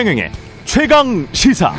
[0.00, 0.32] 최경영의
[0.64, 1.74] 최강 시사.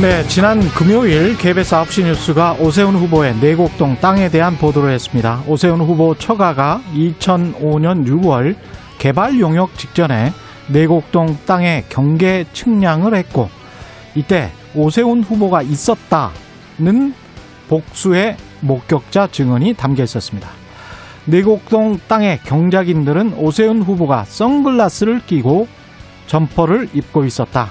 [0.00, 5.44] 네, 지난 금요일 KBS 9시 뉴스가 오세훈 후보의 내곡동 땅에 대한 보도를 했습니다.
[5.46, 8.56] 오세훈 후보 처가가 2005년 6월
[8.98, 10.32] 개발 용역 직전에
[10.66, 13.48] 내곡동 땅의 경계 측량을 했고
[14.16, 17.14] 이때 오세훈 후보가 있었다는
[17.68, 20.63] 복수의 목격자 증언이 담겨 있었습니다.
[21.26, 25.66] 내곡동 땅의 경작인들은 오세훈 후보가 선글라스를 끼고
[26.26, 27.70] 점퍼를 입고 있었다.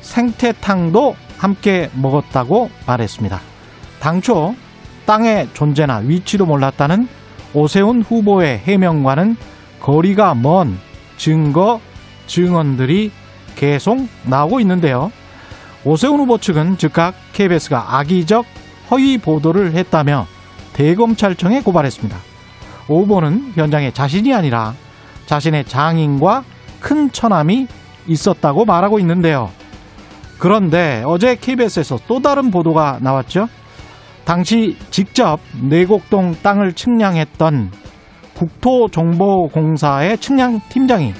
[0.00, 3.40] 생태탕도 함께 먹었다고 말했습니다.
[4.00, 4.54] 당초
[5.06, 7.08] 땅의 존재나 위치도 몰랐다는
[7.54, 9.36] 오세훈 후보의 해명과는
[9.80, 10.78] 거리가 먼
[11.16, 11.80] 증거,
[12.26, 13.10] 증언들이
[13.56, 15.10] 계속 나오고 있는데요.
[15.84, 18.44] 오세훈 후보 측은 즉각 KBS가 악의적
[18.90, 20.26] 허위 보도를 했다며
[20.74, 22.27] 대검찰청에 고발했습니다.
[22.88, 24.74] 오 후보는 현장에 자신이 아니라
[25.26, 26.44] 자신의 장인과
[26.80, 27.66] 큰 처남이
[28.06, 29.50] 있었다고 말하고 있는데요.
[30.38, 33.48] 그런데 어제 KBS에서 또 다른 보도가 나왔죠.
[34.24, 37.70] 당시 직접 내곡동 땅을 측량했던
[38.34, 41.12] 국토정보공사의 측량 팀장이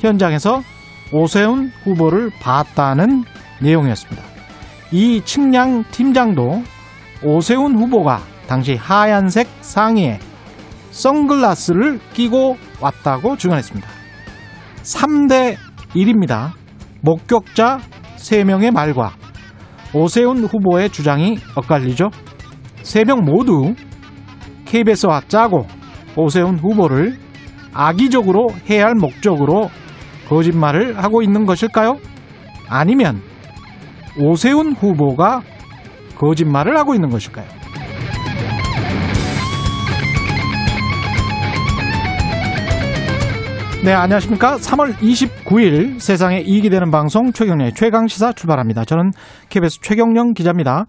[0.00, 0.62] 현장에서
[1.12, 3.24] 오세훈 후보를 봤다는
[3.60, 4.22] 내용이었습니다.
[4.90, 6.62] 이 측량 팀장도
[7.22, 10.18] 오세훈 후보가 당시 하얀색 상의에
[10.92, 13.88] 선글라스를 끼고 왔다고 증언했습니다.
[14.82, 15.56] 3대
[15.94, 16.52] 1입니다.
[17.00, 17.80] 목격자
[18.16, 19.12] 3명의 말과
[19.94, 22.10] 오세훈 후보의 주장이 엇갈리죠.
[22.82, 23.74] 3명 모두
[24.66, 25.66] KBS와 짜고
[26.16, 27.18] 오세훈 후보를
[27.74, 29.70] 악의적으로 해야 할 목적으로
[30.28, 31.96] 거짓말을 하고 있는 것일까요?
[32.68, 33.20] 아니면
[34.18, 35.42] 오세훈 후보가
[36.16, 37.61] 거짓말을 하고 있는 것일까요?
[43.84, 44.58] 네, 안녕하십니까.
[44.58, 48.84] 3월 29일 세상에 이익이 되는 방송 최경령의 최강시사 출발합니다.
[48.84, 49.10] 저는
[49.48, 50.86] KBS 최경령 기자입니다.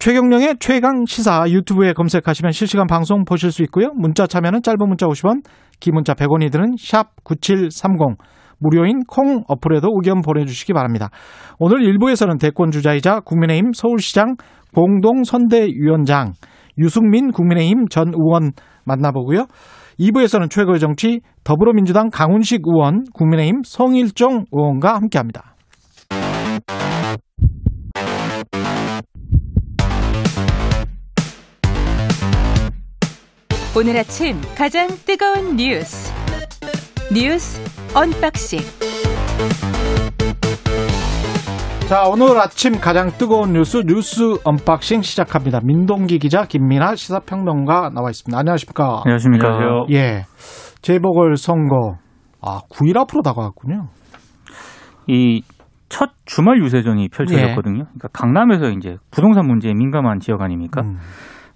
[0.00, 3.92] 최경령의 최강시사 유튜브에 검색하시면 실시간 방송 보실 수 있고요.
[3.94, 5.44] 문자 참여는 짧은 문자 50원,
[5.78, 8.18] 긴 문자 100원이 드는 샵 9730,
[8.58, 11.10] 무료인 콩 어플에도 의견 보내주시기 바랍니다.
[11.60, 14.34] 오늘 1부에서는 대권 주자이자 국민의힘 서울시장
[14.74, 16.32] 공동선대위원장
[16.78, 18.50] 유승민 국민의힘 전 의원
[18.84, 19.46] 만나보고요.
[19.98, 25.54] 2부에서는 최고의 정치 더불어민주당 강훈식 의원, 국민의힘 성일종 의원과 함께합니다.
[33.78, 36.10] 오늘 아침 가장 뜨거운 뉴스
[37.12, 37.60] 뉴스
[37.94, 38.60] 언박싱
[41.88, 45.60] 자, 오늘 아침 가장 뜨거운 뉴스 뉴스 언박싱 시작합니다.
[45.62, 48.36] 민동기 기자, 김민아 시사평론가 나와 있습니다.
[48.36, 49.02] 안녕하십니까?
[49.04, 49.46] 안녕하십니까?
[49.46, 49.86] 안녕하세요.
[49.92, 50.22] 예.
[50.82, 51.94] 재보궐 선거
[52.42, 53.88] 아, 9일 앞으로 다가왔군요.
[55.08, 55.42] 이
[55.88, 57.78] 첫 주말 유세전이 펼쳐졌거든요.
[57.78, 57.84] 예.
[57.84, 60.82] 그러니까 강남에서 이제 부동산 문제에 민감한 지역 아닙니까?
[60.82, 60.96] 음.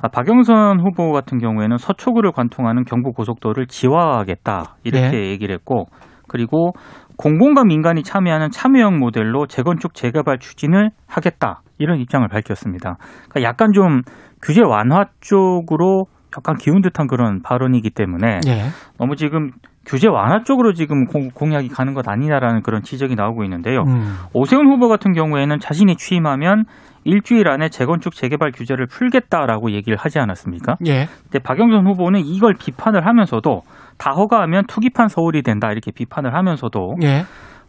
[0.01, 5.31] 아, 박영선 후보 같은 경우에는 서초구를 관통하는 경부 고속도로를 지화하겠다 이렇게 예.
[5.31, 5.87] 얘기를 했고
[6.29, 6.73] 그리고
[7.21, 12.97] 공공과 민간이 참여하는 참여형 모델로 재건축 재개발 추진을 하겠다 이런 입장을 밝혔습니다.
[13.29, 14.01] 그러니까 약간 좀
[14.41, 18.63] 규제 완화 쪽으로 약간 기운 듯한 그런 발언이기 때문에 예.
[18.99, 19.51] 너무 지금
[19.85, 21.05] 규제 완화 쪽으로 지금
[21.35, 23.83] 공약이 가는 것 아니냐라는 그런 지적이 나오고 있는데요.
[23.87, 24.15] 음.
[24.33, 26.65] 오세훈 후보 같은 경우에는 자신이 취임하면
[27.05, 30.77] 일주일 안에 재건축 재개발 규제를 풀겠다라고 얘기를 하지 않았습니까?
[30.87, 31.07] 예.
[31.25, 33.63] 근데 박영선 후보는 이걸 비판을 하면서도
[34.01, 37.23] 다 허가하면 투기판 서울이 된다 이렇게 비판을 하면서도 예.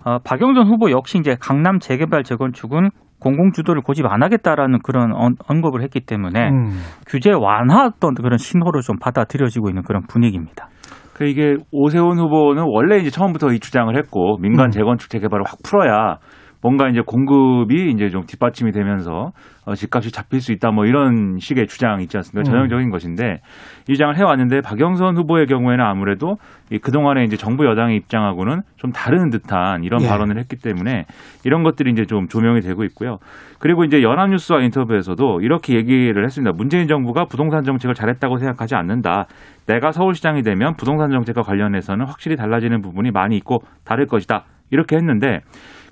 [0.06, 5.12] 어, 박영선 후보 역시 이제 강남 재개발 재건축은 공공 주도를 고집 안 하겠다라는 그런
[5.48, 6.80] 언급을 했기 때문에 음.
[7.06, 10.70] 규제 완화 어떤 그런 신호를 좀 받아들여지고 있는 그런 분위기입니다.
[11.14, 14.72] 그 이게 오세훈 후보는 원래 이제 처음부터 이 주장을 했고 민간 음.
[14.72, 16.18] 재건축 재개발을 확 풀어야
[16.62, 19.32] 뭔가 이제 공급이 이제 좀 뒷받침이 되면서
[19.66, 22.42] 어, 집값이 잡힐 수 있다 뭐 이런 식의 주장 있지 않습니까?
[22.42, 22.52] 음.
[22.52, 22.92] 전형적인 음.
[22.92, 23.42] 것인데
[23.88, 26.38] 이 주장을 해왔는데 박영선 후보의 경우에는 아무래도
[26.70, 30.08] 이 그동안에 이제 정부 여당의 입장하고는 좀 다른 듯한 이런 예.
[30.08, 31.06] 발언을 했기 때문에
[31.44, 33.18] 이런 것들이 이제 좀 조명이 되고 있고요.
[33.60, 36.52] 그리고 이제 연합뉴스와 인터뷰에서도 이렇게 얘기를 했습니다.
[36.56, 39.28] 문재인 정부가 부동산 정책을 잘했다고 생각하지 않는다.
[39.68, 44.46] 내가 서울시장이 되면 부동산 정책과 관련해서는 확실히 달라지는 부분이 많이 있고 다를 것이다.
[44.72, 45.42] 이렇게 했는데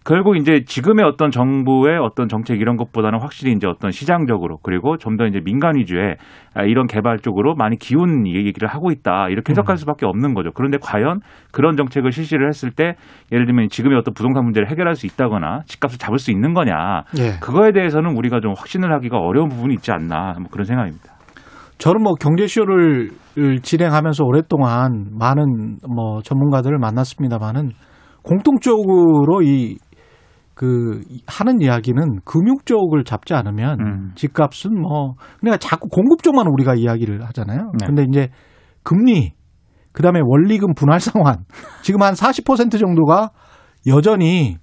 [0.10, 5.18] 결국 이제 지금의 어떤 정부의 어떤 정책 이런 것보다는 확실히 이제 어떤 시장적으로 그리고 좀
[5.18, 6.16] 더 이제 민간 위주의
[6.56, 9.76] 아, 이런 개발 쪽으로 많이 기운 얘기를 하고 있다 이렇게 해석할 음.
[9.76, 10.50] 수밖에 없는 거죠.
[10.56, 11.20] 그런데 과연
[11.52, 12.96] 그런 정책을 실시를 했을 때
[13.32, 17.40] 예를 들면 지금의 어떤 부동산 문제를 해결할 수 있다거나 집값을 잡을 수 있는 거냐 예.
[17.40, 21.06] 그거에 대해서는 우리가 좀 확신을 하기가 어려운 부분이 있지 않나 뭐 그런 생각입니다.
[21.78, 23.12] 저는 뭐 경제쇼를
[23.62, 27.74] 진행하면서 오랫동안 많은 뭐 전문가들을 만났습니다만은
[28.24, 29.78] 공통적으로 이
[30.60, 34.12] 그 하는 이야기는 금융 쪽을 잡지 않으면 음.
[34.16, 37.72] 집값은 뭐 그러니까 자꾸 공급 쪽만 우리가 이야기를 하잖아요.
[37.80, 37.86] 네.
[37.86, 38.28] 근데 이제
[38.84, 39.32] 금리
[39.94, 41.46] 그다음에 원리금 분할 상환
[41.82, 43.30] 지금 한 40% 정도가
[43.88, 44.58] 여전히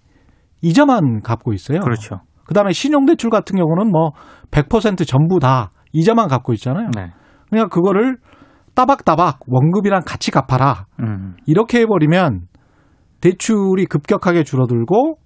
[0.61, 1.81] 이자만 갚고 있어요.
[1.81, 2.21] 그렇죠.
[2.47, 4.11] 그다음에 신용대출 같은 경우는 뭐
[4.51, 6.91] 100% 전부 다 이자만 갚고 있잖아요.
[6.95, 7.11] 네.
[7.49, 8.19] 그러니까 그거를
[8.75, 10.85] 따박따박 원금이랑 같이 갚아라.
[11.01, 11.37] 음.
[11.47, 12.49] 이렇게 해버리면
[13.23, 15.21] 대출이 급격하게 줄어들고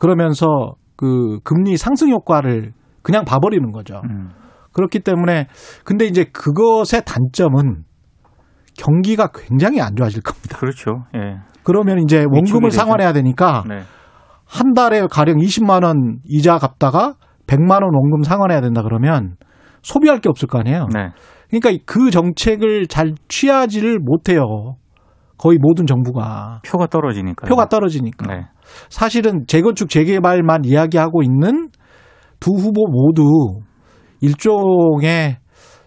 [0.00, 4.02] 그러면서 그 금리 상승 효과를 그냥 봐버리는 거죠.
[4.10, 4.30] 음.
[4.72, 5.46] 그렇기 때문에
[5.84, 7.84] 근데 이제 그것의 단점은
[8.76, 10.58] 경기가 굉장히 안 좋아질 겁니다.
[10.58, 11.04] 그렇죠.
[11.14, 11.36] 예.
[11.62, 12.70] 그러면 이제 원금을.
[12.70, 13.82] 상환해야 되니까 네.
[14.46, 17.14] 한 달에 가령 20만 원 이자 갚다가
[17.46, 19.36] 100만 원 원금 상환해야 된다 그러면
[19.82, 20.86] 소비할 게 없을 거 아니에요.
[20.94, 21.10] 네.
[21.50, 24.76] 그러니까 그 정책을 잘 취하지를 못해요.
[25.40, 27.48] 거의 모든 정부가 표가 떨어지니까.
[27.48, 28.26] 표가 떨어지니까.
[28.26, 28.46] 네.
[28.90, 31.70] 사실은 재건축 재개발만 이야기하고 있는
[32.40, 33.60] 두 후보 모두
[34.20, 35.38] 일종의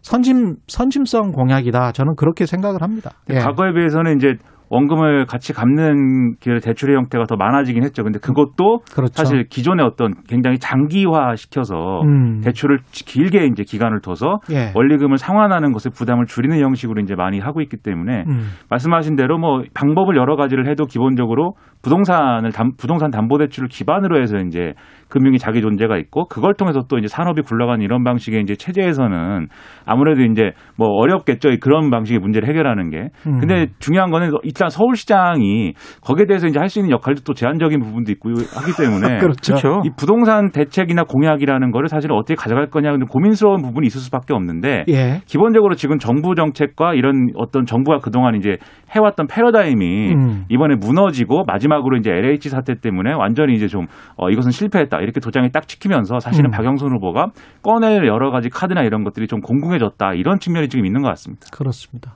[0.01, 1.91] 선심 선심성 공약이다.
[1.91, 3.11] 저는 그렇게 생각을 합니다.
[3.29, 3.35] 예.
[3.35, 4.33] 과거에 비해서는 이제
[4.69, 8.03] 원금을 같이 갚는 그 대출의 형태가 더 많아지긴 했죠.
[8.03, 9.13] 근데 그것도 그렇죠.
[9.13, 12.41] 사실 기존의 어떤 굉장히 장기화 시켜서 음.
[12.41, 14.71] 대출을 길게 이제 기간을 둬서 예.
[14.75, 18.49] 원리금을 상환하는 것에 부담을 줄이는 형식으로 이제 많이 하고 있기 때문에 음.
[18.69, 24.37] 말씀하신 대로 뭐 방법을 여러 가지를 해도 기본적으로 부동산을 담, 부동산 담보 대출을 기반으로 해서
[24.37, 24.73] 이제
[25.13, 29.47] 금융이 자기 존재가 있고 그걸 통해서 또 이제 산업이 굴러가는 이런 방식의 이제 체제에서는
[29.85, 31.49] 아무래도 이제 뭐 어렵겠죠.
[31.61, 33.09] 그런 방식의 문제를 해결하는 게.
[33.27, 33.39] 음.
[33.39, 38.11] 근데 중요한 거는 일단 서울시장이 거기에 대해서 이제 할 수 있는 역할도 또 제한적인 부분도
[38.13, 39.53] 있고 하기 때문에 그렇죠.
[39.53, 39.81] 그렇죠.
[39.85, 44.85] 이 부동산 대책이나 공약이라는 거를 사실 어떻게 가져갈 거냐 근데 고민스러운 부분이 있을 수밖에 없는데
[44.89, 45.21] 예.
[45.27, 48.57] 기본적으로 지금 정부 정책과 이런 어떤 정부가 그동안 이제
[48.95, 50.45] 해왔던 패러다임이 음.
[50.49, 53.85] 이번에 무너지고 마지막으로 이제 LH 사태 때문에 완전히 이제 좀
[54.17, 56.51] 어, 이것은 실패했다 이렇게 도장이 딱 찍히면서 사실은 음.
[56.51, 57.27] 박영선 후보가
[57.61, 61.45] 꺼낼 여러 가지 카드나 이런 것들이 좀 공공해졌다 이런 측면이 지금 있는 것 같습니다.
[61.51, 62.15] 그렇습니다.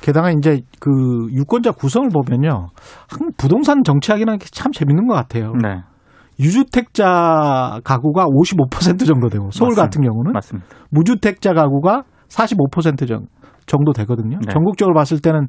[0.00, 0.90] 게다가 이제 그
[1.32, 2.68] 유권자 구성을 보면요.
[3.10, 5.52] 한 부동산 정치하기는 참 재밌는 것 같아요.
[5.62, 5.80] 네.
[6.38, 9.82] 유주택자 가구가 55% 정도 되고 서울 맞습니다.
[9.82, 10.68] 같은 경우는 맞습니다.
[10.90, 13.26] 무주택자 가구가 45% 정-
[13.66, 14.38] 정도 되거든요.
[14.38, 14.52] 네.
[14.52, 15.46] 전국적으로 봤을 때는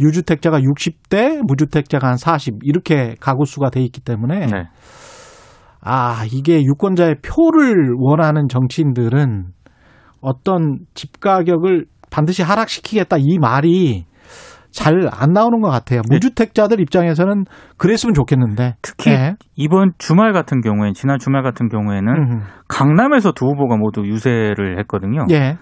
[0.00, 4.64] 유주택자가 60대, 무주택자가 한 40 이렇게 가구 수가 돼 있기 때문에 네.
[5.82, 9.46] 아 이게 유권자의 표를 원하는 정치인들은
[10.20, 14.04] 어떤 집 가격을 반드시 하락시키겠다 이 말이
[14.72, 16.02] 잘 안 나오는 것 같아요.
[16.08, 16.14] 네.
[16.14, 17.44] 무주택자들 입장에서는
[17.76, 19.34] 그랬으면 좋겠는데 특히 네.
[19.56, 22.40] 이번 주말 같은 경우에 지난 주말 같은 경우에는 음.
[22.68, 25.26] 강남에서 두 후보가 모두 유세를 했거든요.
[25.30, 25.58] 예,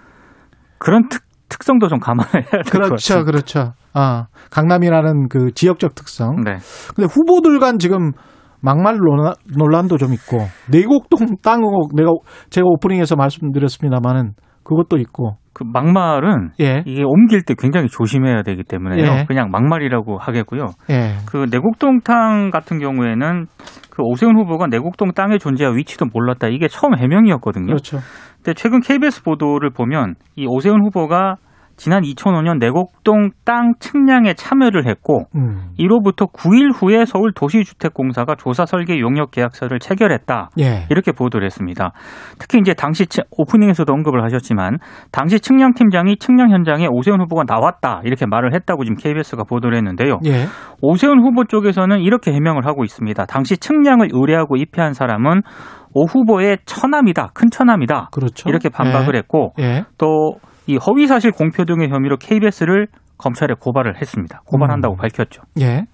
[0.78, 3.24] 그런 특, 특성도 좀 감안해야 될것 그렇죠, 같습니다.
[3.24, 3.72] 그렇죠.
[3.94, 6.42] 아 강남이라는 그 지역적 특성.
[6.44, 6.58] 네.
[6.94, 8.12] 근데 후보들 간 지금
[8.60, 10.38] 막말 논란- 논란도 좀 있고
[10.70, 12.10] 내곡동 땅 의혹 내가
[12.50, 14.32] 제가 오프닝에서 말씀드렸습니다만은
[14.64, 19.04] 그것도 있고 그 막말은 예, 이게 옮길 때 굉장히 조심해야 되기 때문에요.
[19.20, 19.24] 예.
[19.26, 20.66] 그냥 막말이라고 하겠고요.
[20.90, 23.46] 예, 그 내곡동 땅 같은 경우에는
[23.90, 26.48] 그 오세훈 후보가 내곡동 땅의 존재와 위치도 몰랐다.
[26.48, 27.66] 이게 처음 해명이었거든요.
[27.66, 27.98] 그렇죠.
[28.36, 31.36] 근데 최근 KBS 보도를 보면 이 오세훈 후보가
[31.78, 35.70] 지난 2005년 내곡동 땅 측량에 참여를 했고 음.
[35.78, 40.50] 이로부터 9일 후에 서울 도시주택공사가 조사 설계 용역 계약서를 체결했다.
[40.58, 41.92] 예, 이렇게 보도를 했습니다.
[42.38, 44.78] 특히 이제 당시 치- 오프닝에서도 언급을 하셨지만
[45.12, 50.18] 당시 측량 팀장이 측량 현장에 오세훈 후보가 나왔다 이렇게 말을 했다고 지금 KBS가 보도를 했는데요.
[50.26, 50.46] 예,
[50.82, 53.24] 오세훈 후보 쪽에서는 이렇게 해명을 하고 있습니다.
[53.26, 55.42] 당시 측량을 의뢰하고 입회한 사람은
[55.94, 58.48] 오 후보의 처남이다, 큰 처남이다 그렇죠.
[58.50, 60.34] 이렇게 반박을 했고 예, 또
[60.68, 64.42] 이 허위 사실 공표 등의 혐의로 KBS를 검찰에 고발을 했습니다.
[64.44, 64.96] 고발한다고 음.
[64.98, 65.42] 밝혔죠.
[65.60, 65.86] 예,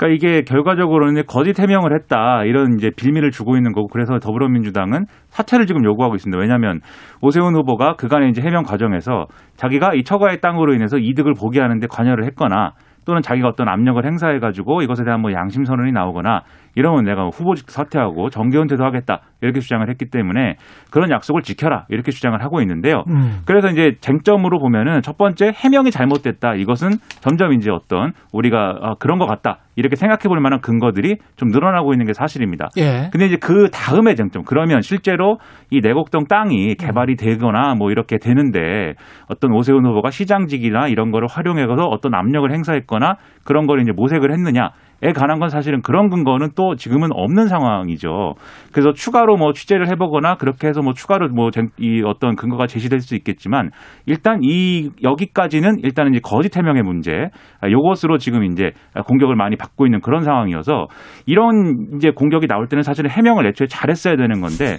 [0.00, 5.66] 그러니까 이게 결과적으로는 거짓 해명을 했다 이런 이제 빌미를 주고 있는 거고 그래서 더불어민주당은 사퇴를
[5.66, 6.40] 지금 요구하고 있습니다.
[6.40, 6.80] 왜냐하면
[7.20, 9.26] 오세훈 후보가 그간의 이제 해명 과정에서
[9.56, 12.72] 자기가 이 처가의 땅으로 인해서 이득을 보게 하는데 관여를 했거나
[13.04, 16.42] 또는 자기가 어떤 압력을 행사해가지고 이것에 대한 뭐 양심 선언이 나오거나
[16.74, 20.56] 이러면 내가 후보직 사퇴하고 정계 은퇴도 하겠다 이렇게 주장을 했기 때문에
[20.90, 23.04] 그런 약속을 지켜라 이렇게 주장을 하고 있는데요.
[23.08, 26.54] 음, 그래서 이제 쟁점으로 보면은 첫 번째 해명이 잘못됐다.
[26.54, 29.58] 이것은 점점 이제 어떤 우리가 어, 그런 것 같다.
[29.76, 32.68] 이렇게 생각해 볼 만한 근거들이 좀 늘어나고 있는 게 사실입니다.
[32.76, 35.38] 예, 근데 이제 그 다음에 쟁점 그러면 실제로
[35.70, 38.94] 이 내곡동 땅이 개발이 되거나 뭐 이렇게 되는데
[39.28, 44.70] 어떤 오세훈 후보가 시장직이나 이런 거를 활용해서 어떤 압력을 행사했거나 그런 걸 이제 모색을 했느냐
[45.02, 48.34] 에 관한 건 사실은 그런 근거는 또 지금은 없는 상황이죠.
[48.72, 53.14] 그래서 추가로 뭐 취재를 해보거나 그렇게 해서 뭐 추가로 뭐 이 어떤 근거가 제시될 수
[53.14, 53.70] 있겠지만
[54.06, 57.30] 일단 이 여기까지는 일단은 이제 거짓 해명의 문제
[57.68, 58.72] 요것으로 지금 이제
[59.06, 60.86] 공격을 많이 받고 있는 그런 상황이어서
[61.26, 64.76] 이런 이제 공격이 나올 때는 사실은 해명을 애초에 잘했어야 되는 건데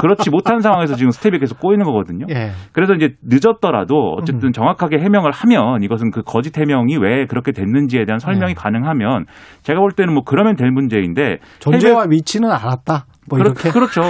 [0.00, 2.26] 그렇지 못한 상황에서 지금 스텝이 계속 꼬이는 거거든요.
[2.30, 2.50] 예.
[2.72, 4.52] 그래서 이제 늦었더라도 어쨌든 음.
[4.52, 8.60] 정확하게 해명을 하면 이것은 그 거짓 해명이 왜 그렇게 됐는지에 대한 설명이 네.
[8.60, 9.26] 가능하면
[9.64, 13.06] 제가 볼 때는 뭐 그러면 될 문제인데 존재와 위치는 알았다.
[13.28, 13.70] 뭐 그렇, 이렇게.
[13.70, 14.02] 그렇죠.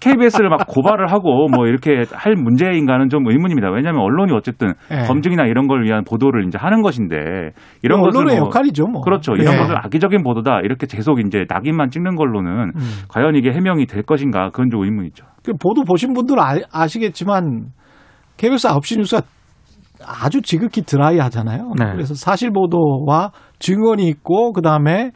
[0.00, 3.70] KBS를 막 고발을 하고 뭐 이렇게 할 문제인가는 좀 의문입니다.
[3.70, 5.06] 왜냐하면 언론이 어쨌든 예.
[5.06, 7.16] 검증이나 이런 걸 위한 보도를 이제 하는 것인데
[7.82, 8.86] 이런 것을 언론의 뭐 역할이죠.
[8.86, 9.02] 뭐.
[9.02, 9.32] 그렇죠.
[9.34, 9.58] 이런 예.
[9.58, 12.82] 것을 악의적인 보도다 이렇게 계속 이제 낙인만 찍는 걸로는 음.
[13.08, 15.26] 과연 이게 해명이 될 것인가 그건 좀 의문이죠.
[15.44, 17.66] 그 보도 보신 분들은 아, 아시겠지만
[18.36, 19.22] KBS 9시 뉴스가
[20.06, 21.72] 아주 지극히 드라이하잖아요.
[21.78, 21.92] 네.
[21.92, 25.10] 그래서 사실 보도와 증언이 있고 그다음에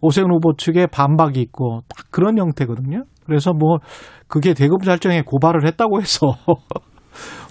[0.00, 3.04] 오세훈 후보 측의 반박이 있고 딱 그런 형태거든요.
[3.26, 3.78] 그래서 뭐
[4.26, 6.32] 그게 대검찰청에 고발을 했다고 해서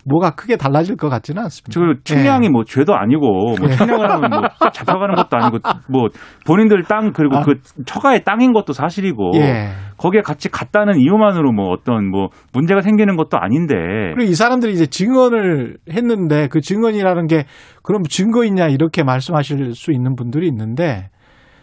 [0.09, 1.79] 뭐가 크게 달라질 것 같지는 않습니다.
[1.79, 3.75] 그 측량이 뭐 죄도 아니고 뭐 예.
[3.75, 5.57] 측량을 하면 뭐 잡혀가는 것도 아니고
[5.89, 6.07] 뭐
[6.45, 7.41] 본인들 땅 그리고 아.
[7.41, 9.71] 그 처가의 땅인 것도 사실이고 예.
[9.97, 13.75] 거기에 같이 갔다는 이유만으로 뭐 어떤 뭐 문제가 생기는 것도 아닌데
[14.15, 17.45] 그리고 이 사람들이 이제 증언을 했는데 그 증언이라는 게
[17.83, 21.09] 그럼 증거 있냐 이렇게 말씀하실 수 있는 분들이 있는데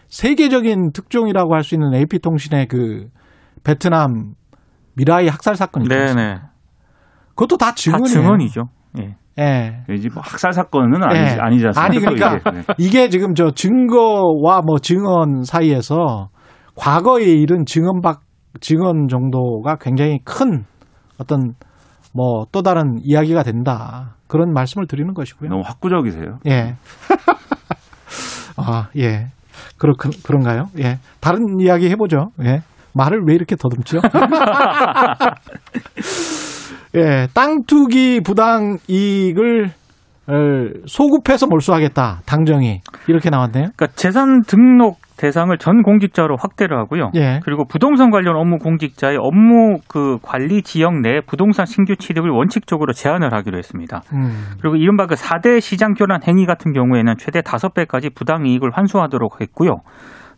[0.07, 3.07] 세계적인 특종이라고 할 수 있는 AP통신의 그
[3.63, 4.33] 베트남
[4.95, 5.95] 미라이 학살 사건 있죠.
[5.95, 6.37] 네네.
[7.35, 8.07] 그것도 다다 증언이에요.
[8.07, 8.63] 증언이죠.
[8.99, 9.15] 예.
[9.37, 9.83] 예.
[9.93, 11.37] 이제 뭐 학살 사건은 아니, 예.
[11.39, 11.83] 아니지 않습니까?
[11.83, 12.51] 아니 그러니까 이게.
[12.51, 12.63] 네.
[12.77, 16.29] 이게 지금 저 증거와 뭐 증언 사이에서
[16.75, 18.21] 과거에 이른 증언박
[18.61, 20.63] 증언 정도가 굉장히 큰
[21.19, 21.53] 어떤
[22.13, 25.49] 뭐 또 다른 이야기가 된다 그런 말씀을 드리는 것이고요.
[25.49, 26.39] 너무 확구적이세요.
[26.47, 26.75] 예.
[28.57, 29.27] 아 예.
[29.77, 30.67] 그렇 그런가요?
[30.79, 30.99] 예.
[31.19, 32.29] 다른 이야기 해보죠.
[32.45, 32.61] 예.
[32.93, 33.99] 말을 왜 이렇게 더듬죠?
[36.95, 39.71] 예, 땅 투기 부당 이익을
[40.27, 40.33] 어,
[40.87, 42.21] 소급해서 몰수하겠다.
[42.25, 43.69] 당정이 이렇게 나왔네요.
[43.75, 47.11] 그러니까 재산 등록 대상을 전 공직자로 확대를 하고요.
[47.15, 47.39] 예.
[47.43, 53.33] 그리고 부동산 관련 업무 공직자의 업무 그 관리 지역 내 부동산 신규 취득을 원칙적으로 제한을
[53.33, 54.01] 하기로 했습니다.
[54.13, 54.55] 음.
[54.59, 59.77] 그리고 이른바 그 4대 시장 교란 행위 같은 경우에는 최대 5배까지 부당 이익을 환수하도록 했고요.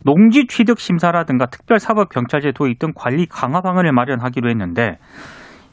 [0.04, 4.98] 농지 취득 심사라든가 특별 사법 경찰제 도입 등 관리 강화 방안을 마련하기로 했는데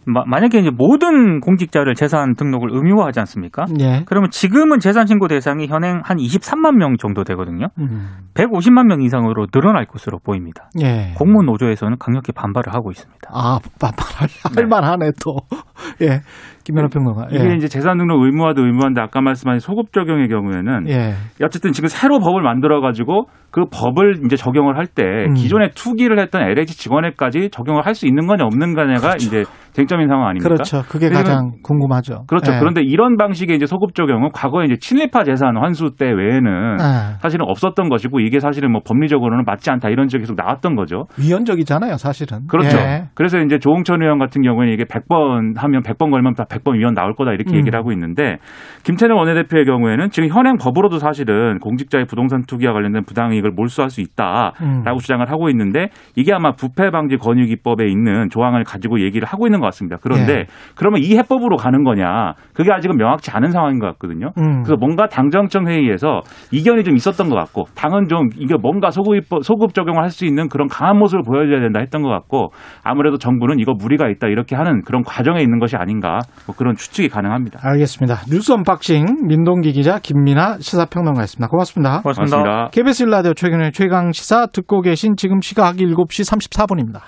[0.05, 3.65] 마- 만약에 이제 모든 공직자를 재산 등록을 의무화하지 않습니까?
[3.79, 4.03] 예.
[4.05, 7.67] 그러면 지금은 재산 신고 대상이 현행 한 23만 명 정도 되거든요.
[7.79, 8.09] 음.
[8.35, 10.69] 150만 명 이상으로 늘어날 것으로 보입니다.
[10.81, 11.13] 예.
[11.17, 13.29] 공무원 노조에서는 강력히 반발을 하고 있습니다.
[13.33, 15.38] 아, 반발할 할만하네 또.
[16.01, 16.21] 예.
[16.65, 17.27] 김연아 평론가.
[17.31, 17.55] 이게 예.
[17.55, 21.13] 이제 재산 등록 의무화도 의무화인데 아까 말씀하신 소급 적용의 경우에는 예.
[21.43, 25.34] 어쨌든 지금 새로 법을 만들어 가지고 그 법을 이제 적용을 할때 음.
[25.34, 30.27] 기존에 투기를 했던 LH 직원에까지 적용을 할 수 있는 거냐 없는 거냐가 이제 쟁점인 상황
[30.27, 30.50] 아닙니까?
[30.50, 30.81] 그렇죠.
[30.89, 32.25] 그게 가장 궁금하죠.
[32.27, 32.51] 그렇죠.
[32.53, 32.60] 예.
[32.60, 37.17] 그런데 이런 방식의 이제 소급 적용은 과거에 이제 친일파 재산 환수 때 외에는 예.
[37.22, 41.05] 사실은 없었던 것이고 이게 사실은 뭐 법리적으로는 맞지 않다 이런 적이 계속 나왔던 거죠.
[41.17, 42.48] 위헌적이잖아요, 사실은.
[42.48, 42.77] 그렇죠.
[42.77, 43.03] 예.
[43.13, 47.13] 그래서 이제 조홍천 의원 같은 경우에는 이게 100번 하면 100번 걸면 다 100번 위헌 나올
[47.13, 47.57] 거다 이렇게 음.
[47.57, 48.38] 얘기를 하고 있는데
[48.83, 54.55] 김태년 원내대표의 경우에는 지금 현행 법으로도 사실은 공직자의 부동산 투기와 관련된 부당이익을 몰수할 수 있다라고
[54.63, 54.97] 음.
[55.00, 59.59] 주장을 하고 있는데 이게 아마 부패 방지 권유 기법에 있는 조항을 가지고 얘기를 하고 있는
[59.59, 59.97] 것 같습니다.
[60.01, 60.45] 그런데 예.
[60.75, 62.33] 그러면 이 해법으로 가는 거냐?
[62.53, 64.31] 그게 아직은 명확치 않은 상황인 것 같거든요.
[64.39, 64.63] 음.
[64.63, 66.21] 그래서 뭔가 당정청 회의에서
[66.51, 70.47] 이견이 좀 있었던 것 같고 당은 좀 이게 뭔가 소급 소급 적용을 할 수 있는
[70.47, 72.51] 그런 강한 모습을 보여줘야 된다 했던 것 같고
[72.83, 77.10] 아무래도 정부는 이거 무리가 있다 이렇게 하는 그런 과정에 있는 것이 아닌가 뭐 그런 추측이
[77.10, 77.60] 가능합니다.
[77.62, 78.22] 알겠습니다.
[78.30, 81.48] 뉴스 언박싱 민동기 기자 김민하 시사평론가였습니다.
[81.48, 82.02] 고맙습니다.
[82.02, 82.38] 고맙습니다.
[82.38, 82.70] 고맙습니다.
[82.72, 87.02] KBS 일라디오 최근의 최강 시사 듣고 계신 지금 시각 7시 34분입니다.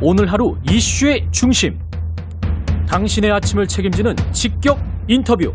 [0.00, 1.78] 오늘 하루 이슈의 중심.
[2.88, 5.52] 당신의 아침을 책임지는 직격 인터뷰.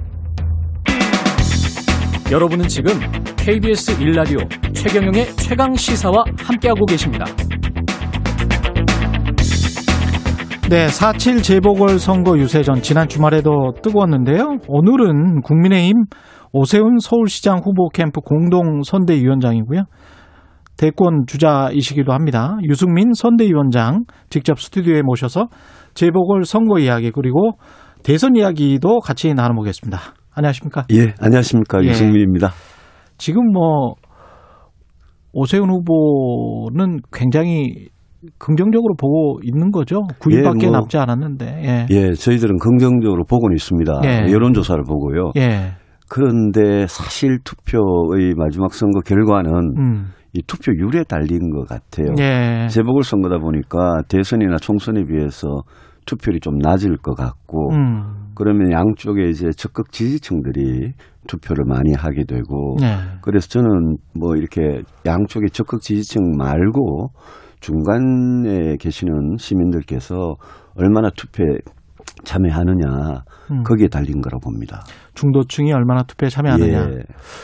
[2.31, 2.93] 여러분은 지금
[3.37, 4.37] KBS 일라디오
[4.73, 7.25] 최경영의 최강 시사와 함께하고 계십니다.
[10.73, 14.57] 네, 4.7 재보궐선거 유세전 지난 주말에도 뜨거웠는데요.
[14.67, 16.05] 오늘은 국민의힘
[16.51, 19.83] 오세훈 서울시장 후보 캠프 공동 선대위원장이고요.
[20.75, 22.57] 대권 주자이시기도 합니다.
[22.67, 25.45] 유승민 선대위원장 직접 스튜디오에 모셔서
[25.93, 27.51] 재보궐 선거 이야기 그리고
[28.01, 29.99] 대선 이야기도 같이 나눠보겠습니다.
[30.33, 30.85] 안녕하십니까?
[30.91, 31.83] 예, 안녕하십니까.
[31.83, 31.89] 예.
[31.89, 32.49] 유승민입니다.
[33.19, 33.93] 지금 뭐
[35.33, 37.89] 오세훈 후보는 굉장히
[38.37, 40.01] 긍정적으로 보고 있는 거죠.
[40.19, 40.79] 9일밖에 예, 뭐.
[40.79, 41.45] 남지 않았는데.
[41.63, 41.87] 예.
[41.89, 44.01] 예, 저희들은 긍정적으로 보고는 있습니다.
[44.05, 44.31] 예.
[44.31, 45.31] 여론조사를 보고요.
[45.37, 45.73] 예.
[46.09, 50.05] 그런데 사실 투표의 마지막 선거 결과는 음.
[50.33, 52.13] 이 투표율에 달린 것 같아요.
[52.19, 52.67] 예.
[52.67, 55.61] 재보궐 선거다 보니까 대선이나 총선에 비해서
[56.05, 58.31] 투표율이 좀 낮을 것 같고 음.
[58.35, 60.93] 그러면 양쪽에 이제 적극 지지층들이
[61.27, 62.95] 투표를 많이 하게 되고 네.
[63.21, 67.09] 그래서 저는 뭐 이렇게 양쪽의 적극 지지층 말고
[67.63, 70.35] 중간에 계시는 시민들께서
[70.75, 71.59] 얼마나 투표에
[72.25, 73.63] 참여하느냐 음.
[73.63, 74.83] 거기에 달린 거라고 봅니다.
[75.13, 76.89] 중도층이 얼마나 투표에 참여하느냐.
[76.91, 76.99] 예.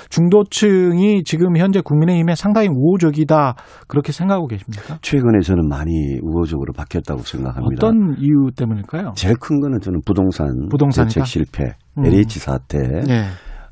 [0.09, 3.55] 중도층이 지금 현재 국민의힘에 상당히 우호적이다
[3.87, 4.97] 그렇게 생각하고 계십니까?
[5.01, 7.87] 최근에 저는 많이 우호적으로 바뀌었다고 생각합니다.
[7.87, 9.13] 어떤 이유 때문일까요?
[9.15, 11.13] 제일 큰 거는 저는 부동산 부동산이다?
[11.13, 11.63] 대책 실패,
[11.97, 12.05] 음.
[12.05, 13.23] LH 사태, 네.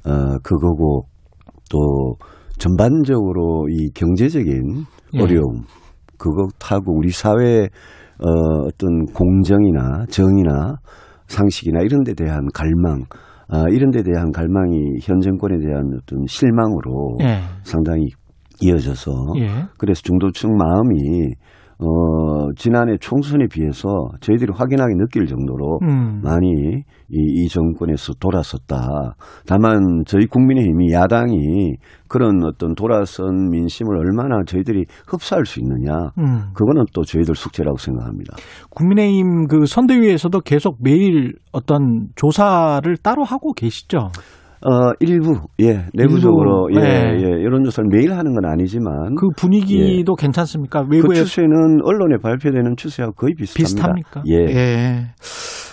[0.06, 1.08] 어 그거고
[1.70, 2.16] 또
[2.58, 4.86] 전반적으로 이 경제적인
[5.16, 5.22] 예.
[5.22, 5.64] 어려움
[6.18, 7.68] 그것하고 우리 사회
[8.20, 8.30] 어
[8.66, 10.76] 어떤 공정이나 정의나
[11.28, 13.04] 상식이나 이런 데 대한 갈망
[13.50, 17.40] 아 이런 데 대한 갈망이 현 정권에 대한 어떤 실망으로 예.
[17.64, 18.08] 상당히
[18.62, 19.48] 이어져서 예.
[19.78, 21.34] 그래서 중도층 마음이
[21.80, 23.88] 어 지난해 총선에 비해서
[24.22, 26.22] 저희들이 확인하게 느낄 정도로 음.
[26.24, 29.16] 많이 이, 이 정권에서 돌아섰다.
[29.46, 31.76] 다만 저희 국민의힘이 야당이
[32.08, 36.10] 그런 어떤 돌아선 민심을 얼마나 저희들이 흡수할 수 있느냐.
[36.18, 36.50] 음.
[36.54, 38.36] 그거는 또 저희들 숙제라고 생각합니다.
[38.72, 44.10] 국민의힘 그 선대위에서도 계속 매일 어떤 조사를 따로 하고 계시죠?
[44.70, 47.18] 어 일부 예 내부적으로 일부, 예, 네.
[47.22, 50.84] 예 여론조사를 매일 하는 건 아니지만 그 분위기도 괜찮습니까?
[50.84, 53.94] 그 외부에 추세는 언론에 발표되는 추세하고 거의 비슷합니다.
[53.94, 54.24] 비슷합니까?
[54.30, 55.14] 예.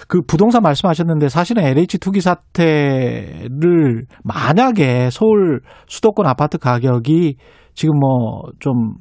[0.06, 7.36] 그 부동산 말씀하셨는데 사실은 LH 투기 사태를 만약에 서울 수도권 아파트 가격이
[7.74, 8.94] 지금 뭐 좀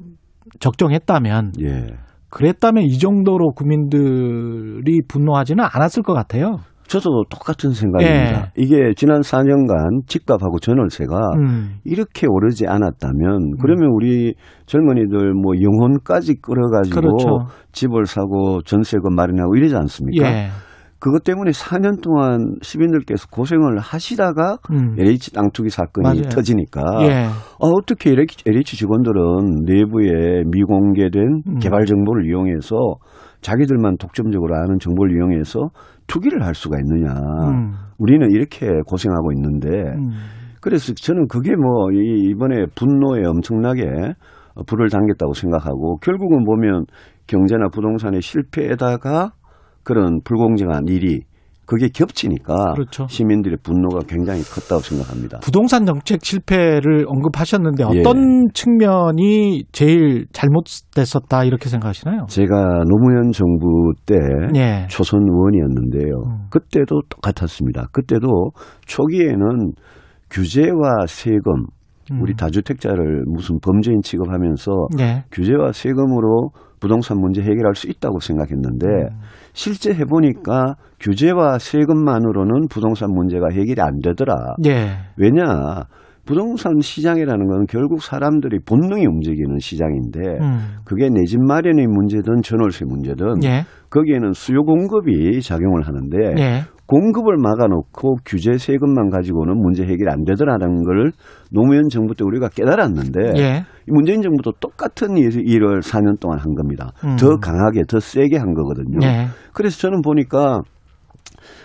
[0.60, 1.86] 적정했다면 예.
[2.30, 6.56] 그랬다면 이 정도로 국민들이 분노하지는 않았을 것 같아요.
[6.86, 8.52] 저도 똑같은 생각입니다.
[8.56, 11.76] 이게 지난 4년간 집값하고 전월세가 음.
[11.84, 14.34] 이렇게 오르지 않았다면 그러면 우리
[14.66, 17.26] 젊은이들 뭐 영혼까지 끌어가지고 그렇죠.
[17.72, 20.26] 집을 사고 전세금 마련하고 이러지 않습니까?
[20.26, 20.48] 예.
[21.04, 24.94] 그것 때문에 4년 동안 시민들께서 고생을 하시다가 음.
[24.98, 26.30] LH 땅 투기 사건이 맞아요.
[26.30, 27.24] 터지니까 예.
[27.58, 31.58] 어, 어떻게 LH, LH 직원들은 내부에 미공개된 음.
[31.58, 32.74] 개발 정보를 이용해서
[33.42, 35.68] 자기들만 독점적으로 아는 정보를 이용해서
[36.06, 37.12] 투기를 할 수가 있느냐.
[37.48, 37.72] 음.
[37.98, 40.10] 우리는 이렇게 고생하고 있는데 음.
[40.60, 43.82] 그래서 저는 그게 뭐 이- 이번에 분노에 엄청나게
[44.54, 46.84] 어, 불을 당겼다고 생각하고 결국은 보면
[47.26, 49.32] 경제나 부동산의 실패에다가
[49.82, 51.22] 그런 불공정한 일이
[51.66, 53.06] 그게 겹치니까 그렇죠.
[53.08, 55.38] 시민들의 분노가 굉장히 컸다고 생각합니다.
[55.40, 58.00] 부동산 정책 실패를 언급하셨는데 예.
[58.00, 62.26] 어떤 측면이 제일 잘못됐었다 이렇게 생각하시나요?
[62.28, 64.16] 제가 노무현 정부 때
[64.56, 64.86] 예.
[64.88, 66.14] 초선 의원이었는데요.
[66.26, 66.46] 음.
[66.50, 67.88] 그때도 똑같았습니다.
[67.92, 68.50] 그때도
[68.86, 69.72] 초기에는
[70.30, 71.66] 규제와 세금,
[72.20, 72.36] 우리 음.
[72.36, 75.24] 다주택자를 무슨 범죄인 취급하면서 예.
[75.32, 76.50] 규제와 세금으로
[76.80, 79.20] 부동산 문제 해결할 수 있다고 생각했는데 음.
[79.54, 80.74] 실제 해보니까
[81.04, 84.54] 규제와 세금만으로는 부동산 문제가 해결이 안 되더라.
[84.66, 84.96] 예.
[85.18, 85.84] 왜냐?
[86.24, 90.58] 부동산 시장이라는 건 결국 사람들이 본능이 움직이는 시장인데 음.
[90.86, 93.64] 그게 내 집 마련의 문제든 전월세 문제든 예.
[93.90, 96.62] 거기에는 수요 공급이 작용을 하는데 예.
[96.86, 101.12] 공급을 막아놓고 규제 세금만 가지고는 문제 해결이 안 되더라는 걸
[101.50, 103.56] 노무현 정부 때 우리가 깨달았는데 예.
[103.86, 106.92] 이 문재인 정부도 똑같은 일- 일을 4년 동안 한 겁니다.
[107.04, 107.16] 음.
[107.16, 108.98] 더 강하게 더 세게 한 거거든요.
[109.02, 109.26] 예.
[109.52, 110.62] 그래서 저는 보니까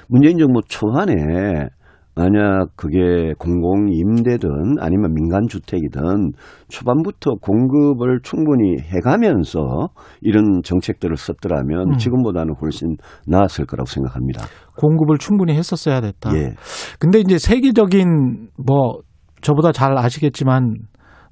[0.10, 1.70] 문재인 정부 초반에
[2.16, 6.34] 만약 그게 공공 임대든 아니면 민간 주택이든
[6.68, 9.88] 초반부터 공급을 충분히 해가면서
[10.20, 11.98] 이런 정책들을 썼더라면 음.
[11.98, 14.44] 지금보다는 훨씬 나았을 거라고 생각합니다.
[14.76, 16.36] 공급을 충분히 했었어야 됐다.
[16.36, 16.56] 예.
[17.00, 19.00] 근데 이제 세계적인 뭐
[19.42, 20.76] 저보다 잘 아시겠지만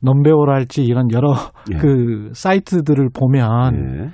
[0.02, 1.34] 넘베오랄지 이런 여러
[1.74, 1.78] 예.
[1.78, 4.10] 그 사이트들을 보면 예.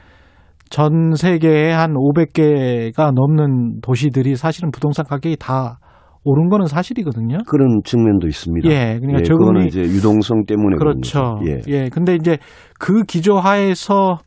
[0.73, 5.77] 전 세계에 한 500개가 넘는 도시들이 사실은 부동산 가격이 다
[6.23, 7.37] 오른 거는 사실이거든요.
[7.47, 8.67] 그런 측면도 있습니다.
[8.69, 11.37] 예, 그러니까 예, 저금리- 그거는 이제 유동성 때문에 그렇죠.
[11.45, 11.59] 예.
[11.67, 11.89] 예.
[11.89, 12.39] 근데 이제
[12.79, 14.17] 그 기조하에서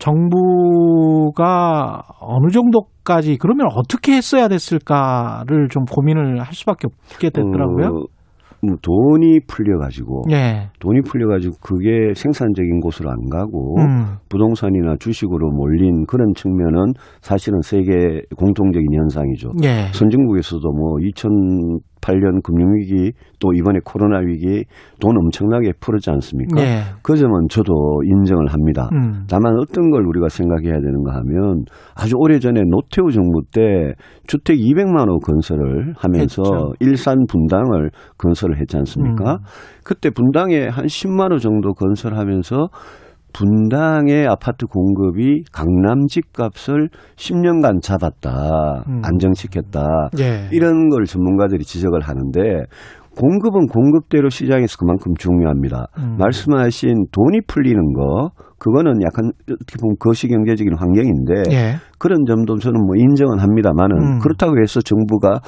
[0.00, 7.86] 정부가 어느 정도까지 그러면 어떻게 했어야 됐을까를 좀 고민을 할 수밖에 없게 됐더라고요.
[7.86, 8.02] 어, 뭐
[8.82, 10.70] 돈이 풀려가지고 예.
[10.80, 14.16] 돈이 풀려가지고 그게 생산적인 곳으로 안 가고 음.
[14.28, 19.52] 부동산이나 주식으로 몰린 그런 측면은 사실은 세계 공통적인 현상이죠.
[19.62, 19.92] 예.
[19.92, 20.98] 선진국에서도 뭐
[22.00, 24.64] 2008년 금융위기 또 이번에 코로나 위기
[25.00, 26.60] 돈 엄청나게 풀었지 않습니까?
[26.60, 26.80] 예.
[27.02, 28.88] 그 점은 저도 인정을 합니다.
[28.92, 29.24] 음.
[29.28, 33.94] 다만 어떤 걸 우리가 생각해야 되는가 하면 아주 오래전에 노태우 정부 때
[34.26, 36.72] 주택 200만 호 건설을 하면서 했죠.
[36.80, 39.34] 일산 분당을 건설을 했지 않습니까?
[39.34, 39.38] 음.
[39.84, 42.68] 그때 분당에 한 10만 호 정도 건설하면서
[43.32, 48.84] 분당의 아파트 공급이 강남 집값을 10년간 잡았다.
[48.88, 49.02] 음.
[49.04, 50.10] 안정시켰다.
[50.18, 50.48] 예.
[50.52, 52.64] 이런 걸 전문가들이 지적을 하는데
[53.16, 55.86] 공급은 공급대로 시장에서 그만큼 중요합니다.
[55.98, 56.16] 음.
[56.18, 61.74] 말씀하신 돈이 풀리는 거 그거는 약간 어떻게 보면 거시경제적인 환경인데 예.
[61.98, 64.18] 그런 점도 저는 뭐 인정은 합니다만은 음.
[64.18, 65.40] 그렇다고 해서 정부가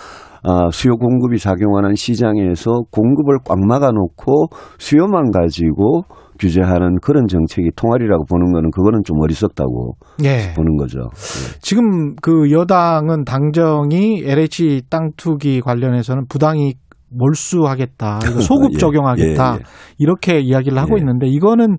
[0.42, 4.46] 아, 수요 공급이 작용하는 시장에서 공급을 꽉 막아놓고
[4.78, 6.04] 수요만 가지고
[6.40, 10.53] 규제하는 그런 정책이 통할이라고 보는 거는 그거는 좀 어리석다고 예.
[10.57, 10.98] 보는 거죠.
[11.00, 11.59] 예.
[11.61, 16.74] 지금 그 여당은 당정이 LH 땅 투기 관련해서는 부당이
[17.11, 18.20] 몰수하겠다.
[18.40, 19.53] 소급 예, 적용하겠다.
[19.55, 19.62] 예, 예.
[19.98, 21.00] 이렇게 이야기를 하고 예.
[21.00, 21.76] 있는데 이거는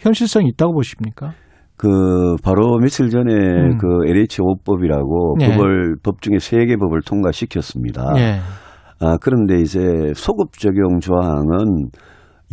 [0.00, 1.32] 현실성이 있다고 보십니까?
[1.76, 3.78] 그 바로 며칠 전에 음.
[3.78, 5.48] 그 LH 5법이라고 예.
[5.56, 8.12] 법을 법 중에 세 개 법을 통과시켰습니다.
[8.18, 8.40] 예.
[9.00, 9.78] 아 그런데 이제
[10.14, 11.88] 소급 적용 조항은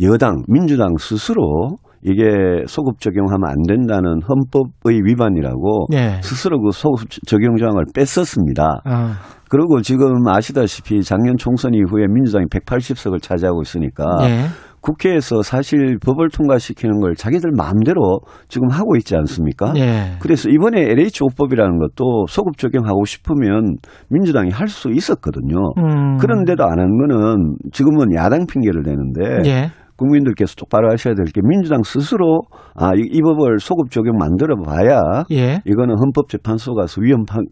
[0.02, 2.24] 여당 민주당 스스로 이게
[2.68, 6.20] 소급 적용하면 안 된다는 헌법의 위반이라고 예.
[6.22, 8.82] 스스로 그 소급 적용 조항을 뺐었습니다.
[8.84, 9.14] 아,
[9.50, 14.44] 그리고 지금 아시다시피 작년 총선 이후에 민주당이 180석을 차지하고 있으니까 예.
[14.80, 19.72] 국회에서 사실 법을 통과시키는 걸 자기들 마음대로 지금 하고 있지 않습니까?
[19.76, 20.16] 예.
[20.20, 25.56] 그래서 이번에 LH5법이라는 것도 소급 적용하고 싶으면 민주당이 할 수 있었거든요.
[25.78, 26.16] 음.
[26.18, 29.70] 그런데도 안 한 거는 지금은 야당 핑계를 대는데 예.
[29.98, 32.40] 국민들께서 똑바로 하셔야 될 게 민주당 스스로
[32.74, 35.60] 아, 이, 이 법을 소급 적용 만들어 봐야 예.
[35.66, 37.44] 이거는 헌법재판소 가서 위헌 판,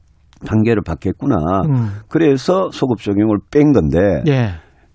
[0.47, 1.37] 판결을 받겠구나.
[1.69, 1.89] 음.
[2.09, 4.51] 그래서 소급 적용을 뺀 건데 예.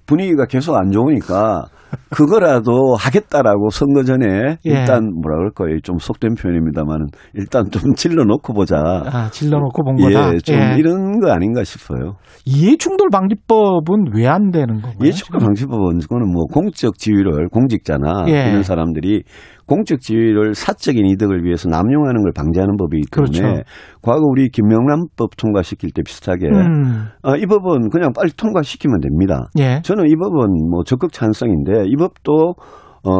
[0.07, 1.65] 분위기가 계속 안 좋으니까
[2.09, 4.69] 그거라도 하겠다라고 선거 전에 예.
[4.69, 5.79] 일단 뭐라 그럴까요?
[5.83, 8.77] 좀 속된 표현입니다만은 일단 좀 질러 놓고 보자.
[8.77, 10.33] 아, 질러놓고 본 거다.
[10.33, 10.75] 예, 좀 예.
[10.77, 12.15] 이런 거 아닌가 싶어요.
[12.45, 14.93] 이해충돌 방지법은 왜 안 되는 건가요?
[15.03, 18.49] 예측과 방지법은 그거는 뭐 공적 지위를 공직자나 예.
[18.49, 19.23] 이런 사람들이
[19.65, 23.63] 공적 지위를 사적인 이득을 위해서 남용하는 걸 방지하는 법이기 때문에 그렇죠.
[24.01, 27.05] 과거 우리 김명란법 통과시킬 때 비슷하게 음.
[27.21, 29.49] 아, 이 법은 그냥 빨리 통과시키면 됩니다.
[29.59, 29.81] 예.
[29.83, 32.55] 저는 이 법은 뭐 적극 찬성인데 이 법도
[33.03, 33.11] 어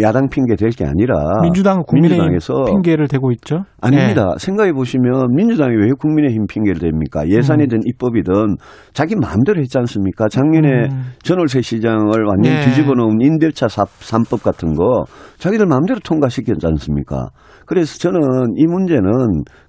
[0.00, 3.64] 야당 핑계 될 게 아니라 민주당은 국민의힘 민주당에서 핑계를 대고 있죠.
[3.80, 4.34] 아닙니다.
[4.38, 7.28] 생각해 보시면 민주당이 왜 국민의힘 핑계를 댑니까?
[7.30, 8.56] 예산이든 입법이든
[8.94, 10.28] 자기 마음대로 했지 않습니까?
[10.28, 11.02] 작년에 음.
[11.22, 12.60] 전월세 시장을 완전 예.
[12.64, 15.04] 뒤집어 놓은 임대차 3법 같은 거
[15.38, 17.28] 자기들 마음대로 통과시켰지 않습니까?
[17.66, 18.20] 그래서 저는
[18.56, 19.10] 이 문제는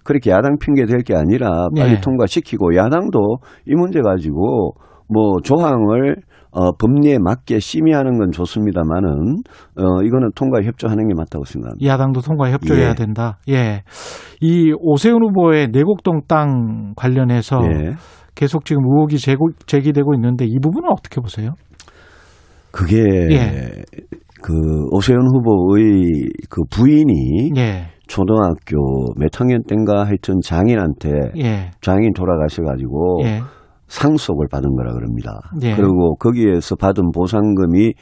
[0.04, 2.02] 그렇게 야당 핑계 될 게 아니라 빨리 예.
[2.02, 3.20] 통과시키고 야당도
[3.66, 4.74] 이 문제 가지고
[5.10, 6.16] 뭐 조항을
[6.52, 9.38] 어, 법리에 맞게 심의하는 건 좋습니다만은
[9.78, 11.86] 어, 이거는 통과 협조하는 게 맞다고 생각합니다.
[11.86, 12.94] 야당도 통과 협조해야 예.
[12.96, 13.38] 된다.
[13.50, 13.84] 예.
[14.42, 17.94] 이 오세훈 후보의 내곡동 땅 관련해서 예.
[18.36, 21.54] 계속 지금 의혹이 제고, 제기되고 있는데 이 부분은 어떻게 보세요?
[22.72, 22.98] 그게
[23.32, 23.72] 예.
[24.42, 24.54] 그
[24.92, 27.88] 오세훈 후보의 그 부인이 예.
[28.08, 31.72] 초등학교 몇 학년 땐가 하여튼 장인한테 예.
[31.82, 33.42] 장인 돌아가셔가지고 예.
[33.88, 35.40] 상속을 받은 거라 그럽니다.
[35.64, 35.76] 예.
[35.76, 37.94] 그리고 거기에서 받은 보상금이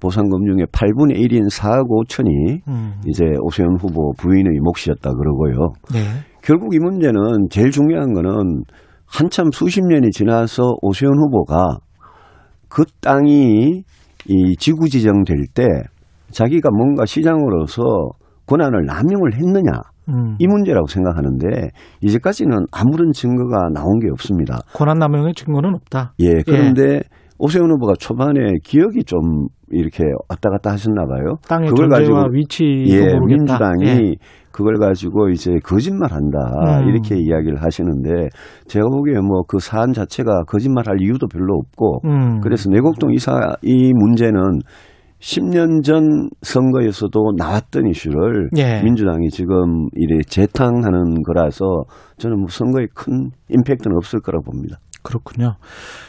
[0.00, 2.94] 보상금 중에 8분의 1인 4억 5천이 음.
[3.06, 5.72] 이제 오세훈 후보 부인의 몫이었다 그러고요.
[5.92, 6.00] 네.
[6.42, 8.62] 결국 이 문제는 제일 중요한 거는
[9.06, 11.78] 한참 수십 년이 지나서 오세훈 후보가
[12.68, 13.82] 그 땅이
[14.26, 15.64] 이 지구 지정될 때
[16.30, 17.82] 자기가 뭔가 시장으로서
[18.46, 19.70] 권한을 남용을 했느냐
[20.08, 20.36] 음.
[20.38, 21.68] 이 문제라고 생각하는데
[22.00, 24.58] 이제까지는 아무런 증거가 나온 게 없습니다.
[24.74, 26.14] 권한남용의 증거는 없다.
[26.20, 27.00] 예, 그런데
[27.38, 31.36] 오세훈 후보가 초반에 기억이 좀 이렇게 왔다 갔다 하셨나 봐요.
[31.48, 33.24] 땅의 그걸 가지고 위치도 예, 모르겠다.
[33.26, 34.14] 민주당이 예.
[34.50, 36.38] 그걸 가지고 이제 거짓말한다
[36.82, 36.88] 음.
[36.88, 38.28] 이렇게 이야기를 하시는데
[38.66, 42.40] 제가 보기에 뭐 그 사안 자체가 거짓말할 이유도 별로 없고 음.
[42.40, 44.58] 그래서 내곡동 이사 이 문제는
[45.20, 48.82] 10년 전 선거에서도 나왔던 이슈를 예.
[48.82, 51.84] 민주당이 지금 이래 재탕하는 거라서
[52.18, 54.78] 저는 뭐 선거에 큰 임팩트는 없을 거라고 봅니다.
[55.02, 55.56] 그렇군요.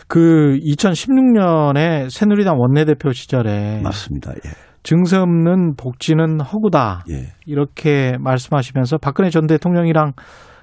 [0.07, 4.31] 그 2016년에 새누리당 원내대표 시절에 맞습니다.
[4.31, 4.49] 예.
[4.83, 7.03] 증세 없는 복지는 허구다.
[7.09, 7.33] 예.
[7.45, 10.13] 이렇게 말씀하시면서 박근혜 전 대통령이랑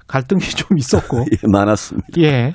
[0.07, 1.19] 갈등이 좀 있었고.
[1.31, 2.07] 예, 많았습니다.
[2.19, 2.53] 예.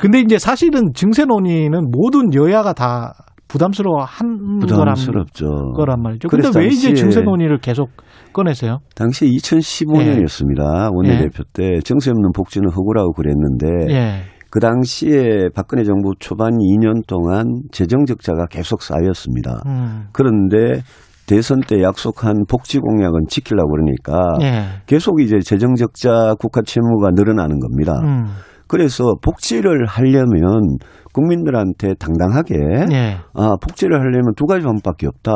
[0.00, 3.14] 근데 이제 사실은 증세 논의는 모든 여야가 다
[3.48, 5.72] 부담스러워 한 부담스럽죠.
[5.76, 6.28] 거란 말이죠.
[6.28, 7.90] 그래서 왜 이제 증세 논의를 계속
[8.32, 8.78] 꺼내세요?
[8.94, 10.90] 당시 2015년이었습니다.
[10.94, 14.22] 원내대표 때 정세 없는 복지는 허구라고 그랬는데 예.
[14.50, 19.62] 그 당시에 박근혜 정부 초반 2년 동안 재정 적자가 계속 쌓였습니다.
[19.66, 20.06] 음.
[20.12, 20.82] 그런데
[21.26, 24.82] 대선 때 약속한 복지 공약은 지키려고 그러니까 예.
[24.86, 27.94] 계속 이제 재정 적자 국가 채무가 늘어나는 겁니다.
[28.04, 28.26] 음.
[28.66, 30.78] 그래서 복지를 하려면
[31.12, 32.54] 국민들한테 당당하게
[32.92, 33.16] 예.
[33.34, 35.32] 아, 복지를 하려면 두 가지 방법밖에 없다.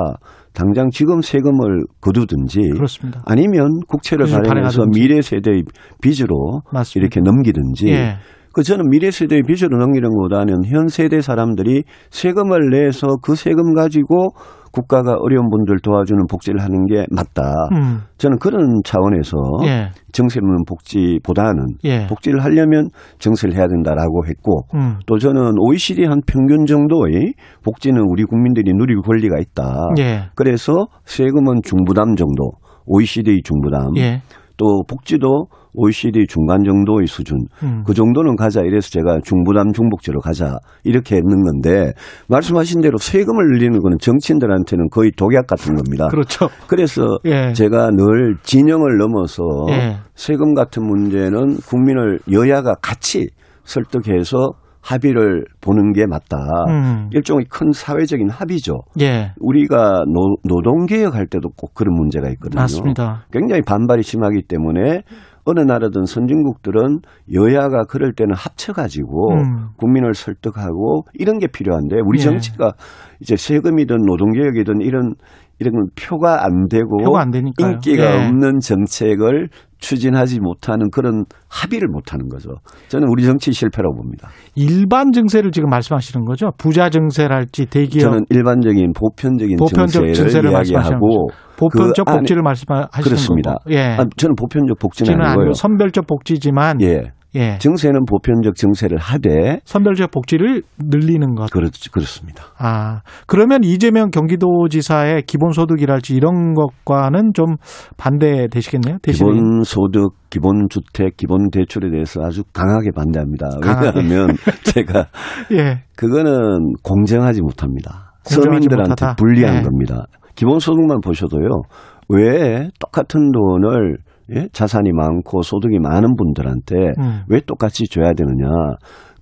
[0.53, 3.23] 당장 지금 세금을 거두든지 그렇습니다.
[3.27, 4.87] 아니면 국채를 발행해서.
[4.93, 5.62] 미래 세대의
[6.03, 7.05] 빚으로 맞습니다.
[7.05, 8.17] 이렇게 넘기든지 예.
[8.53, 14.31] 그 저는 미래 세대의 빚으로 넘기는 것보다는 현 세대 사람들이 세금을 내서 그 세금 가지고
[14.79, 17.43] 국가가 어려운 분들 도와주는 복지를 하는 게 맞다.
[17.73, 18.03] 음.
[18.19, 19.91] 저는 그런 차원에서 예.
[20.12, 22.07] 정세는 복지보다는 예.
[22.07, 22.88] 복지를 하려면
[23.19, 24.99] 정세를 해야 된다라고 했고 음.
[25.07, 29.91] 또 저는 OECD 한 평균 정도의 복지는 우리 국민들이 누릴 권리가 있다.
[29.99, 30.31] 예.
[30.37, 32.53] 그래서 세금은 중부담 정도,
[32.87, 34.23] OECD의 중부담, 예.
[34.57, 37.83] 또 복지도 OECD 중간 정도의 수준, 음.
[37.87, 41.93] 그 정도는 가자 이래서 제가 중부담 중복지로 가자 이렇게 했는 건데
[42.29, 46.09] 말씀하신 대로 세금을 늘리는 거는 정치인들한테는 거의 독약 같은 겁니다.
[46.09, 46.49] 그렇죠.
[46.67, 47.53] 그래서 예.
[47.53, 49.97] 제가 늘 진영을 넘어서 예.
[50.15, 53.29] 세금 같은 문제는 국민을 여야가 같이
[53.65, 56.39] 설득해서 합의를 보는 게 맞다.
[56.69, 57.11] 음.
[57.13, 58.81] 일종의 큰 사회적인 합의죠.
[59.01, 59.33] 예.
[59.39, 62.63] 우리가 노, 노동개혁 할 때도 꼭 그런 문제가 있거든요.
[62.63, 63.27] 맞습니다.
[63.31, 65.03] 굉장히 반발이 심하기 때문에
[65.49, 67.01] 어느 나라든 선진국들은
[67.33, 69.69] 여야가 그럴 때는 합쳐가지고 음.
[69.79, 72.23] 국민을 설득하고 이런 게 필요한데 우리 예.
[72.23, 72.73] 정치가
[73.21, 75.15] 이제 세금이든 노동개혁이든 이런
[75.61, 77.33] 이런 건 표가 안 되고 표가 안.
[77.35, 78.27] 인기가 예.
[78.27, 82.51] 없는 정책을 추진하지 못하는 그런 합의를 못하는 거죠.
[82.88, 84.29] 저는 우리 정치 실패라고 봅니다.
[84.57, 86.51] 일반 증세를 지금 말씀하시는 거죠?
[86.59, 93.55] 부자 증세랄지 대기업 저는 일반적인 보편적인 보편적 증세를 이야기하고 보편적 그 복지를 말씀하시는 그렇습니다.
[93.55, 93.71] 거고.
[93.73, 93.97] 예.
[93.99, 95.31] 아, 저는 보편적 복지는 아니고요.
[95.31, 97.03] 아니고 선별적 복지지만 예.
[97.35, 97.59] 예.
[97.59, 101.51] 정세는 보편적 정세를 하되 선별적 복지를 늘리는 것.
[101.51, 102.45] 그렇, 그렇습니다.
[102.59, 107.57] 아, 그러면 이재명 경기도지사의 기본소득이랄지 이런 것과는 좀
[107.99, 108.99] 반대되시겠네요?
[109.03, 109.31] 대신에.
[109.31, 113.49] 기본소득, 기본주택, 기본대출에 대해서 아주 강하게 반대합니다.
[113.62, 114.01] 강하게.
[114.01, 115.07] 왜냐하면 제가
[115.53, 115.83] 예.
[115.97, 118.12] 그거는 공정하지 못합니다.
[118.25, 119.17] 공정하지 서민들한테 못하다?
[119.17, 119.62] 불리한 네.
[119.62, 120.07] 겁니다.
[120.35, 121.62] 기본소득만 보셔도요.
[122.09, 123.99] 왜 똑같은 돈을
[124.35, 124.49] 예?
[124.53, 127.23] 자산이 많고 소득이 많은 분들한테 음.
[127.29, 128.49] 왜 똑같이 줘야 되느냐.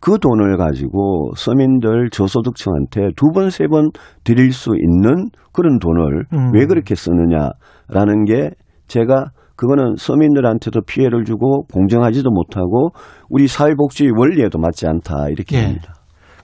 [0.00, 3.90] 그 돈을 가지고 서민들 저소득층한테 두 번, 세 번
[4.24, 6.50] 드릴 수 있는 그런 돈을 음.
[6.54, 8.50] 왜 그렇게 쓰느냐라는 게
[8.88, 12.90] 제가 그거는 서민들한테도 피해를 주고 공정하지도 못하고
[13.30, 15.62] 우리 사회복지 원리에도 맞지 않다 이렇게 예.
[15.64, 15.94] 봅니다.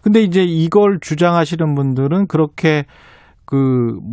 [0.03, 2.85] 근데 이제 이걸 주장하시는 분들은 그렇게
[3.45, 3.57] 그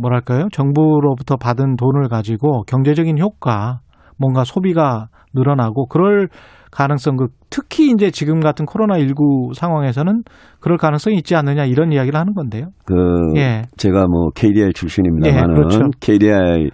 [0.00, 0.48] 뭐랄까요?
[0.52, 3.80] 정부로부터 받은 돈을 가지고 경제적인 효과,
[4.20, 6.28] 뭔가 소비가 늘어나고 그럴
[6.70, 10.22] 가능성 그 특히 이제 지금 같은 코로나 19 상황에서는
[10.60, 12.66] 그럴 가능성이 있지 않느냐 이런 이야기를 하는 건데요.
[12.84, 12.94] 그
[13.36, 13.62] 예.
[13.76, 15.80] 제가 뭐 KDI 출신입니다만은 예, 그렇죠.
[16.00, 16.70] KDI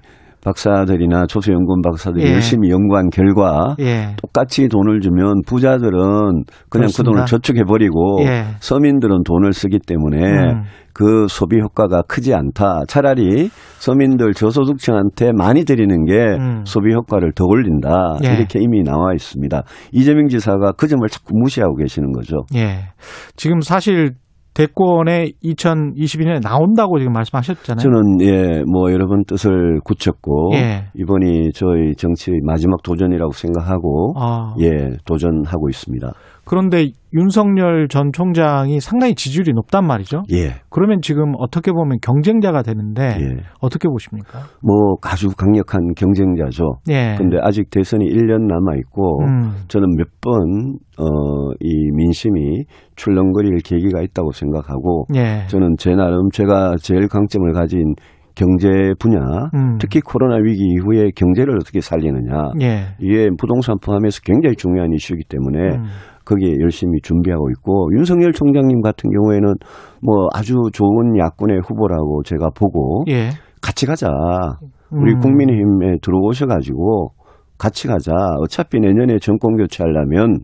[0.47, 2.33] 박사들이나 조세연구원 박사들이 예.
[2.35, 4.15] 열심히 연구한 결과 예.
[4.23, 7.11] 똑같이 돈을 주면 부자들은 그냥 그 그렇습니다.
[7.11, 8.45] 돈을 저축해 버리고 예.
[8.61, 10.63] 서민들은 돈을 쓰기 때문에 음.
[10.93, 12.85] 그 소비 효과가 크지 않다.
[12.87, 16.63] 차라리 서민들 저소득층한테 많이 드리는 게 음.
[16.65, 18.17] 소비 효과를 더 올린다.
[18.25, 18.35] 예.
[18.35, 19.63] 이렇게 이미 나와 있습니다.
[19.93, 22.37] 이재명 지사가 그 점을 자꾸 무시하고 계시는 거죠.
[22.55, 22.93] 예.
[23.35, 24.13] 지금 사실
[24.57, 27.83] 대권에 2022년에 나온다고 지금 말씀하셨잖아요.
[27.83, 30.85] 저는 예, 뭐 여러분 뜻을 굳혔고 예.
[30.95, 36.11] 이번이 저희 정치의 마지막 도전이라고 생각하고 아, 예, 도전하고 있습니다.
[36.47, 40.23] 그런데 윤석열 전 총장이 상당히 지지율이 높단 말이죠.
[40.33, 40.61] 예.
[40.71, 43.37] 그러면 지금 어떻게 보면 경쟁자가 되는데 예.
[43.61, 44.41] 어떻게 보십니까?
[44.63, 46.79] 뭐 아주 강력한 경쟁자죠.
[46.89, 47.17] 예.
[47.19, 49.53] 근데 아직 대선이 1년 남아 있고 음.
[49.69, 52.65] 저는 몇 번 어, 이 민심이
[52.97, 55.47] 출렁거릴 계기가 있다고 생각하고 예.
[55.49, 57.95] 저는 제 나름 제가 제일 강점을 가진
[58.35, 59.19] 경제 분야,
[59.55, 59.79] 음.
[59.79, 62.51] 특히 코로나 위기 이후에 경제를 어떻게 살리느냐.
[62.61, 62.81] 예.
[63.01, 65.85] 이게 부동산 포함해서 굉장히 중요한 이슈이기 때문에 음.
[66.27, 69.55] 거기에 열심히 준비하고 있고 윤석열 총장님 같은 경우에는
[70.03, 73.31] 뭐 아주 좋은 야권의 후보라고 제가 보고 예.
[73.63, 74.09] 같이 가자.
[74.91, 75.21] 우리 음.
[75.21, 77.13] 국민의힘에 들어오셔가지고
[77.59, 78.13] 같이 가자.
[78.41, 80.41] 어차피 내년에 정권 교체하려면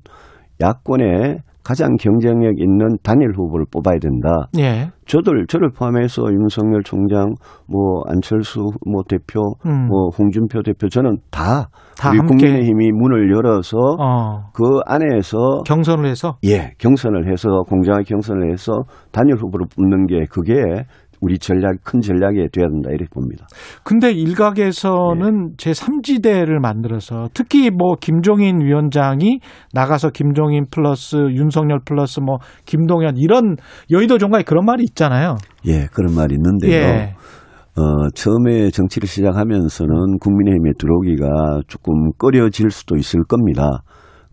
[0.61, 4.49] 야권에 가장 경쟁력 있는 단일 후보를 뽑아야 된다.
[4.59, 4.91] 예.
[5.07, 7.35] 저들 저를 포함해서 윤석열 총장,
[7.69, 9.89] 뭐 안철수 뭐 대표, 음.
[9.89, 12.37] 뭐 홍준표 대표 저는 다, 다 우리 함께.
[12.37, 14.51] 국민의힘이 문을 열어서 어.
[14.55, 20.85] 그 안에서 경선을 해서 예 경선을 해서 공정하게 경선을 해서 단일 후보를 뽑는 게 그게
[21.23, 23.47] 우리 전략 큰 전략이 돼야 된다 이렇게 봅니다.
[23.85, 29.39] 근데 일각에서는 제 3지대를 만들어서 특히 뭐 김종인 위원장이
[29.73, 33.57] 나가서 김종인 플러스 윤석열 플러스 뭐 김동연 이런
[33.91, 35.37] 여의도 종가에 그런 말이 있잖아요.
[35.67, 36.73] 예, 그런 말이 있는데요.
[36.73, 37.15] 예.
[37.75, 43.83] 어, 처음에 정치를 시작하면서는 국민의힘에 들어오기가 조금 꺼려질 수도 있을 겁니다.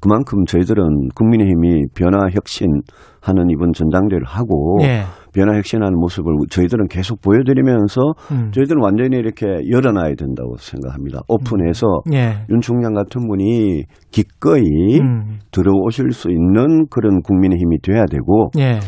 [0.01, 5.03] 그만큼 저희들은 국민의힘이 변화 혁신하는 이번 전당대회를 하고 예.
[5.33, 8.51] 변화 혁신하는 모습을 저희들은 계속 보여드리면서 음.
[8.51, 11.21] 저희들은 완전히 이렇게 열어놔야 된다고 생각합니다.
[11.27, 12.45] 오픈해서 예.
[12.49, 15.39] 윤 총장 같은 분이 기꺼이 음.
[15.51, 18.79] 들어오실 수 있는 그런 국민의 힘이 돼야 되고 예.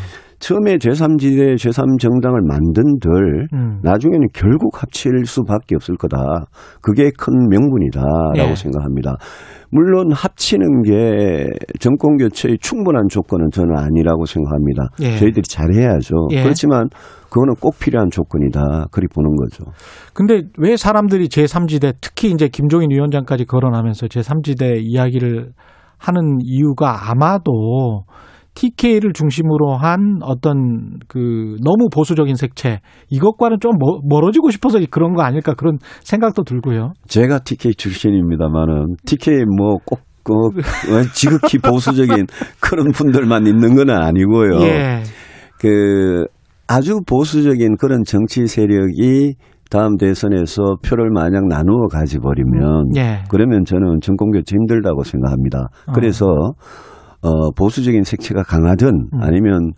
[0.42, 3.78] 처음에 제3지대, 제3정당을 만든들 음.
[3.84, 6.46] 나중에는 결국 합칠 수밖에 없을 거다.
[6.80, 8.54] 그게 큰 명분이다라고 예.
[8.56, 9.14] 생각합니다.
[9.70, 11.46] 물론 합치는 게
[11.78, 14.88] 정권 교체의 충분한 조건은 저는 아니라고 생각합니다.
[15.02, 15.16] 예.
[15.16, 16.14] 저희들이 잘해야죠.
[16.32, 16.42] 예.
[16.42, 16.88] 그렇지만
[17.30, 18.88] 그거는 꼭 필요한 조건이다.
[18.90, 19.64] 그렇게 보는 거죠.
[20.12, 25.52] 근데 왜 사람들이 제3지대 특히 이제 김종인 위원장까지 거론하면서 제3지대 이야기를
[25.98, 28.02] 하는 이유가 아마도
[28.54, 35.22] TK를 중심으로 한 어떤 그 너무 보수적인 색채 이것과는 좀 멀- 멀어지고 싶어서 그런 거
[35.22, 36.92] 아닐까 그런 생각도 들고요.
[37.08, 42.26] 제가 TK 출신입니다만은 TK 뭐꼭 그, 어, 지극히 보수적인
[42.60, 44.60] 그런 분들만 있는 건 아니고요.
[44.62, 45.02] 예.
[45.58, 46.24] 그
[46.68, 49.34] 아주 보수적인 그런 정치 세력이
[49.70, 53.24] 다음 대선에서 표를 만약 나누어 가지 버리면 예.
[53.30, 55.68] 그러면 저는 정권 교체 힘들다고 생각합니다.
[55.88, 55.92] 어.
[55.92, 56.52] 그래서 어
[57.56, 59.20] 보수적인 색채가 강하든 음.
[59.20, 59.72] 아니면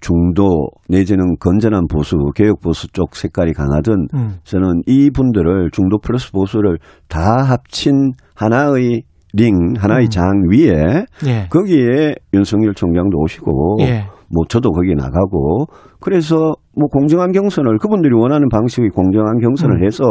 [0.00, 4.36] 중도 내지는 건전한 보수 개혁 보수 쪽 색깔이 강하든 음.
[4.44, 6.78] 저는 이 분들을 중도 플러스 보수를
[7.08, 10.10] 다 합친 하나의 링 하나의 음.
[10.10, 11.48] 장 위에 예.
[11.50, 14.06] 거기에 윤석열 총장도 오시고 예.
[14.32, 15.66] 뭐 저도 거기 나가고
[16.00, 19.84] 그래서 뭐 공정한 경선을 그분들이 원하는 방식의 공정한 경선을 음.
[19.84, 20.04] 해서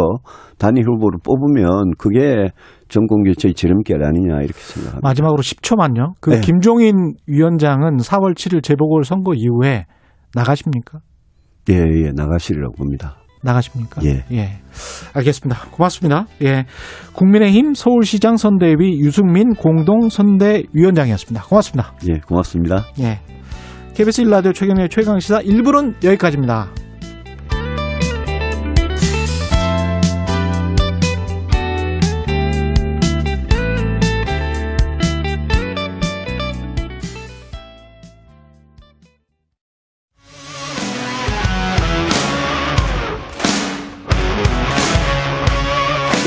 [0.58, 2.50] 단일 후보를 뽑으면 그게
[2.88, 5.00] 정권 교체의 지름길 아니냐 이렇게 생각합니다.
[5.08, 6.14] 마지막으로 10초만요.
[6.22, 6.42] 그 네.
[6.42, 9.86] 김종인 위원장은 4월 7일 재보궐 선거 이후에
[10.34, 11.00] 나가십니까?
[11.70, 13.18] 예, 예, 나가시리라고 봅니다.
[13.44, 14.02] 나가십니까?
[14.06, 14.60] 예.
[15.14, 15.70] 알겠습니다.
[15.72, 16.26] 고맙습니다.
[16.42, 16.66] 예.
[17.14, 21.46] 국민의힘 서울시장 선대위 유승민 공동 선대위원장이었습니다.
[21.46, 21.94] 고맙습니다.
[22.10, 22.86] 예, 고맙습니다.
[23.00, 23.20] 예.
[23.94, 26.85] KBS 1라디오 최경의 최강시사 1부는 여기까지입니다.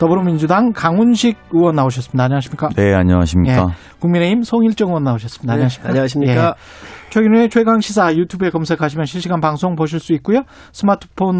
[0.00, 2.24] 더불어민주당 강훈식 의원 나오셨습니다.
[2.24, 2.70] 안녕하십니까?
[2.74, 3.66] 네, 안녕하십니까.
[3.68, 3.98] 예.
[4.00, 5.52] 국민의힘 송일정 의원 나오셨습니다.
[5.52, 5.88] 안녕하십니까?
[5.90, 6.54] 안녕하십니까.
[6.56, 7.10] 예.
[7.10, 10.44] 최근에 최강 시사 유튜브에 검색하시면 실시간 방송 보실 수 있고요.
[10.72, 11.38] 스마트폰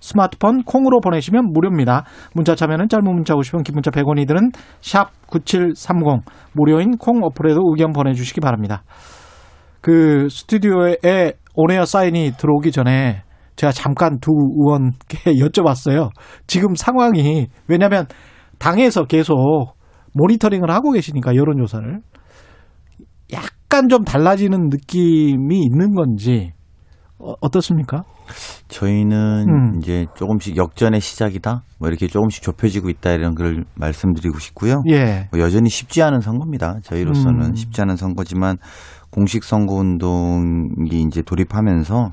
[0.00, 2.04] 스마트폰 콩으로 보내시면 무료입니다.
[2.34, 7.92] 문자 참여는 짧은 문자 50원, 긴 문자 100원이 드는 샵 9730 무료인 콩 어플에도 의견
[7.92, 8.82] 보내 주시기 바랍니다.
[9.80, 13.22] 그 스튜디오에 온에어 사인이 들어오기 전에
[13.56, 16.10] 제가 잠깐 두 의원께 여쭤봤어요.
[16.46, 18.06] 지금 상황이 왜냐하면
[18.58, 19.36] 당에서 계속
[20.14, 22.00] 모니터링을 하고 계시니까 여론조사를
[23.32, 26.52] 약간 좀 달라지는 느낌이 있는 건지
[27.18, 28.04] 어, 어떻습니까?
[28.68, 29.78] 저희는 음.
[29.78, 31.62] 이제 조금씩 역전의 시작이다.
[31.78, 34.82] 뭐 이렇게 조금씩 좁혀지고 있다 이런 걸 말씀드리고 싶고요.
[34.88, 35.28] 예.
[35.30, 36.80] 뭐 여전히 쉽지 않은 선거입니다.
[36.82, 37.54] 저희로서는 음.
[37.54, 38.56] 쉽지 않은 선거지만
[39.10, 42.10] 공식 선거 운동이 이제 돌입하면서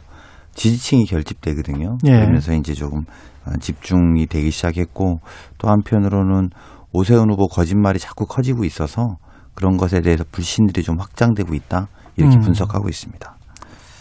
[0.59, 1.97] 지지층이 결집되거든요.
[2.05, 2.11] 예.
[2.11, 2.99] 그러면서 이제 조금
[3.45, 5.19] 어, 집중이 되기 시작했고
[5.57, 6.49] 또 한편으로는
[6.91, 9.15] 오세훈 후보 거짓말이 자꾸 커지고 있어서
[9.55, 12.41] 그런 것에 대해서 불신들이 좀 확장되고 있다 이렇게 음.
[12.41, 13.35] 분석하고 있습니다.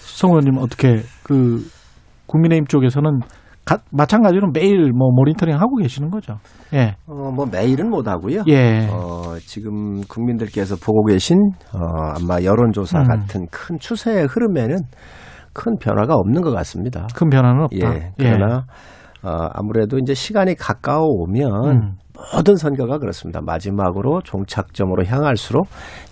[0.00, 1.64] 성 의원님 어떻게 그
[2.26, 3.20] 국민의힘 쪽에서는
[3.64, 6.38] 가- 마찬가지로 매일 뭐 모니터링 하고 계시는 거죠?
[6.72, 6.96] 예.
[7.06, 8.42] 어, 뭐 매일은 못 하고요.
[8.48, 8.88] 예.
[8.90, 11.36] 어, 지금 국민들께서 보고 계신
[11.72, 11.78] 어,
[12.16, 13.04] 아마 여론조사 음.
[13.04, 14.76] 같은 큰 추세의 흐름에는
[15.58, 17.08] 큰 변화가 없는 것 같습니다.
[17.16, 17.94] 큰 변화는 없다.
[17.94, 18.12] 예.
[18.16, 18.66] 그러나
[19.24, 21.92] 어, 아무래도 이제 시간이 가까워 오면 음.
[22.32, 23.40] 모든 선거가 그렇습니다.
[23.42, 25.66] 마지막으로 종착점으로 향할수록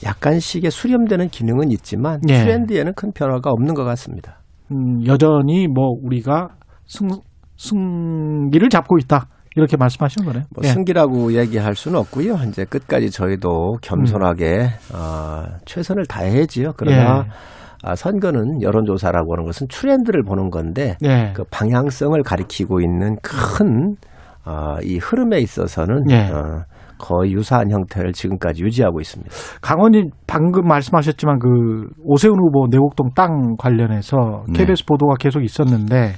[0.05, 2.41] 약간씩의 수렴되는 기능은 있지만 예.
[2.41, 4.41] 트렌드에는 큰 변화가 없는 것 같습니다.
[4.73, 6.49] 음, 여전히 뭐 우리가
[6.87, 7.09] 승,
[7.57, 9.29] 승기를 잡고 있다.
[9.55, 10.45] 이렇게 말씀하시는 거네요.
[10.55, 10.69] 뭐 예.
[10.69, 12.35] 승기라고 얘기할 수는 없고요.
[12.49, 16.73] 이제 끝까지 저희도 겸손하게 어, 최선을 다해야지요.
[16.77, 17.56] 그러나 예.
[17.83, 21.33] 아, 선거는 여론조사라고 하는 것은 트렌드를 보는 건데 예.
[21.35, 23.97] 그 방향성을 가리키고 있는 큰
[24.45, 26.31] 어, 이 흐름에 있어서는 예.
[26.31, 26.63] 어,
[26.99, 29.31] 거의 유사한 형태를 지금까지 유지하고 있습니다.
[29.61, 34.61] 강원님 방금 말씀하셨지만 그 오세훈 후보 내곡동 땅 관련해서 네.
[34.61, 36.15] KBS 보도가 계속 있었는데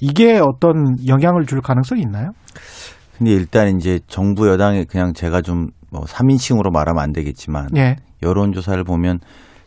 [0.00, 2.30] 이게 어떤 영향을 줄 가능성이 있나요?
[3.18, 7.96] 근데 일단 이제 정부 여당에 그냥 제가 좀 뭐 3인칭으로 말하면 안 되겠지만 예.
[8.22, 9.20] 여론조사를 보면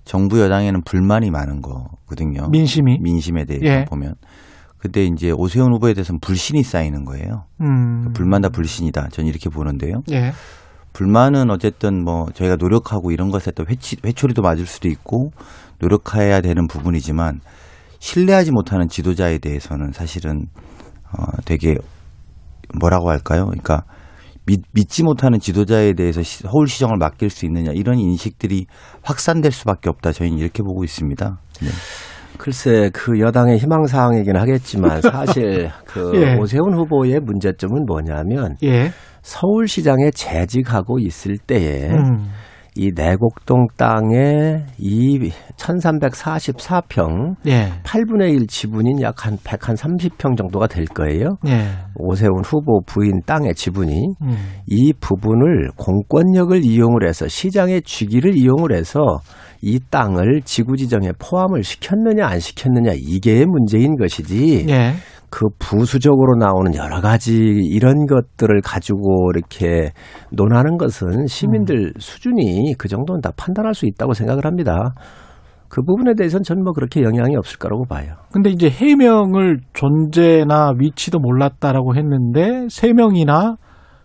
[0.08, 2.48] 정부 여당에는 불만이 많은 거거든요.
[2.50, 2.98] 민심이.
[3.02, 3.86] 민심에 대해서 예.
[3.86, 4.16] 보면.
[4.78, 7.44] 근데 이제 오세훈 후보에 대해서는 불신이 쌓이는 거예요.
[7.62, 8.14] 음.
[8.14, 9.10] 불만 다 불신이다.
[9.10, 10.02] 저는 이렇게 보는데요.
[10.12, 10.32] 예.
[10.94, 15.32] 불만은 어쨌든 뭐 저희가 노력하고 이런 것에 또 회치, 회초리도 맞을 수도 있고
[15.80, 17.42] 노력해야 되는 부분이지만
[18.00, 20.46] 신뢰하지 못하는 지도자에 대해서는 사실은
[21.12, 21.76] 어 되게
[22.80, 23.46] 뭐라고 할까요?
[23.46, 23.84] 그러니까
[24.48, 28.66] 믿, 믿지 못하는 지도자에 대해서 시- 서울시정을 맡길 수 있느냐 이런 인식들이
[29.04, 30.12] 확산될 수밖에 없다.
[30.14, 31.38] 저희는 이렇게 보고 있습니다.
[31.62, 31.68] 네.
[32.40, 36.36] 글쎄 그 여당의 희망사항이긴 하겠지만 사실 그 예.
[36.38, 38.92] 오세훈 후보의 문제점은 뭐냐면 예.
[39.22, 42.30] 서울시장에 재직하고 있을 때에 음.
[42.78, 47.72] 이 내곡동 땅에 이 1344평 예.
[47.84, 51.38] 8분의 1 지분인 약 한 100, 한 30평 정도가 될 거예요.
[51.48, 51.70] 예.
[51.96, 54.38] 오세훈 후보 부인 땅의 지분이 음.
[54.68, 59.00] 이 부분을 공권력을 이용을 해서 시장의 주기를 이용을 해서
[59.62, 64.94] 이 땅을 지구 지정에 포함을 시켰느냐 안 시켰느냐 이게 문제인 것이지 예.
[65.30, 69.92] 그 부수적으로 나오는 여러 가지 이런 것들을 가지고 이렇게
[70.32, 74.94] 논하는 것은 시민들 수준이 그 정도는 다 판단할 수 있다고 생각을 합니다.
[75.70, 78.16] 그 부분에 대해서는 저는 뭐 그렇게 영향이 없을 거라고 봐요.
[78.32, 83.58] 근데 이제 해명을 존재나 위치도 몰랐다라고 했는데 세 명이나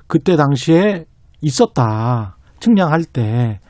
[0.09, 1.05] 그때 당시에
[1.41, 2.37] 있었다.
[2.59, 3.61] 측량할 때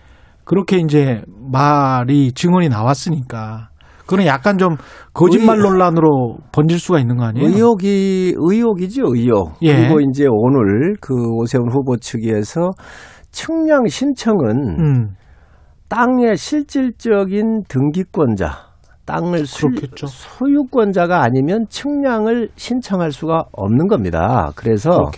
[0.44, 1.22] 그렇게 이제
[1.52, 3.68] 말이 증언이 나왔으니까
[4.06, 4.76] 그건 약간 좀
[5.14, 7.46] 거짓말 의- 논란으로 번질 수가 있는 거 아니에요?
[7.46, 9.54] 의혹이 의혹이죠 의혹.
[9.62, 9.74] 예.
[9.76, 12.70] 그리고 이제 오늘 그 오세훈 후보 측에서
[13.30, 15.08] 측량 신청은 음,
[15.88, 18.50] 땅의 실질적인 등기권자,
[19.12, 20.06] 땅을 수, 그렇겠죠.
[20.06, 24.50] 소유권자가 아니면 측량을 신청할 수가 없는 겁니다.
[24.56, 25.10] 그래서.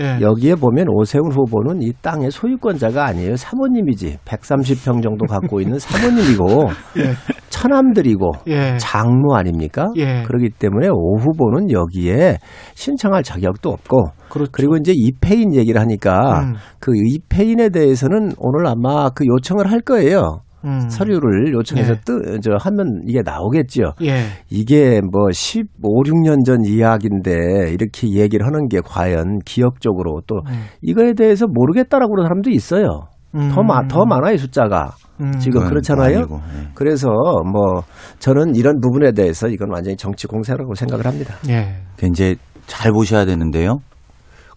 [0.00, 0.20] 예.
[0.20, 3.36] 여기에 보면 오세훈 후보는 이 땅의 소유권자가 아니에요.
[3.36, 4.18] 사모님이지.
[4.24, 7.14] 130평 정도 갖고 있는 사모님이고 예.
[7.48, 8.76] 처남들이고 예.
[8.78, 9.88] 장모 아닙니까?
[9.96, 10.22] 예.
[10.26, 12.38] 그렇기 때문에 오 후보는 여기에
[12.74, 14.52] 신청할 자격도 없고 그렇죠.
[14.52, 16.54] 그리고 이제 이페인 얘기를 하니까 음.
[16.78, 20.42] 그 이페인에 대해서는 오늘 아마 그 요청을 할 거예요.
[20.64, 20.88] 음.
[20.88, 22.00] 서류를 요청해서 네.
[22.04, 23.94] 뜨, 저, 하면 이게 나오겠죠.
[24.02, 24.24] 예.
[24.50, 30.64] 이게 뭐 15, 16년 전 이야기인데 이렇게 얘기를 하는 게 과연 기억적으로 또 음.
[30.82, 33.08] 이거에 대해서 모르겠다라고 그러는 사람도 있어요.
[33.32, 34.96] 더, 마, 더 많아요, 숫자가.
[35.20, 35.38] 음.
[35.38, 36.18] 지금 그렇잖아요.
[36.18, 36.68] 아니고, 예.
[36.74, 37.08] 그래서
[37.52, 37.82] 뭐
[38.18, 41.34] 저는 이런 부분에 대해서 이건 완전히 정치 공세라고 생각을 합니다.
[41.48, 41.76] 예.
[41.96, 42.34] 그 이제
[42.66, 43.80] 잘 보셔야 되는데요.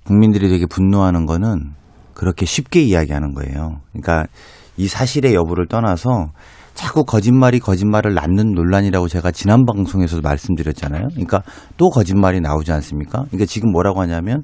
[0.06, 1.74] 국민들이 되게 분노하는 거는
[2.14, 3.80] 그렇게 쉽게 이야기하는 거예요.
[3.92, 4.26] 그러니까
[4.78, 6.32] 이 사실의 여부를 떠나서
[6.74, 11.08] 자꾸 거짓말이 거짓말을 낳는 논란이라고 제가 지난 방송에서도 말씀드렸잖아요.
[11.12, 11.44] 그러니까
[11.78, 13.26] 또 거짓말이 나오지 않습니까?
[13.28, 14.44] 그러니까 지금 뭐라고 하냐면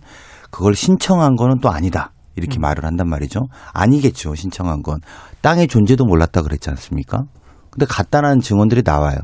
[0.51, 2.11] 그걸 신청한 거는 또 아니다.
[2.36, 3.41] 이렇게 말을 한단 말이죠.
[3.73, 4.36] 아니겠죠.
[4.36, 4.99] 신청한 건.
[5.41, 7.23] 땅의 존재도 몰랐다 그랬지 않습니까?
[7.71, 9.17] 근데 간단한 증언들이 나와요.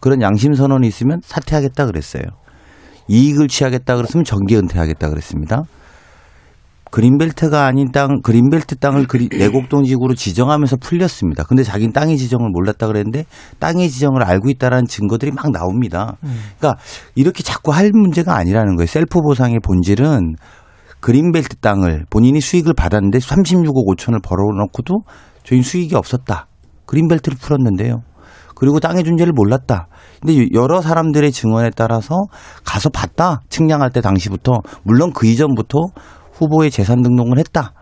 [0.00, 2.22] 그런 양심 선언이 있으면 사퇴하겠다 그랬어요.
[3.08, 5.62] 이익을 취하겠다 그랬으면 정기 은퇴하겠다 그랬습니다.
[6.90, 11.44] 그린벨트가 아닌 땅, 그린벨트 땅을 그리, 내곡동 지구로 지정하면서 풀렸습니다.
[11.44, 13.24] 근데 자기는 땅의 지정을 몰랐다 그랬는데
[13.58, 16.16] 땅의 지정을 알고 있다라는 증거들이 막 나옵니다.
[16.58, 16.80] 그러니까
[17.14, 18.86] 이렇게 자꾸 할 문제가 아니라는 거예요.
[18.86, 20.36] 셀프 보상의 본질은
[21.00, 25.02] 그린벨트 땅을 본인이 수익을 받았는데 36억 5천을 벌어놓고도
[25.44, 26.46] 저희 수익이 없었다.
[26.86, 28.02] 그린벨트를 풀었는데요.
[28.54, 29.86] 그리고 땅의 존재를 몰랐다.
[30.20, 32.16] 근데 여러 사람들의 증언에 따라서
[32.64, 33.40] 가서 봤다.
[33.48, 35.78] 측량할 때 당시부터 물론 그 이전부터
[36.38, 37.72] 후보의 재산 등록을 했다.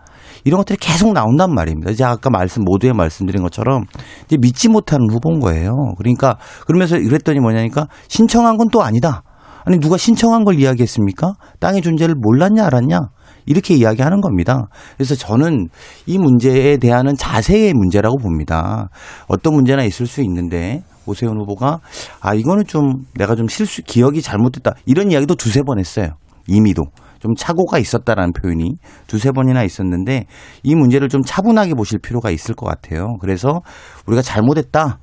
[0.43, 1.91] 이런 것들이 계속 나온단 말입니다.
[1.91, 3.83] 이제 아까 말씀 모두에 말씀드린 것처럼
[4.25, 5.71] 이제 믿지 못하는 후보인 거예요.
[5.97, 9.23] 그러니까 그러면서 이랬더니 뭐냐니까 신청한 건 또 아니다.
[9.65, 11.33] 아니 누가 신청한 걸 이야기했습니까?
[11.59, 12.99] 땅의 존재를 몰랐냐 알았냐?
[13.45, 14.67] 이렇게 이야기하는 겁니다.
[14.97, 15.69] 그래서 저는
[16.05, 18.89] 이 문제에 대한 자세의 문제라고 봅니다.
[19.27, 21.79] 어떤 문제나 있을 수 있는데 오세훈 후보가
[22.21, 26.09] 아 이거는 좀 내가 좀 실수 기억이 잘못됐다 이런 이야기도 두세 번 했어요.
[26.47, 26.83] 이미도
[27.19, 30.25] 좀 착오가 있었다라는 표현이 두세 번이나 있었는데
[30.63, 33.17] 이 문제를 좀 차분하게 보실 필요가 있을 것 같아요.
[33.19, 33.61] 그래서
[34.05, 34.99] 우리가 잘못했다.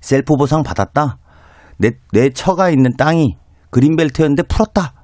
[0.00, 1.18] 셀프 보상 받았다.
[1.78, 3.36] 내, 내 처가 있는 땅이
[3.70, 4.94] 그린벨트였는데 풀었다.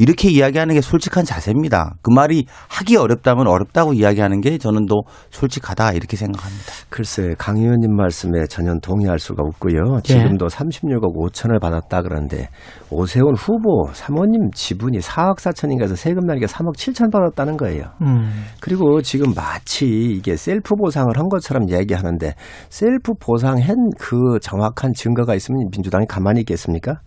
[0.00, 1.96] 이렇게 이야기하는 게 솔직한 자세입니다.
[2.00, 6.64] 그 말이 하기 어렵다면 어렵다고 이야기하는 게 저는 더 솔직하다 이렇게 생각합니다.
[6.88, 10.00] 글쎄 강 의원님 말씀에 전혀 동의할 수가 없고요.
[10.02, 12.48] 지금도 36억 5천을 받았다 그러는데
[12.90, 17.84] 오세훈 후보 사모님 지분이 4억 4천인가에서 세금 내니까 3억 7천 받았다는 거예요.
[18.00, 18.46] 음.
[18.60, 22.32] 그리고 지금 마치 이게 셀프 보상을 한 것처럼 얘기하는데
[22.70, 27.00] 셀프 보상한 그 정확한 증거가 있으면 민주당이 가만히 있겠습니까?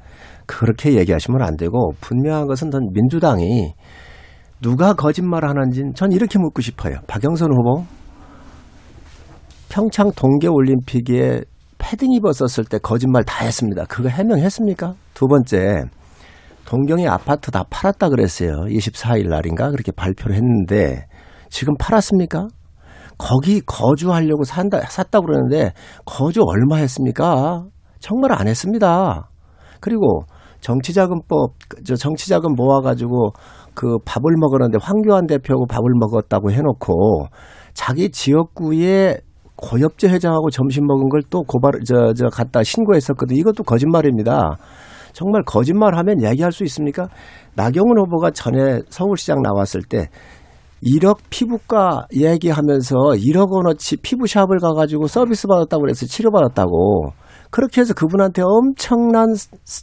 [0.45, 3.73] 그렇게 얘기하시면 안 되고 분명한 것은 전 민주당이
[4.61, 6.97] 누가 거짓말을 하는지 전 이렇게 묻고 싶어요.
[7.07, 7.85] 박영선 후보
[9.69, 11.41] 평창 동계올림픽에
[11.77, 13.85] 패딩 입었었을 때 거짓말 다 했습니다.
[13.85, 14.93] 그거 해명했습니까?
[15.13, 15.83] 두 번째,
[16.65, 18.65] 동경의 아파트 다 팔았다 그랬어요.
[18.67, 21.07] 24일 날인가 그렇게 발표를 했는데
[21.49, 22.47] 지금 팔았습니까?
[23.17, 25.73] 거기 거주하려고 산다 샀다 그러는데
[26.05, 27.65] 거주 얼마 했습니까?
[27.99, 29.29] 정말 안 했습니다.
[29.79, 30.23] 그리고
[30.63, 31.51] 정치자금법
[31.85, 33.33] 저 정치자금 모아가지고
[33.73, 37.27] 그 밥을 먹었는데 황교안 대표하고 밥을 먹었다고 해놓고
[37.73, 39.17] 자기 지역구에
[39.55, 43.35] 고엽제 회장하고 점심 먹은 걸 또 고발 저저 갖다 신고했었거든.
[43.35, 44.57] 이것도 거짓말입니다.
[45.11, 47.07] 정말 거짓말하면 얘기할 수 있습니까?
[47.55, 50.07] 나경원 후보가 전에 서울시장 나왔을 때
[50.83, 57.11] 1억 피부과 얘기하면서 1억 원어치 피부샵을 가가지고 서비스 받았다고 그래서 치료받았다고
[57.53, 59.35] 그렇게 해서 그분한테 엄청난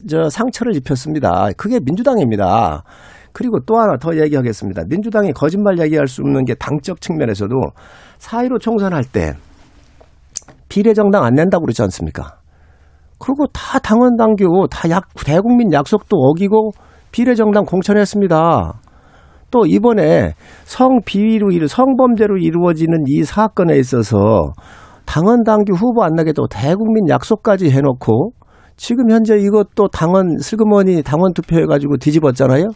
[0.09, 1.51] 저 상처를 입혔습니다.
[1.57, 2.83] 그게 민주당입니다.
[3.33, 4.83] 그리고 또 하나 더 얘기하겠습니다.
[4.89, 7.55] 민주당이 거짓말 얘기할 수 없는 게 당적 측면에서도
[8.19, 9.35] 4.15 총선할 때
[10.69, 12.39] 비례정당 안 낸다고 그러지 않습니까?
[13.21, 16.73] 그리고 다 당원 당규 다 약, 대국민 약속도 어기고
[17.13, 18.81] 비례정당 공천했습니다.
[19.53, 24.55] 또 이번에 성비위로 이루 성범죄로 이루어지는 이 사건에 있어서
[25.11, 28.31] 당원 당규 후보 안 나게 또 대국민 약속까지 해놓고
[28.77, 32.67] 지금 현재 이것도 당원 슬그머니 당원 투표해가지고 뒤집었잖아요.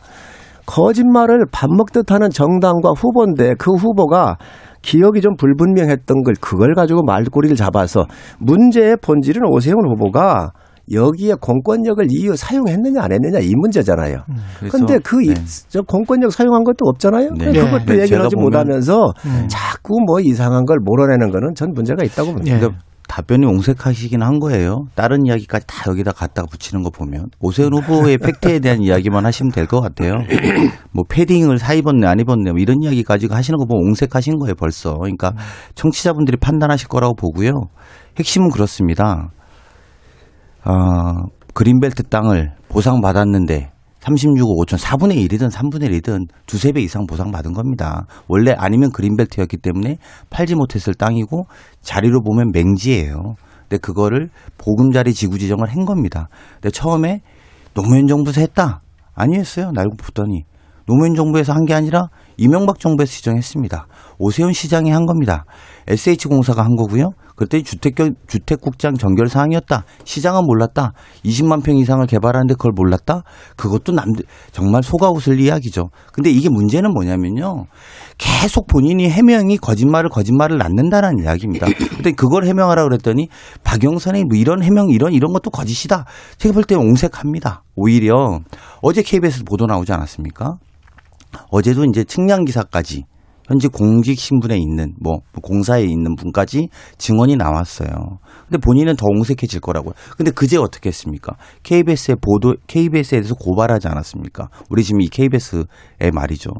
[0.66, 4.38] 거짓말을 밥 먹듯 하는 정당과 후보인데 그 후보가
[4.82, 8.06] 기억이 좀 불분명했던 걸 그걸 가지고 말꼬리를 잡아서
[8.40, 10.50] 문제의 본질은 오세훈 후보가
[10.92, 14.18] 여기에 공권력을 이유 사용했느냐 안 했느냐 이 문제잖아요.
[14.70, 15.34] 그런데 그 네.
[15.68, 17.30] 저 공권력 사용한 것도 없잖아요.
[17.38, 17.52] 네.
[17.52, 18.02] 그것도 네.
[18.02, 19.46] 얘기를 하지 못하면서 음.
[19.48, 22.54] 자꾸 뭐 이상한 걸 몰아내는 거는 전 문제가 있다고 봅니다.
[22.54, 22.58] 예.
[22.60, 24.86] 그러니까 답변이 옹색하시긴 한 거예요.
[24.94, 29.66] 다른 이야기까지 다 여기다 갖다가 붙이는 거 보면 오세훈 후보의 팩트에 대한 이야기만 하시면 될
[29.66, 30.14] 것 같아요.
[30.92, 34.94] 뭐 패딩을 사 입었네 안 입었네 뭐 이런 이야기까지 하시는 거 보면 옹색하신 거예요 벌써.
[34.96, 35.32] 그러니까
[35.74, 37.52] 청취자분들이 판단하실 거라고 보고요.
[38.18, 39.30] 핵심은 그렇습니다.
[40.64, 48.06] 어, 그린벨트 땅을 보상받았는데 36억 5천 4분의 1이든 3분의 1이든 두세 배 이상 보상받은 겁니다.
[48.28, 49.96] 원래 아니면 그린벨트였기 때문에
[50.30, 51.46] 팔지 못했을 땅이고
[51.80, 53.34] 자리로 보면 맹지예요.
[53.62, 56.28] 근데 그거를 보금자리 지구 지정을 한 겁니다.
[56.60, 57.20] 근데 처음에
[57.72, 58.82] 노무현 정부에서 했다.
[59.14, 59.70] 아니었어요.
[59.72, 60.42] 날고 붙더니
[60.86, 63.86] 노무현 정부에서 한 게 아니라 이명박 정부에서 지정했습니다.
[64.18, 65.44] 오세훈 시장이 한 겁니다.
[65.86, 67.10] SH공사가 한 거고요.
[67.36, 67.96] 그때 주택
[68.28, 69.84] 주택국장 전결 사항이었다.
[70.04, 70.92] 시장은 몰랐다.
[71.24, 73.22] 20만 평 이상을 개발하는데 그걸 몰랐다.
[73.56, 75.90] 그것도 남들 정말 속아 웃을 이야기죠.
[76.12, 77.66] 근데 이게 문제는 뭐냐면요.
[78.18, 81.66] 계속 본인이 해명이 거짓말을 거짓말을 낳는다는 이야기입니다.
[81.96, 83.28] 근데 그걸 해명하라 그랬더니
[83.64, 86.04] 박영선의 뭐 이런 해명 이런 이런 것도 거짓이다.
[86.38, 87.62] 제가 볼 때 옹색합니다.
[87.74, 88.40] 오히려
[88.80, 90.58] 어제 KBS 보도 나오지 않았습니까?
[91.50, 93.04] 어제도 이제 측량 기사까지
[93.46, 96.68] 현재 공직 신분에 있는 뭐 공사에 있는 분까지
[96.98, 98.18] 증언이 나왔어요.
[98.48, 99.94] 근데 본인은 더 옹색해질 거라고요.
[100.16, 101.32] 근데 그제 어떻게 했습니까?
[101.64, 104.48] KBS의 보도 KBS에 대해서 고발하지 않았습니까?
[104.70, 105.66] 우리 지금 이 KBS의
[106.12, 106.50] 말이죠.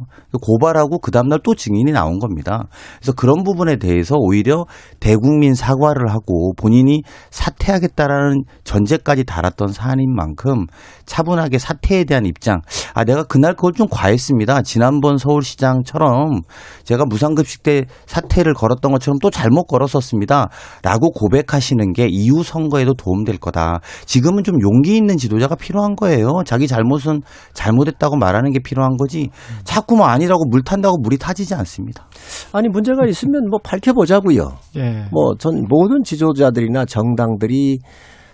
[0.42, 2.64] 고발하고 그 다음 날 또 증인이 나온 겁니다.
[2.96, 4.64] 그래서 그런 부분에 대해서 오히려
[4.98, 10.66] 대국민 사과를 하고 본인이 사퇴하겠다라는 전제까지 달았던 사안인 만큼
[11.04, 12.62] 차분하게 사퇴에 대한 입장.
[12.94, 14.62] 아 내가 그날 그걸 좀 과했습니다.
[14.62, 16.40] 지난번 서울시장처럼
[16.84, 20.48] 제가 무상급식 때 사퇴를 걸었던 것처럼 또 잘못 걸었었습니다.
[20.82, 23.80] 라고 고백하 시는 게 이후 선거에도 도움될 거다.
[24.06, 26.42] 지금은 좀 용기 있는 지도자가 필요한 거예요.
[26.46, 27.22] 자기 잘못은
[27.52, 29.30] 잘못했다고 말하는 게 필요한 거지.
[29.64, 32.06] 자꾸 뭐 아니라고 물 탄다고 물이 타지지 않습니다.
[32.52, 34.52] 아니 문제가 있으면 뭐 밝혀보자고요.
[34.76, 35.04] 예.
[35.10, 37.78] 뭐전 모든 지도자들이나 정당들이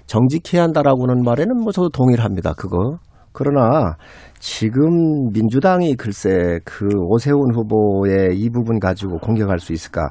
[0.06, 2.52] 정직해야 한다라고는 말에는 뭐 저도 동의를 합니다.
[2.56, 2.98] 그거.
[3.32, 3.96] 그러나
[4.38, 10.08] 지금 민주당이 글쎄 그 오세훈 후보의 이 부분 가지고 공격할 수 있을까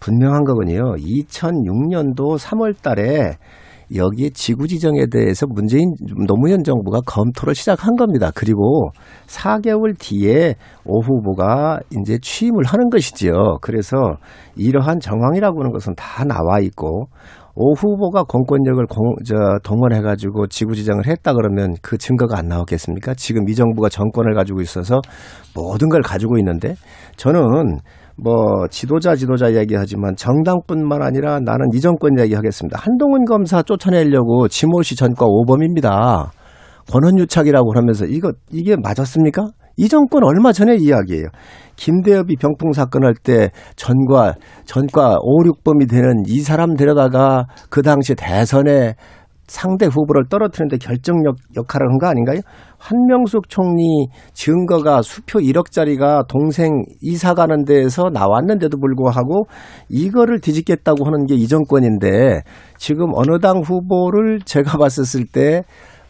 [0.00, 0.94] 분명한 거군요.
[0.96, 3.36] 2006년도 3월 달에
[3.94, 5.94] 여기에 지구 지정에 대해서 문재인
[6.26, 8.30] 노무현 정부가 검토를 시작한 겁니다.
[8.34, 8.90] 그리고
[9.26, 10.54] 4개월 뒤에
[10.84, 13.58] 오 후보가 이제 취임을 하는 것이지요.
[13.60, 13.96] 그래서
[14.54, 17.08] 이러한 정황이라고 하는 것은 다 나와 있고
[17.62, 23.12] 오 후보가 공권력을 공, 저, 동원해가지고 지구지정을 했다 그러면 그 증거가 안 나오겠습니까?
[23.12, 25.02] 지금 이 정부가 정권을 가지고 있어서
[25.54, 26.74] 모든 걸 가지고 있는데
[27.16, 27.76] 저는
[28.16, 32.78] 뭐 지도자 지도자 이야기하지만 정당뿐만 아니라 나는 이 정권 이야기하겠습니다.
[32.80, 36.30] 한동훈 검사 쫓아내려고 지모 씨 전과 오범입니다.
[36.90, 39.48] 권한유착이라고 하면서 이거 이게 맞았습니까?
[39.80, 41.28] 이 정권 얼마 전에 이야기예요.
[41.76, 44.34] 김대엽이 병풍 사건 할 때 전과
[44.66, 48.94] 전과 5, 6범이 되는 이 사람 데려다가 그 당시 대선에
[49.46, 52.38] 상대 후보를 떨어뜨리는데 결정력 역할을 한 거 아닌가요?
[52.78, 59.46] 한명숙 총리 증거가 수표 1억짜리가 동생 이사 가는 데에서 나왔는데도 불구하고
[59.88, 62.42] 이거를 뒤집겠다고 하는 게 이 정권인데
[62.78, 65.62] 지금 어느 당 후보를 제가 봤었을 때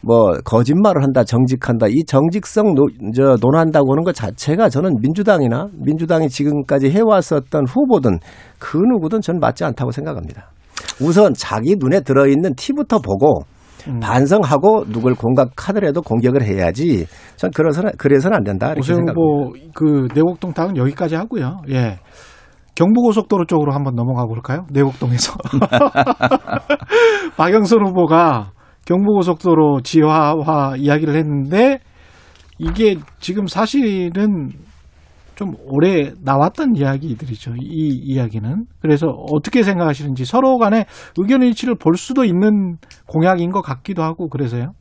[0.03, 6.29] 뭐 거짓말을 한다, 정직한다, 이 정직성 노, 저, 논한다고 하는 것 자체가 저는 민주당이나 민주당이
[6.29, 8.19] 지금까지 해왔었던 후보든
[8.59, 10.51] 그 누구든 저는 맞지 않다고 생각합니다.
[11.01, 13.43] 우선 자기 눈에 들어있는 티부터 보고
[13.89, 14.01] 음.
[14.01, 17.07] 반성하고 누굴 공격하더라도 공격을 해야지.
[17.37, 18.67] 전 그래서는 그래서는 안 된다.
[18.67, 19.71] 이렇게 오세훈 생각합니다.
[19.75, 21.63] 그 내곡동 땅은 여기까지 하고요.
[21.71, 21.99] 예.
[22.75, 24.67] 경부고속도로 쪽으로 한번 넘어가 볼까요?
[24.71, 25.35] 내곡동에서
[27.37, 28.53] 박영선 후보가
[28.91, 31.79] 경부고속도로 지하화 이야기를 했는데
[32.59, 34.51] 이게 지금 사실은
[35.37, 37.53] 좀 오래 나왔던 이야기들이죠.
[37.63, 38.67] 이 이야기는.
[38.83, 40.85] 그래서 어떻게 생각하시는지 서로 간에
[41.17, 42.77] 의견 일치를 볼 수도 있는
[43.07, 44.73] 공약인 것 같기도 하고 그래서요.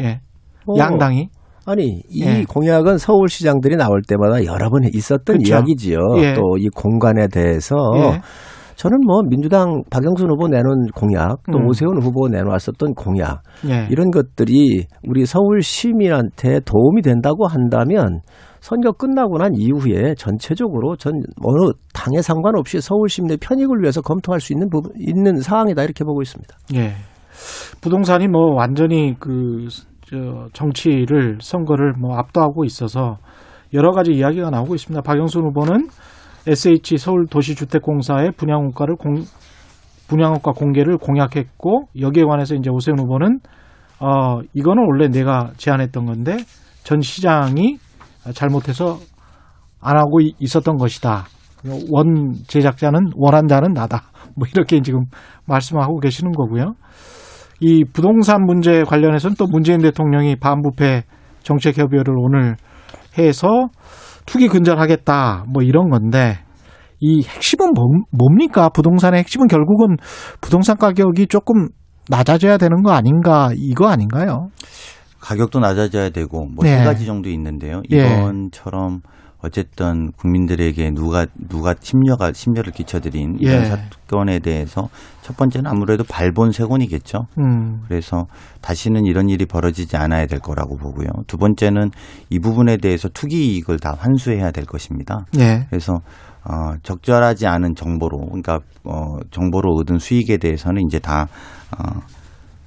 [0.00, 0.20] 예.
[0.66, 1.28] 어, 양당이.
[1.64, 2.44] 아니 이 예.
[2.48, 5.52] 공약은 서울시장들이 나올 때마다 여러 번 있었던 그쵸.
[5.52, 5.98] 이야기지요.
[6.16, 6.34] 예.
[6.34, 8.20] 또이 공간에 대해서 예.
[8.80, 11.66] 저는 뭐 민주당 박영순 후보 내놓은 공약 또 음.
[11.66, 13.86] 오세훈 후보 내놓았었던 공약 예.
[13.90, 18.20] 이런 것들이 우리 서울 시민한테 도움이 된다고 한다면
[18.60, 21.12] 선거 끝나고 난 이후에 전체적으로 전
[21.44, 26.22] 어느 당에 상관없이 서울 시민의 편익을 위해서 검토할 수 있는 부분 있는 사항이다 이렇게 보고
[26.22, 26.56] 있습니다.
[26.76, 26.92] 예.
[27.82, 29.68] 부동산이 뭐 완전히 그,
[30.06, 33.18] 저, 정치를, 선거를 뭐 압도하고 있어서
[33.74, 35.02] 여러 가지 이야기가 나오고 있습니다.
[35.02, 35.88] 박영순 후보는
[36.46, 39.14] SH 서울도시주택공사의 분양원가를 공,
[40.08, 43.38] 분양원가 공개를 공약했고 여기에 관해서 이제 오세훈 후보는
[44.00, 46.36] 어, 이거는 원래 내가 제안했던 건데
[46.82, 47.76] 전 시장이
[48.34, 48.98] 잘못해서
[49.80, 51.26] 안 하고 이- 있었던 것이다.
[51.90, 54.04] 원 제작자는 원한 자는 나다.
[54.36, 55.04] 뭐 이렇게 지금
[55.46, 56.72] 말씀하고 계시는 거고요.
[57.60, 61.02] 이 부동산 문제 관련해서는 또 문재인 대통령이 반부패
[61.42, 62.56] 정책 협의를 오늘
[63.18, 63.48] 해서
[64.30, 66.38] 투기 근절하겠다 뭐 이런 건데
[67.00, 68.68] 이 핵심은 뭐, 뭡니까?
[68.68, 69.96] 부동산의 핵심은 결국은
[70.40, 71.68] 부동산 가격이 조금
[72.08, 74.50] 낮아져야 되는 거 아닌가 이거 아닌가요?
[75.18, 76.78] 가격도 낮아져야 되고 뭐 네.
[76.78, 77.82] 세 가지 정도 있는데요.
[77.90, 77.96] 예.
[77.96, 79.00] 이번처럼
[79.42, 83.50] 어쨌든 국민들에게 누가 누가 심려가 심려를 끼쳐드린 예.
[83.50, 84.88] 이런 사건에 대해서
[85.22, 87.26] 첫 번째는 아무래도 발본색원이겠죠.
[87.38, 87.82] 음.
[87.88, 88.26] 그래서
[88.60, 91.08] 다시는 이런 일이 벌어지지 않아야 될 거라고 보고요.
[91.26, 91.90] 두 번째는
[92.28, 95.24] 이 부분에 대해서 투기 이익을 다 환수해야 될 것입니다.
[95.38, 95.66] 예.
[95.70, 96.00] 그래서
[96.44, 101.28] 어, 적절하지 않은 정보로 그러니까 어, 정보로 얻은 수익에 대해서는 이제 다
[101.76, 102.00] 어,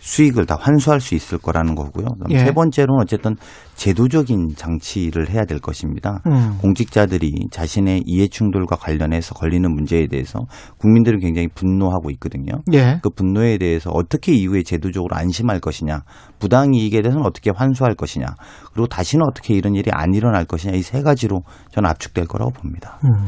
[0.03, 2.05] 수익을 다 환수할 수 있을 거라는 거고요.
[2.29, 2.39] 예.
[2.39, 3.35] 세 번째로는 어쨌든
[3.75, 6.21] 제도적인 장치를 해야 될 것입니다.
[6.27, 6.57] 음.
[6.61, 10.39] 공직자들이 자신의 이해 충돌과 관련해서 걸리는 문제에 대해서
[10.77, 12.51] 국민들은 굉장히 분노하고 있거든요.
[12.73, 12.99] 예.
[13.01, 16.01] 그 분노에 대해서 어떻게 이후에 제도적으로 안심할 것이냐,
[16.37, 18.25] 부당 이익에 대해서는 어떻게 환수할 것이냐,
[18.73, 22.99] 그리고 다시는 어떻게 이런 일이 안 일어날 것이냐 이 세 가지로 저는 압축될 거라고 봅니다.
[23.05, 23.25] 음.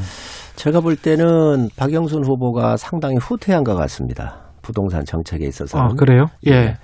[0.58, 4.45] 제가 볼 때는 박영순 후보가 상당히 후퇴한 것 같습니다.
[4.66, 5.78] 부동산 정책에 있어서.
[5.78, 6.26] 아 그래요?
[6.48, 6.76] 예.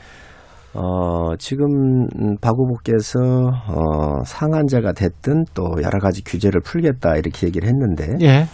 [0.74, 1.66] 어, 지금
[2.20, 8.46] 음, 박 후보께서 어, 상한제가 됐든 또 여러 가지 규제를 풀겠다 이렇게 얘기를 했는데 예.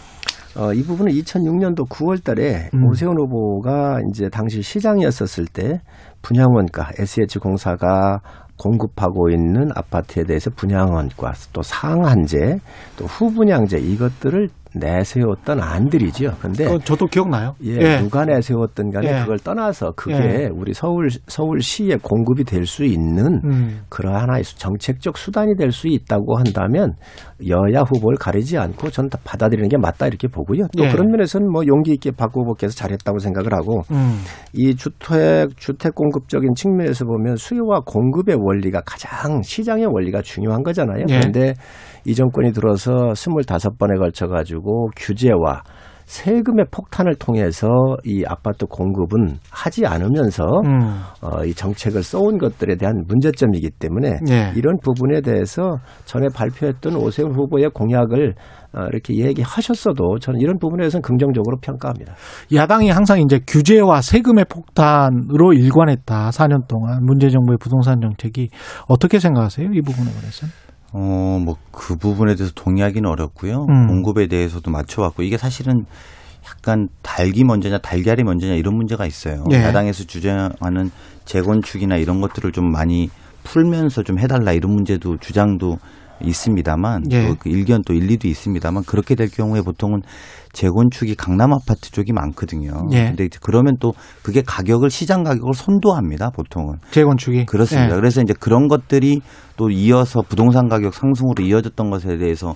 [0.56, 2.86] 어, 이 부분은 2006년도 9월 달에 음.
[2.86, 5.80] 오세훈 후보가 이제 당시 시장이었었을 때
[6.22, 8.20] 분양원가 SH공사가
[8.58, 12.58] 공급하고 있는 아파트에 대해서 분양원가 또 상한제
[12.96, 16.34] 또 후분양제 이것들을 내세웠던 안들이죠.
[16.40, 17.54] 근데 저도 기억나요.
[17.64, 19.20] 예, 누가 내세웠든 간에 예.
[19.20, 20.48] 그걸 떠나서 그게 예.
[20.52, 23.80] 우리 서울 서울시에 공급이 될 수 있는 음.
[23.88, 26.92] 그러 하나의 수- 정책적 수단이 될 수 있다고 한다면
[27.46, 30.66] 여야 후보를 가리지 않고 저는 다 받아들이는 게 맞다 이렇게 보고요.
[30.76, 30.90] 또 예.
[30.90, 34.18] 그런 면에서는 뭐 용기 있게 박 후보께서 잘했다고 생각을 하고 음.
[34.52, 41.04] 이 주택 주택 공급적인 측면에서 보면 수요와 공급의 원리가 가장 시장의 원리가 중요한 거잖아요.
[41.08, 41.18] 예.
[41.18, 41.54] 그런데
[42.04, 44.57] 이 정권이 들어서 25번에 걸쳐 가지고
[44.96, 45.62] 규제와
[46.08, 47.68] 세금의 폭탄을 통해서
[48.02, 51.02] 이 아파트 공급은 하지 않으면서 음.
[51.20, 54.52] 어, 이 정책을 써온 것들에 대한 문제점이기 때문에 예.
[54.56, 58.34] 이런 부분에 대해서 전에 발표했던 오세훈 후보의 공약을
[58.72, 62.14] 어, 이렇게 얘기하셨어도 저는 이런 부분에 대해서는 긍정적으로 평가합니다.
[62.54, 66.30] 야당이 항상 이제 규제와 세금의 폭탄으로 일관했다.
[66.30, 68.48] 4년 동안 문재 정부의 부동산 정책이
[68.88, 69.68] 어떻게 생각하세요?
[69.74, 70.67] 이 부분에 관해서는?
[70.92, 73.64] 어, 뭐 그 부분에 대해서 동의하기는 어렵고요.
[73.68, 73.86] 음.
[73.86, 75.84] 공급에 대해서도 맞춰왔고 이게 사실은
[76.44, 79.44] 약간 닭이 먼저냐 달걀이 먼저냐 이런 문제가 있어요.
[79.52, 79.62] 예.
[79.62, 80.90] 야당에서 주장하는
[81.24, 83.08] 재건축이나 이런 것들을 좀 많이
[83.44, 85.78] 풀면서 좀 해달라 이런 문제도 주장도
[86.22, 87.28] 있습니다만 예.
[87.28, 90.02] 또그 일견 또 일리도 있습니다만 그렇게 될 경우에 보통은
[90.52, 92.88] 재건축이 강남 아파트 쪽이 많거든요.
[92.92, 93.06] 예.
[93.14, 93.92] 근데 그러면 또
[94.22, 96.30] 그게 가격을 시장 가격을 선도합니다.
[96.30, 96.76] 보통은.
[96.90, 97.92] 재건축이 그렇습니다.
[97.92, 97.96] 예.
[97.96, 99.20] 그래서 이제 그런 것들이
[99.56, 102.54] 또 이어서 부동산 가격 상승으로 이어졌던 것에 대해서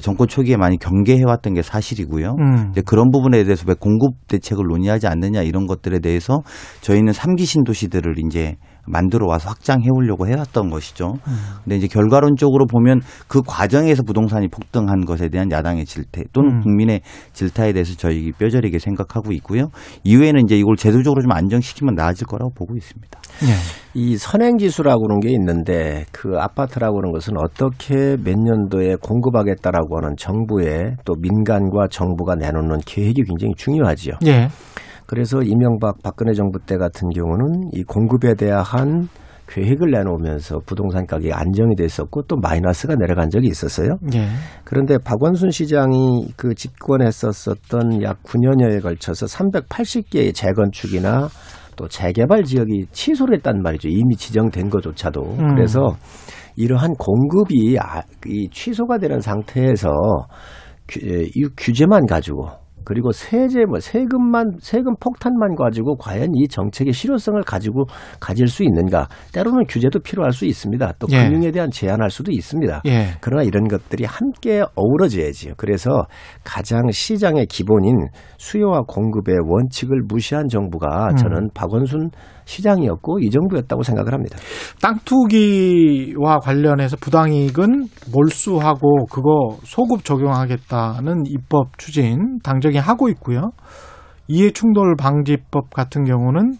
[0.00, 2.34] 정권 초기에 많이 경계해왔던 게 사실이고요.
[2.40, 2.70] 음.
[2.72, 6.42] 이제 그런 부분에 대해서 왜 공급 대책을 논의하지 않느냐 이런 것들에 대해서
[6.80, 8.56] 저희는 삼기 신도시들을 이제
[8.86, 11.14] 만들어 와서 확장해 오려고 해왔던 것이죠.
[11.26, 11.32] 음.
[11.62, 16.60] 근데 이제 결과론적으로 보면 그 과정에서 부동산이 폭등한 것에 대한 야당의 질타 또는 음.
[16.60, 17.00] 국민의
[17.32, 19.68] 질타에 대해서 저희 뼈저리게 생각하고 있고요.
[20.04, 23.20] 이후에는 이제 이걸 제도적으로 좀 안정시키면 나아질 거라고 보고 있습니다.
[23.42, 23.54] 예.
[23.94, 30.96] 이 선행지수라고 그런 게 있는데 그 아파트라고 하는 것은 어떻게 몇 년도에 공급하겠다라고 하는 정부의
[31.04, 34.14] 또 민간과 정부가 내놓는 계획이 굉장히 중요하지요.
[34.26, 34.48] 예.
[35.06, 39.08] 그래서 이명박 박근혜 정부 때 같은 경우는 이 공급에 대한
[39.46, 43.96] 계획을 내놓으면서 부동산 가격이 안정이 됐었고 또 마이너스가 내려간 적이 있었어요.
[44.14, 44.26] 예.
[44.64, 51.28] 그런데 박원순 시장이 그 집권했었었던 약 9년여에 걸쳐서 380개의 재건축이나
[51.76, 53.88] 또 재개발 지역이 취소를 했단 말이죠.
[53.88, 55.20] 이미 지정된 것조차도.
[55.22, 55.48] 음.
[55.54, 55.94] 그래서
[56.56, 59.90] 이러한 공급이 아- 이 취소가 되는 상태에서
[61.56, 62.48] 규제만 가지고
[62.84, 67.84] 그리고 세제 뭐 세금만 세금 폭탄만 가지고 과연 이 정책의 실효성을 가지고
[68.20, 69.08] 가질 수 있는가?
[69.32, 70.92] 때로는 규제도 필요할 수 있습니다.
[70.98, 71.24] 또 예.
[71.24, 72.82] 금융에 대한 제한할 수도 있습니다.
[72.86, 73.06] 예.
[73.20, 75.54] 그러나 이런 것들이 함께 어우러져야지요.
[75.56, 76.06] 그래서
[76.44, 78.08] 가장 시장의 기본인
[78.38, 81.16] 수요와 공급의 원칙을 무시한 정부가 음.
[81.16, 82.10] 저는 박원순
[82.44, 84.38] 시장이었고 이 정부였다고 생각을 합니다.
[84.80, 93.50] 땅 투기와 관련해서 부당이익은 몰수하고 그거 소급 적용하겠다는 입법 추진 당정이 하고 있고요.
[94.28, 96.54] 이해충돌 방지법 같은 경우는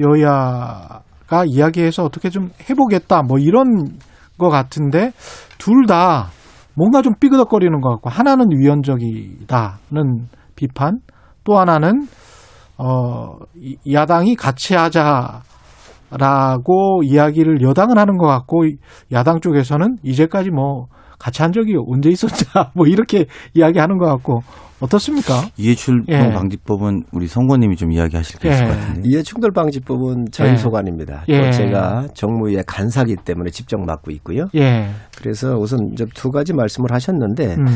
[0.00, 3.98] 여야가 이야기해서 어떻게 좀 해보겠다 뭐 이런
[4.38, 5.12] 것 같은데
[5.58, 6.28] 둘 다
[6.74, 11.00] 뭔가 좀 삐그덕거리는 것 같고 하나는 위헌적이다는 비판
[11.42, 12.06] 또 하나는
[12.78, 15.42] 어 이- 야당이 같이 하자
[16.10, 18.64] 라고 이야기를 여당은 하는 것 같고
[19.12, 20.86] 야당 쪽에서는 이제까지 뭐
[21.18, 24.40] 같이 한 적이 언제 있었냐 뭐 이렇게 이야기하는 것 같고
[24.80, 25.42] 어떻습니까?
[25.56, 26.32] 이해출동 예.
[26.32, 28.68] 방지법은 우리 선관님이 좀 이야기하실 게 있을 예.
[28.70, 29.08] 것 같은데.
[29.08, 30.56] 이해충돌 방지법은 저희 예.
[30.56, 31.24] 소관입니다.
[31.28, 31.40] 예.
[31.40, 34.44] 또 제가 정무위의 간사기 때문에 직접 맡고 있고요.
[34.54, 34.88] 예.
[35.16, 37.66] 그래서 우선 이제 두 가지 말씀을 하셨는데 음.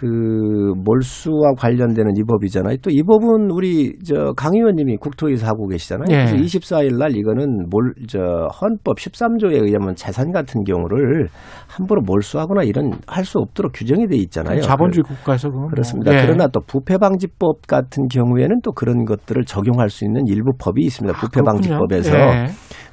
[0.00, 2.78] 그 몰수와 관련되는 이 법이잖아요.
[2.78, 6.06] 또 이 법은 우리 저 강 의원님이 국토위에서 하고 계시잖아요.
[6.10, 6.24] 예.
[6.24, 8.18] 그래서 24일 날 이거는 몰 저
[8.60, 11.28] 헌법 13조에 의하면 재산 같은 경우를
[11.68, 14.60] 함부로 몰수하거나 이런 할 수 없도록 규정이 돼 있잖아요.
[14.62, 15.70] 자본주의 국가에서 그건 뭐.
[15.70, 16.14] 그렇습니다.
[16.16, 16.22] 예.
[16.24, 21.16] 그러나 또 부패방지법 같은 경우에는 또 그런 것들을 적용할 수 있는 일부 법이 있습니다.
[21.16, 22.16] 아, 부패방지법에서.
[22.16, 22.46] 예.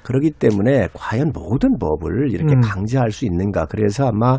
[0.03, 2.61] 그렇기 때문에 과연 모든 법을 이렇게 음.
[2.61, 3.65] 강제할 수 있는가?
[3.65, 4.37] 그래서 아마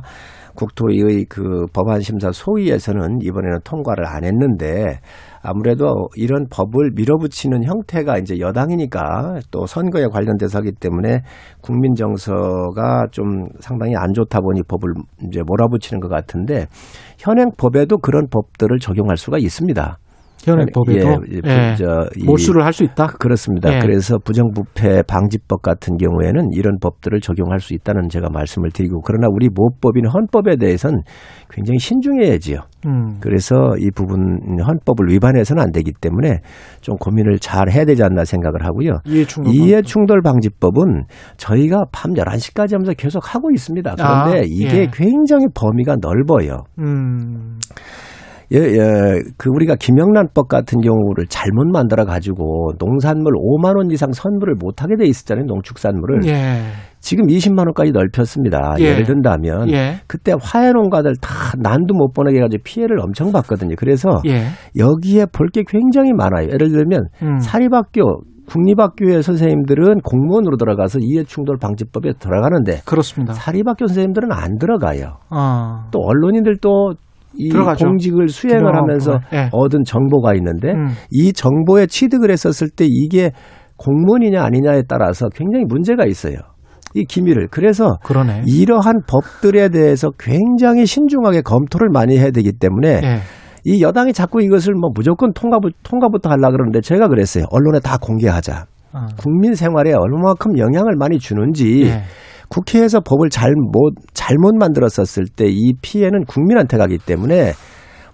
[0.58, 4.98] 국토위의 그 법안 심사 소위에서는 이번에는 통과를 안 했는데
[5.40, 11.22] 아무래도 이런 법을 밀어붙이는 형태가 이제 여당이니까 또 선거에 관련돼서 하기 때문에
[11.62, 14.94] 국민 정서가 좀 상당히 안 좋다 보니 법을
[15.28, 16.66] 이제 몰아붙이는 것 같은데
[17.18, 19.98] 현행 법에도 그런 법들을 적용할 수가 있습니다.
[20.44, 21.74] 현행 법에도 예, 예.
[21.76, 21.84] 저,
[22.16, 23.06] 이- 몰수를 할 수 있다.
[23.18, 23.74] 그렇습니다.
[23.74, 23.78] 예.
[23.80, 29.48] 그래서 부정부패 방지법 같은 경우에는 이런 법들을 적용할 수 있다는 제가 말씀을 드리고 그러나 우리
[29.52, 31.00] 모법인 헌법에 대해서는
[31.50, 32.60] 굉장히 신중해야지요.
[32.86, 33.16] 음.
[33.20, 36.38] 그래서 이 부분 헌법을 위반해서는 안 되기 때문에
[36.80, 39.00] 좀 고민을 잘 해야 되지 않나 생각을 하고요.
[39.06, 39.52] 이해충돌.
[39.52, 41.04] 이해충돌 방지법은
[41.36, 43.94] 저희가 밤 11시까지 하면서 계속 하고 있습니다.
[43.96, 44.90] 그런데 아, 이게 예.
[44.92, 46.62] 굉장히 범위가 넓어요.
[46.78, 47.58] 음.
[48.52, 54.54] 예, 예, 그 우리가 김영란법 같은 경우를 잘못 만들어 가지고 농산물 5만 원 이상 선물을
[54.58, 55.44] 못 하게 돼 있었잖아요.
[55.46, 56.20] 농축산물을.
[56.26, 56.62] 예.
[57.00, 58.74] 지금 20만 원까지 넓혔습니다.
[58.80, 58.84] 예.
[58.84, 58.94] 예.
[58.94, 59.96] 를 든다면 예.
[60.06, 63.74] 그때 화훼 농가들 다 난도 못 보내게 해가지고 피해를 엄청 봤거든요.
[63.78, 64.46] 그래서 예.
[64.76, 66.48] 여기에 볼 게 굉장히 많아요.
[66.52, 67.38] 예를 들면 음.
[67.38, 73.34] 사립학교 국립학교의 선생님들은 공무원으로 들어가서 이해충돌 방지법에 들어가는데 그렇습니다.
[73.34, 75.18] 사립학교 선생님들은 안 들어가요.
[75.28, 75.86] 아.
[75.90, 76.94] 또 언론인들도
[77.38, 77.86] 이 들어가죠.
[77.86, 79.20] 공직을 수행을 하면서.
[79.32, 79.48] 예.
[79.52, 80.88] 얻은 정보가 있는데 음.
[81.10, 83.30] 이 정보에 취득을 했었을 때 이게
[83.76, 86.34] 공무원이냐 아니냐에 따라서 굉장히 문제가 있어요.
[86.94, 87.48] 이 기밀을.
[87.50, 88.42] 그래서 그러네.
[88.46, 93.18] 이러한 법들에 대해서 굉장히 신중하게 검토를 많이 해야 되기 때문에 예.
[93.64, 97.44] 이 여당이 자꾸 이것을 뭐 무조건 통과, 통과부터 하려 그러는데 제가 그랬어요.
[97.50, 98.64] 언론에 다 공개하자.
[98.94, 99.06] 어.
[99.18, 102.02] 국민 생활에 얼마만큼 영향을 많이 주는지 예.
[102.48, 107.52] 국회에서 법을 잘못 잘못 만들었었을 때 이 피해는 국민한테 가기 때문에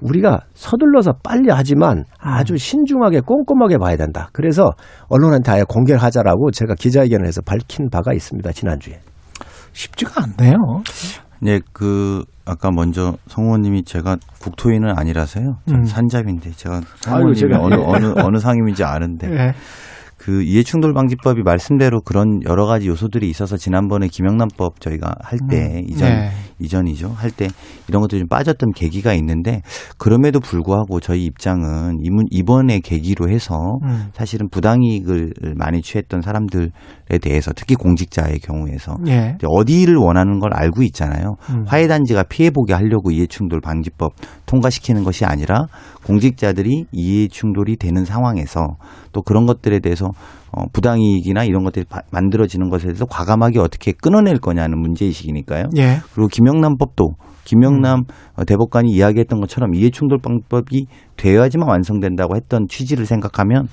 [0.01, 4.29] 우리가 서둘러서 빨리 하지만 아주 신중하게 꼼꼼하게 봐야 된다.
[4.33, 4.71] 그래서
[5.09, 8.53] 언론한테 아예 공개를 하자라고 제가 기자회견을 해서 밝힌 바가 있습니다.
[8.53, 8.99] 지난주에.
[9.73, 10.57] 쉽지가 않네요.
[11.41, 15.57] 네, 그 아까 먼저 성 의원님이 제가 국토위는 아니라서요.
[15.73, 15.85] 음.
[15.85, 17.75] 산잡인데 제가 성 아유, 의원님이 제가- 어느
[18.07, 19.53] 어느 어느 상임인지 아는데 예.
[20.25, 25.85] 그 이해충돌 방지법이 말씀대로 그런 여러 가지 요소들이 있어서 지난번에 김영란법 저희가 할때 음.
[25.87, 26.31] 이전 네.
[26.59, 27.49] 이전이죠 할 때
[27.89, 29.61] 이런 것들이 좀 빠졌던 계기가 있는데
[29.99, 33.55] 그럼에도 불구하고 저희 입장은 이문- 이번에 계기로 해서
[33.85, 34.07] 음.
[34.15, 36.71] 사실은 부당이익을 많이 취했던 사람들에
[37.21, 39.35] 대해서 특히 공직자의 경우에서 예.
[39.37, 41.35] 이제 어디를 원하는 걸 알고 있잖아요.
[41.51, 41.65] 음.
[41.67, 44.13] 화해단지가 피해 보게 하려고 이해충돌 방지법
[44.47, 45.67] 통과시키는 것이 아니라
[46.07, 48.77] 공직자들이 이해충돌이 되는 상황에서
[49.15, 50.09] 또 그런 것들에 대해서
[50.53, 55.65] 어, 부당이익이나 이런 것들이 바- 만들어지는 것에 대해서 과감하게 어떻게 끊어낼 거냐는 문제의식이니까요.
[55.79, 55.99] 예.
[56.13, 58.05] 그리고 김영란법도 김영남 음.
[58.37, 60.87] 어, 대법관이 이야기했던 것처럼 이해충돌 방법이
[61.17, 63.69] 되어야지만 완성된다고 했던 취지를 생각하면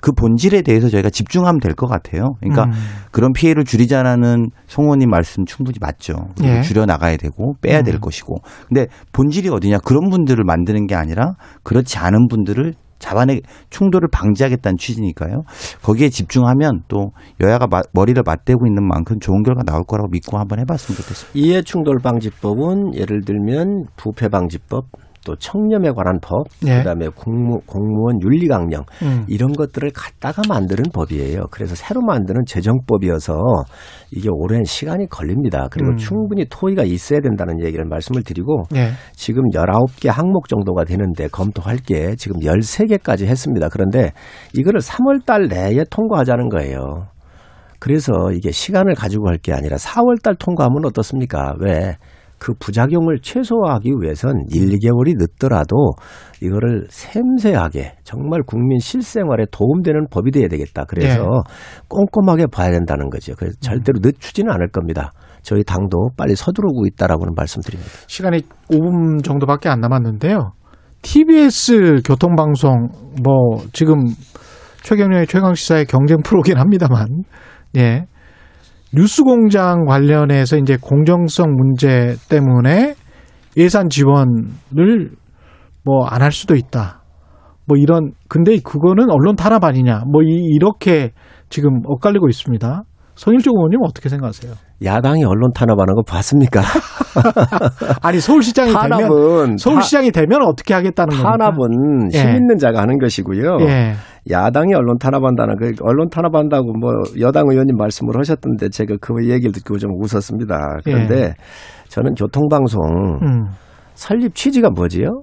[0.00, 2.34] 그 본질에 대해서 저희가 집중하면 될 것 같아요.
[2.40, 2.72] 그러니까 음.
[3.10, 6.14] 그런 피해를 줄이자라는 송원님 말씀 충분히 맞죠.
[6.44, 6.62] 예.
[6.62, 8.00] 줄여 나가야 되고 빼야 될 음.
[8.00, 8.36] 것이고.
[8.68, 9.78] 근데 본질이 어디냐?
[9.84, 11.32] 그런 분들을 만드는 게 아니라
[11.62, 12.74] 그렇지 않은 분들을
[13.04, 15.42] 자반의 충돌을 방지하겠다는 취지니까요.
[15.82, 17.10] 거기에 집중하면 또
[17.42, 21.30] 여야가 마- 머리를 맞대고 있는 만큼 좋은 결과 나올 거라고 믿고 한번 해봤으면 좋겠습니다.
[21.34, 24.86] 이해 충돌 방지법은 예를 들면 부패 방지법
[25.24, 26.78] 또 청렴에 관한 법, 예.
[26.78, 29.24] 그다음에 공무, 공무원 윤리 강령 음.
[29.28, 31.46] 이런 것들을 갖다가 만드는 법이에요.
[31.50, 33.34] 그래서 새로 만드는 제정법이어서
[34.10, 35.68] 이게 오랜 시간이 걸립니다.
[35.70, 35.96] 그리고 음.
[35.96, 38.90] 충분히 토의가 있어야 된다는 얘기를 말씀을 드리고 예.
[39.14, 43.68] 지금 19개 항목 정도가 되는데 검토할 게 지금 13개까지 했습니다.
[43.68, 44.12] 그런데
[44.54, 47.06] 이거를 3월 달 내에 통과하자는 거예요.
[47.80, 51.54] 그래서 이게 시간을 가지고 할 게 아니라 4월 달 통과하면 어떻습니까?
[51.60, 51.96] 왜?
[52.38, 55.94] 그 부작용을 최소화하기 위해선 1, 2개월이 늦더라도
[56.42, 60.84] 이거를 섬세하게 정말 국민 실생활에 도움되는 법이 돼야 되겠다.
[60.84, 61.84] 그래서 예.
[61.88, 63.34] 꼼꼼하게 봐야 된다는 거죠.
[63.38, 65.12] 그래서 절대로 늦추지는 않을 겁니다.
[65.42, 67.90] 저희 당도 빨리 서두르고 있다라고는 말씀드립니다.
[68.06, 70.52] 시간이 5분 정도밖에 안 남았는데요.
[71.02, 72.88] TBS 교통방송
[73.22, 74.04] 뭐 지금
[74.82, 77.06] 최경련의 최강 시사의 경쟁 프로긴 합니다만
[77.76, 78.06] 예.
[78.94, 82.94] 뉴스공장 관련해서 이제 공정성 문제 때문에
[83.56, 85.10] 예산 지원을
[85.84, 87.02] 뭐 안 할 수도 있다.
[87.66, 90.02] 뭐 이런 근데 그거는 언론 탄압 아니냐.
[90.10, 91.12] 뭐 이, 이렇게
[91.50, 92.82] 지금 엇갈리고 있습니다.
[93.16, 94.52] 성일종 의원님 어떻게 생각하세요?
[94.82, 96.60] 야당이 언론 탄압하는 거 봤습니까?
[98.02, 101.30] 아니 서울시장이 되면 서울시장이 되면 어떻게 하겠다는 겁니까?
[101.30, 102.18] 탄압은 예.
[102.18, 103.58] 힘 있는 자가 하는 것이고요.
[103.60, 103.94] 예.
[104.30, 109.78] 야당이 언론 탄압한다는 그 언론 탄압한다고 뭐 여당 의원님 말씀을 하셨던데 제가 그 얘기를 듣고
[109.78, 110.78] 좀 웃었습니다.
[110.84, 111.34] 그런데
[111.88, 112.80] 저는 교통방송
[113.22, 113.44] 음.
[113.94, 115.22] 설립 취지가 뭐지요?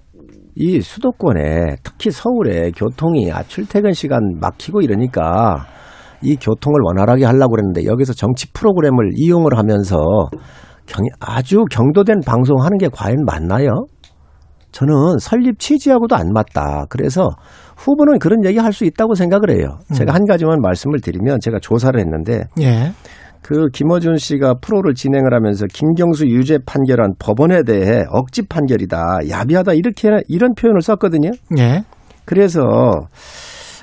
[0.56, 5.66] 이 수도권에 특히 서울에 교통이 아, 출퇴근 시간 막히고 이러니까
[6.22, 9.98] 이 교통을 원활하게 하려고 그랬는데 여기서 정치 프로그램을 이용을 하면서
[10.86, 13.86] 경- 아주 경도된 방송하는 게 과연 맞나요?
[14.72, 16.86] 저는 설립 취지하고도 안 맞다.
[16.90, 17.30] 그래서
[17.76, 19.80] 후보는 그런 얘기 할 수 있다고 생각을 해요.
[19.94, 22.92] 제가 한 가지만 말씀을 드리면 제가 조사를 했는데 예.
[23.42, 30.10] 그 김어준 씨가 프로를 진행을 하면서 김경수 유죄 판결한 법원에 대해 억지 판결이다, 야비하다 이렇게
[30.30, 31.32] 이런 표현을 썼거든요.
[31.58, 31.84] 예.
[32.24, 32.62] 그래서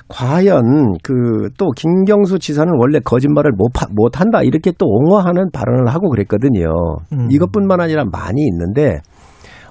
[0.08, 5.88] 과연 그 또 김경수 지사는 원래 거짓말을 못, 하- 못 한다 이렇게 또 옹호하는 발언을
[5.92, 6.70] 하고 그랬거든요.
[7.12, 7.28] 음.
[7.30, 8.98] 이것뿐만 아니라 많이 있는데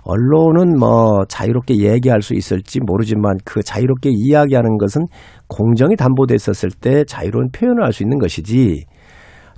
[0.03, 5.01] 언론은 뭐 자유롭게 얘기할 수 있을지 모르지만 그 자유롭게 이야기하는 것은
[5.47, 8.85] 공정이 담보됐었을 때 자유로운 표현을 할 수 있는 것이지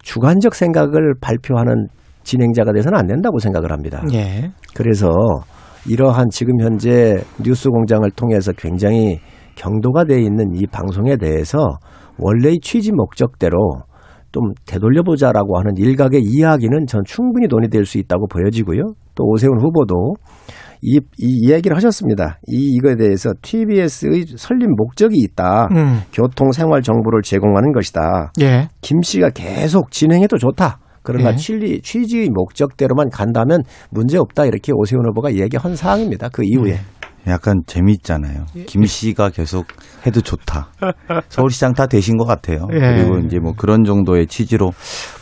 [0.02, 1.88] 주관적 생각을 발표하는
[2.24, 4.02] 진행자가 돼서는 안 된다고 생각을 합니다.
[4.14, 4.50] 예.
[4.74, 5.10] 그래서
[5.88, 9.20] 이러한 지금 현재 뉴스 공장을 통해서 굉장히
[9.60, 11.58] 경도가 돼 있는 이 방송에 대해서
[12.18, 13.58] 원래의 취지 목적대로
[14.32, 18.82] 좀 되돌려보자라고 하는 일각의 이야기는 전 충분히 논의될 수 있다고 보여지고요.
[19.16, 20.14] 또 오세훈 후보도
[20.82, 22.40] 이, 이 이야기를 하셨습니다.
[22.48, 25.68] 이 이거에 대해서 TBS의 설립 목적이 있다.
[25.72, 26.00] 음.
[26.14, 28.32] 교통 생활 정보를 제공하는 것이다.
[28.42, 28.70] 예.
[28.82, 30.80] 김 씨가 계속 진행해도 좋다.
[31.02, 31.36] 그러나 예.
[31.36, 36.30] 취리, 취지의 목적대로만 간다면 문제 없다 이렇게 오세훈 후보가 얘기한 사항입니다.
[36.30, 36.78] 그 이후에.
[37.30, 38.46] 약간 재미있잖아요.
[38.66, 39.66] 김 씨가 계속
[40.06, 40.70] 해도 좋다.
[41.30, 42.68] 서울시장 다 되신 것 같아요.
[42.74, 42.80] 예.
[42.80, 44.72] 그리고 이제 뭐 그런 정도의 취지로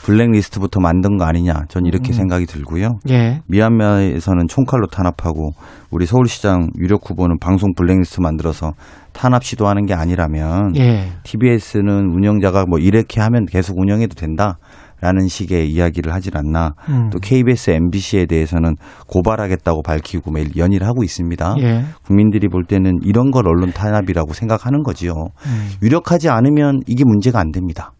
[0.03, 1.65] 블랙리스트부터 만든 거 아니냐.
[1.69, 2.13] 전 이렇게 음.
[2.13, 2.99] 생각이 들고요.
[3.09, 3.41] 예.
[3.47, 5.51] 미얀마에서는 총칼로 탄압하고
[5.91, 8.71] 우리 서울시장 유력 후보는 방송 블랙리스트 만들어서
[9.13, 11.09] 탄압 시도하는 게 아니라면 예.
[11.23, 14.57] TBS는 운영자가 뭐 이렇게 하면 계속 운영해도 된다.
[14.99, 16.73] 라는 식의 이야기를 하질 않나.
[16.89, 17.09] 음.
[17.11, 18.75] 또 KBS, MBC에 대해서는
[19.07, 21.55] 고발하겠다고 밝히고 매일 연의를 하고 있습니다.
[21.59, 21.83] 예.
[22.03, 25.11] 국민들이 볼 때는 이런 걸 언론 탄압이라고 생각하는 거지요.
[25.13, 25.69] 음.
[25.83, 27.91] 유력하지 않으면 이게 문제가 안 됩니다.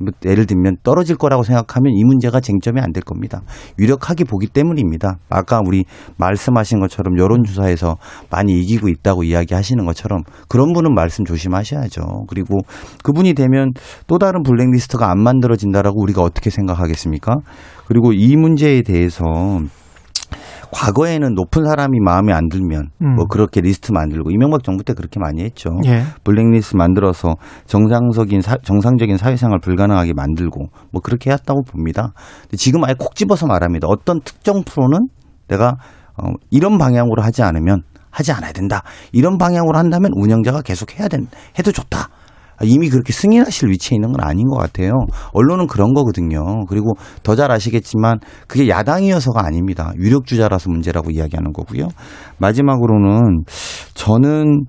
[0.00, 3.42] 뭐 예를 들면 떨어질 거라고 생각하면 이 문제가 쟁점이 안 될 겁니다.
[3.78, 5.18] 유력하게 보기 때문입니다.
[5.28, 5.84] 아까 우리
[6.16, 7.98] 말씀하신 것처럼 여론조사에서
[8.30, 12.24] 많이 이기고 있다고 이야기하시는 것처럼 그런 분은 말씀 조심하셔야죠.
[12.28, 12.58] 그리고
[13.04, 13.70] 그분이 되면
[14.08, 17.36] 또 다른 블랙리스트가 안 만들어진다라고 우리가 어떻게 생각하겠습니까?
[17.86, 19.24] 그리고 이 문제에 대해서
[20.72, 23.14] 과거에는 높은 사람이 마음에 안 들면 음.
[23.14, 25.70] 뭐 그렇게 리스트 만들고 이명박 정부 때 그렇게 많이 했죠.
[25.86, 26.02] 예.
[26.24, 27.34] 블랙리스트 만들어서
[27.66, 32.12] 정상적인 사, 정상적인 사회생활 불가능하게 만들고 뭐 그렇게 했다고 봅니다.
[32.42, 33.86] 근데 지금 아예 콕 집어서 말합니다.
[33.88, 35.08] 어떤 특정 프로는
[35.48, 35.76] 내가
[36.16, 38.82] 어, 이런 방향으로 하지 않으면 하지 않아야 된다.
[39.12, 41.28] 이런 방향으로 한다면 운영자가 계속 해야 된
[41.58, 42.08] 해도 좋다.
[42.62, 44.92] 이미 그렇게 승인하실 위치에 있는 건 아닌 것 같아요.
[45.32, 46.64] 언론은 그런 거거든요.
[46.66, 46.92] 그리고
[47.22, 49.92] 더 잘 아시겠지만 그게 야당이어서가 아닙니다.
[49.96, 51.88] 유력 주자라서 문제라고 이야기하는 거고요.
[52.36, 53.44] 마지막으로는
[53.94, 54.64] 저는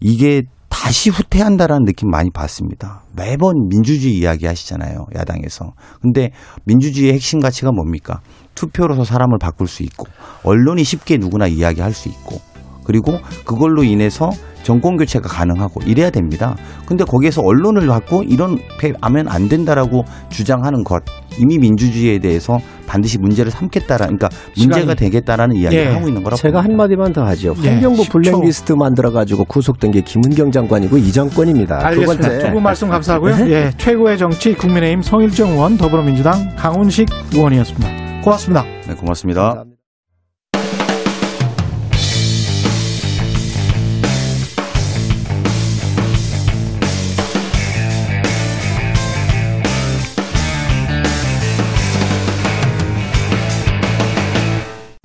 [0.00, 3.02] 이게 다시 후퇴한다라는 느낌 많이 받습니다.
[3.14, 5.06] 매번 민주주의 이야기 하시잖아요.
[5.14, 5.72] 야당에서.
[6.02, 6.32] 근데
[6.64, 8.20] 민주주의의 핵심 가치가 뭡니까?
[8.56, 10.06] 투표로서 사람을 바꿀 수 있고
[10.42, 12.40] 언론이 쉽게 누구나 이야기할 수 있고
[12.86, 14.30] 그리고 그걸로 인해서
[14.62, 16.56] 정권 교체가 가능하고 이래야 됩니다.
[16.86, 18.58] 근데 거기에서 언론을 갖고 이런
[19.00, 21.04] 하면 안 된다라고 주장하는 것
[21.38, 25.88] 이미 민주주의에 대해서 반드시 문제를 삼겠다라 그러니까 문제가 시간이- 되겠다라는 이야기를 예.
[25.90, 26.72] 하고 있는 거라고 제가 봅니다.
[26.72, 27.54] 한마디만 더 하죠.
[27.62, 28.10] 예, 환경부 10초.
[28.12, 31.78] 블랙리스트 만들어 가지고 구속된 게 김은경 장관이고 이 정권입니다.
[31.78, 32.28] 두 알겠습니다.
[32.28, 32.46] 번째.
[32.46, 33.36] 두분 말씀 감사하고요.
[33.36, 33.50] 네.
[33.50, 37.88] 예, 최고의 정치 국민의힘 성일정 의원, 더불어민주당 강훈식 의원이었습니다.
[38.22, 38.64] 고맙습니다.
[38.88, 39.40] 네, 고맙습니다.
[39.42, 39.75] 감사합니다.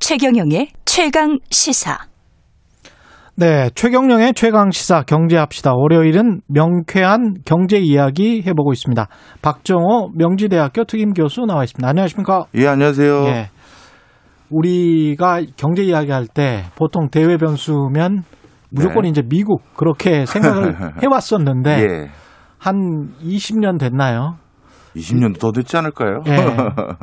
[0.02, 1.95] 최경영의 최강 시사.
[3.36, 5.74] 네, 최경령의 최강 시사 경제합시다.
[5.76, 9.08] 월요일은 명쾌한 경제 이야기 해보고 있습니다.
[9.43, 11.88] 박정호 명지대학교 특임 교수 나와 있습니다.
[11.88, 12.45] 안녕하십니까?
[12.56, 13.26] 예, 안녕하세요.
[13.28, 13.49] 예.
[14.49, 18.24] 우리가 경제 이야기할 때 보통 대외 변수면
[18.72, 19.10] 무조건 네.
[19.10, 22.10] 이제 미국 그렇게 생각을 해왔었는데 예.
[22.58, 24.38] 한 20년 됐나요?
[24.95, 26.21] 20년도 더 됐지 않을까요?
[26.27, 26.37] 예.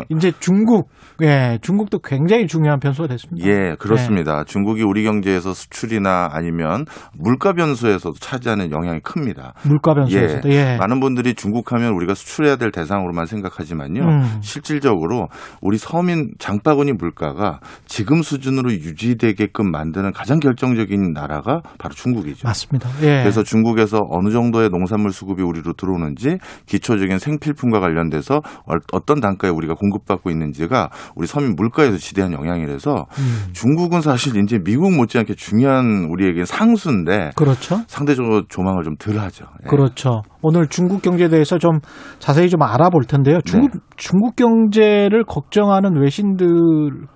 [0.14, 0.90] 이제 중국,
[1.22, 3.48] 예, 중국도 굉장히 중요한 변수가 됐습니다.
[3.48, 4.44] 예, 그렇습니다.
[4.44, 6.84] 중국이 우리 경제에서 수출이나 아니면
[7.14, 9.54] 물가 변수에서도 차지하는 영향이 큽니다.
[9.64, 10.76] 물가 변수에서도 예.
[10.76, 14.02] 많은 분들이 중국하면 우리가 수출해야 될 대상으로만 생각하지만요.
[14.02, 14.38] 음.
[14.42, 15.28] 실질적으로
[15.60, 22.46] 우리 서민 장바구니 물가가 지금 수준으로 유지되게끔 만드는 가장 결정적인 나라가 바로 중국이죠.
[22.46, 22.88] 맞습니다.
[23.02, 23.22] 예.
[23.22, 29.74] 그래서 중국에서 어느 정도의 농산물 수급이 우리로 들어오는지 기초적인 생필품과 관련돼서 얼- 어떤 단가에 우리가
[29.74, 33.52] 공급받고 있는지가 우리 서민 물가에서 지대한 영향이라서 음.
[33.52, 37.80] 중국은 사실 이제 미국 못지않게 중요한 우리에게 상수인데 그렇죠.
[37.86, 39.46] 상대적으로 조망을 좀 덜하죠.
[39.64, 39.68] 예.
[39.68, 40.22] 그렇죠.
[40.42, 41.80] 오늘 중국 경제에 대해서 좀
[42.18, 43.40] 자세히 좀 알아볼 텐데요.
[43.44, 43.78] 중국 네.
[43.96, 46.46] 중국 경제를 걱정하는 외신들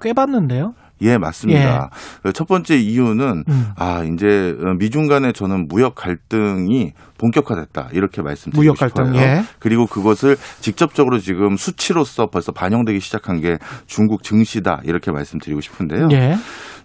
[0.01, 0.73] 꽤 봤는데요.
[1.01, 1.91] 예, 맞습니다.
[2.35, 3.67] 첫 번째 이유는 음.
[3.77, 9.21] 아 이제 미중 간의 저는 무역 갈등이 본격화됐다 이렇게 말씀드리고 무역 갈등, 싶어요.
[9.21, 9.43] 예.
[9.59, 16.09] 그리고 그것을 직접적으로 지금 수치로서 벌써 반영되기 시작한 게 중국 증시다 이렇게 말씀드리고 싶은데요.
[16.13, 16.37] 예.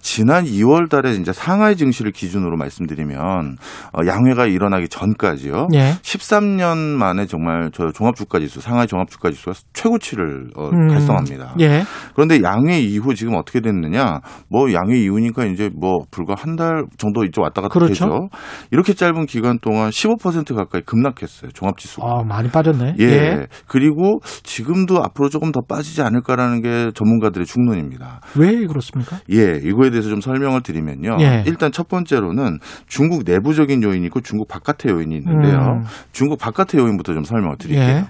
[0.07, 3.57] 지난 2월 달에 이제 상하이 증시를 기준으로 말씀드리면
[3.91, 5.67] 어, 양회가 일어나기 전까지요.
[5.73, 5.95] 예.
[6.01, 10.87] 13년 만에 정말 저 종합주가 지수, 상하이 종합주가 지수가 최고치를 어, 음.
[10.87, 11.55] 달성합니다.
[11.59, 11.83] 예.
[12.15, 14.21] 그런데 양회 이후 지금 어떻게 됐느냐?
[14.49, 17.93] 뭐 양회 이후니까 이제 뭐 불과 한 달 정도 이쪽 왔다 갔다 그렇죠.
[17.93, 18.29] 되죠.
[18.71, 21.51] 이렇게 짧은 기간 동안 15% 가까이 급락했어요.
[21.51, 22.07] 종합지수가.
[22.07, 22.95] 아, 많이 빠졌네.
[22.99, 23.45] 예.
[23.67, 28.21] 그리고 지금도 앞으로 조금 더 빠지지 않을까라는 게 전문가들의 중론입니다.
[28.37, 29.19] 왜 그렇습니까?
[29.31, 31.17] 예, 이거에 대해 서 좀 설명을 드리면요.
[31.21, 31.43] 예.
[31.45, 35.57] 일단 첫 번째로는 중국 내부적인 요인이 있고 중국 바깥의 요인이 있는데요.
[35.57, 35.83] 음.
[36.11, 37.85] 중국 바깥의 요인부터 좀 설명을 드릴게요.
[37.87, 38.05] 예.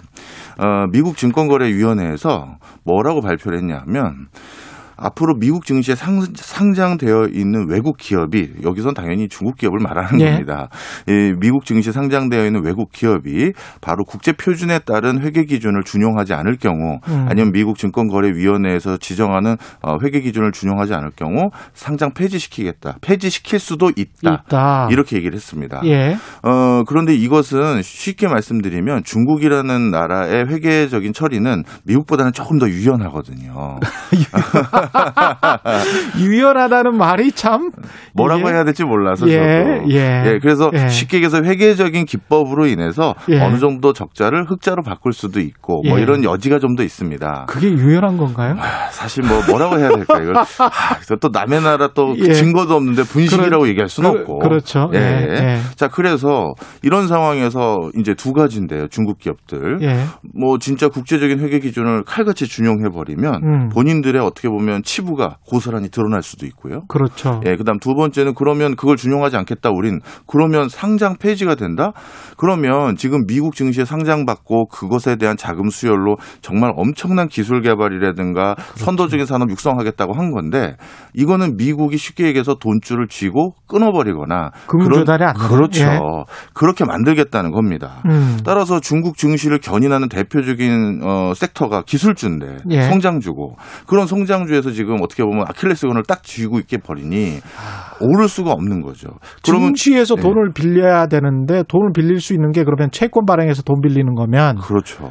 [0.64, 4.28] 어, 미국 증권거래위원회에서 뭐라고 발표를 했냐면
[4.98, 10.32] 앞으로 미국 증시에 상, 상장되어 있는 외국 기업이 여기선 당연히 중국 기업을 말하는 예.
[10.32, 10.70] 겁니다.
[11.08, 16.58] 이 미국 증시에 상장되어 있는 외국 기업이 바로 국제 표준에 따른 회계 기준을 준용하지 않을
[16.58, 17.26] 경우 음.
[17.30, 22.98] 아니면 미국 증권거래위원회에서 지정하는 어, 회계 기준을 준용하지 않을 경우 상장 폐지시키겠다.
[23.02, 24.44] 폐지시킬 수도 있다.
[24.46, 24.88] 있다.
[24.92, 25.82] 이렇게 얘기를 했습니다.
[25.86, 26.16] 예.
[26.44, 33.80] 어, 그런데 이것은 쉽게 말씀드리면 중국이라는 나라의 회계적인 처리는 미국보다는 조금 더 유연하거든요.
[36.20, 37.72] 유연하다는 말이 참
[38.14, 39.34] 뭐라고 이게- 해야 될지 몰라서 예,
[39.82, 39.90] 저도.
[39.92, 40.40] 예.
[40.42, 40.88] 그래서 예.
[40.90, 43.40] 쉽게 얘기해서 회계적인 기법으로 인해서 예.
[43.42, 46.04] 어느 정도 적자를 흑자로 바꿀 수도 있고 뭐 예.
[46.04, 47.46] 이런 여지가 좀 더 있습니다.
[47.50, 48.56] 그게 유연한 건가요?
[48.92, 50.46] 사실 뭐 뭐라고 해야 될까 이걸 아,
[51.20, 52.34] 또 남의 나라 또 예.
[52.34, 54.92] 증거도 없는데 분식이라고 그러- 얘기할 수는 그- 없고 그렇죠.
[54.94, 55.00] 예.
[55.00, 55.58] 예, 예.
[55.76, 60.04] 자 그래서 이런 상황에서 이제 두 가지인데요 중국 기업들 예.
[60.40, 63.70] 뭐 진짜 국제적인 회계 기준을 칼같이 준용해 버리면 음.
[63.70, 66.82] 본인들의 어떻게 보면 치부가 고스란히 드러날 수도 있고요.
[66.88, 67.42] 그렇죠.
[67.46, 71.92] 예, 그다음 두 번째는 그러면 그걸 준용하지 않겠다 우린 그러면 상장 폐지가 된다?
[72.38, 78.86] 그러면 지금 미국 증시에 상장받고 그것에 대한 자금 수혈로 정말 엄청난 기술 개발이라든가 그렇죠.
[78.86, 80.76] 선도적인 산업 육성하겠다고 한 건데
[81.14, 84.88] 이거는 미국이 쉽게 얘기해서 돈줄을 쥐고 끊어버리거나 그런-
[85.50, 85.84] 그렇죠.
[85.84, 86.00] 예.
[86.54, 88.02] 그렇게 만들겠다는 겁니다.
[88.06, 88.38] 음.
[88.46, 92.82] 따라서 중국 증시를 견인하는 대표적인 어, 섹터가 기술주인데 예.
[92.84, 93.56] 성장주고
[93.88, 97.40] 그런 성장주에서 지금 어떻게 보면 아킬레스건을 딱 쥐고 있게 버리니
[98.02, 99.10] 오를 수가 없는 거죠.
[99.44, 100.22] 그러면 증시에서 네.
[100.22, 105.10] 돈을 빌려야 되는데 돈을 빌릴 수 있는 게 그러면 채권 발행해서 돈 빌리는 거면 그렇죠.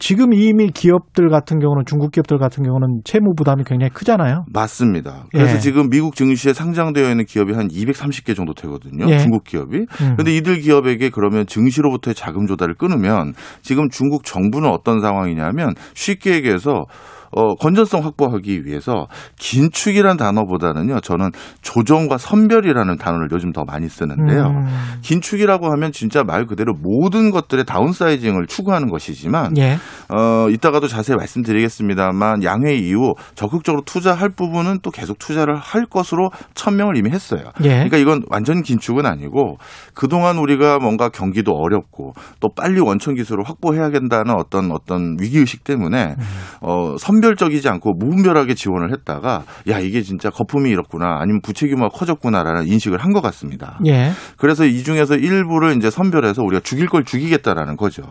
[0.00, 4.46] 지금 이미 기업들 같은 경우는 중국 기업들 같은 경우는 채무 부담이 굉장히 크잖아요.
[4.52, 5.26] 맞습니다.
[5.30, 5.58] 그래서 예.
[5.58, 9.08] 지금 미국 증시에 상장되어 있는 기업이 한 230개 정도 되거든요.
[9.10, 9.18] 예.
[9.18, 9.76] 중국 기업이.
[9.76, 10.14] 음.
[10.16, 16.86] 근데 이들 기업에게 그러면 증시로부터의 자금 조달을 끊으면 지금 중국 정부는 어떤 상황이냐면 쉽게 얘기해서
[17.32, 19.06] 어, 건전성 확보하기 위해서
[19.38, 21.30] 긴축이라는 단어보다는요, 저는
[21.62, 24.46] 조정과 선별이라는 단어를 요즘 더 많이 쓰는데요.
[24.46, 24.66] 음.
[25.02, 29.76] 긴축이라고 하면 진짜 말 그대로 모든 것들의 다운사이징을 추구하는 것이지만 예.
[30.08, 36.96] 어, 이따가도 자세히 말씀드리겠습니다만 양회 이후 적극적으로 투자할 부분은 또 계속 투자를 할 것으로 천명을
[36.96, 37.42] 이미 했어요.
[37.62, 37.68] 예.
[37.68, 39.58] 그러니까 이건 완전 긴축은 아니고
[39.94, 45.64] 그동안 우리가 뭔가 경기도 어렵고 또 빨리 원천 기술을 확보해야 된다는 어떤 어떤 위기 의식
[45.64, 46.16] 때문에
[46.60, 51.88] 어, 선 별적이지 않고 무분별하게 지원을 했다가 야 이게 진짜 거품이 이렇구나 아니면 부채 규모가
[51.96, 53.78] 커졌구나라는 인식을 한 것 같습니다.
[53.86, 54.12] 예.
[54.36, 58.02] 그래서 이 중에서 일부를 이제 선별해서 우리가 죽일 걸 죽이겠다라는 거죠.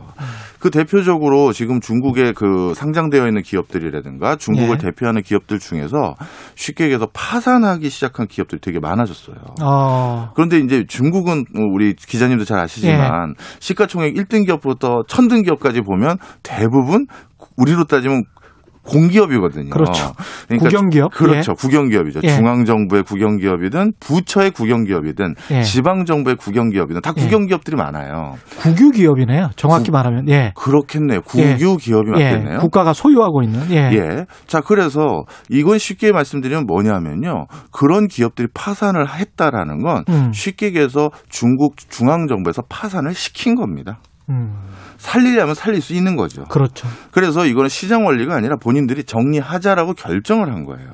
[0.59, 4.85] 그 대표적으로 지금 중국에 그 상장되어 있는 기업들이라든가 중국을 예.
[4.85, 6.15] 대표하는 기업들 중에서
[6.55, 9.37] 쉽게 얘기해서 파산하기 시작한 기업들이 되게 많아졌어요.
[9.63, 10.31] 어.
[10.35, 13.43] 그런데 이제 중국은 우리 기자님도 잘 아시지만 예.
[13.61, 17.05] 시가총액 1등 기업부터 천등 기업까지 보면 대부분
[17.55, 18.23] 우리로 따지면
[18.89, 19.69] 공기업이거든요.
[19.69, 20.13] 그렇죠.
[20.47, 21.11] 그러니까 국영기업?
[21.13, 21.53] 그렇죠.
[21.53, 22.21] 국영기업이죠.
[22.23, 22.29] 예.
[22.29, 25.61] 중앙정부의 국영기업이든 부처의 국영기업이든 예.
[25.61, 27.21] 지방정부의 국영기업이든 다 예.
[27.21, 28.35] 국영기업들이 많아요.
[28.57, 29.49] 국유 기업이네요.
[29.55, 30.27] 정확히 말하면.
[30.29, 30.51] 예.
[30.55, 31.21] 그렇겠네요.
[31.21, 32.31] 국유 기업이 예.
[32.31, 32.59] 맞겠네요.
[32.59, 33.71] 국가가 소유하고 있는.
[33.71, 33.91] 예.
[33.93, 34.25] 예.
[34.47, 37.45] 자, 그래서 이건 쉽게 말씀드리면 뭐냐면요.
[37.71, 40.31] 그런 기업들이 파산을 했다라는 건 음.
[40.33, 43.99] 쉽게 얘기해서 중국 중앙정부에서 파산을 시킨 겁니다.
[44.29, 44.53] 음.
[44.99, 46.43] 살리려면 살릴 수 있는 거죠.
[46.43, 46.87] 그렇죠.
[47.11, 50.89] 그래서 이거는 시장 원리가 아니라 본인들이 정리하자라고 결정을 한 거예요.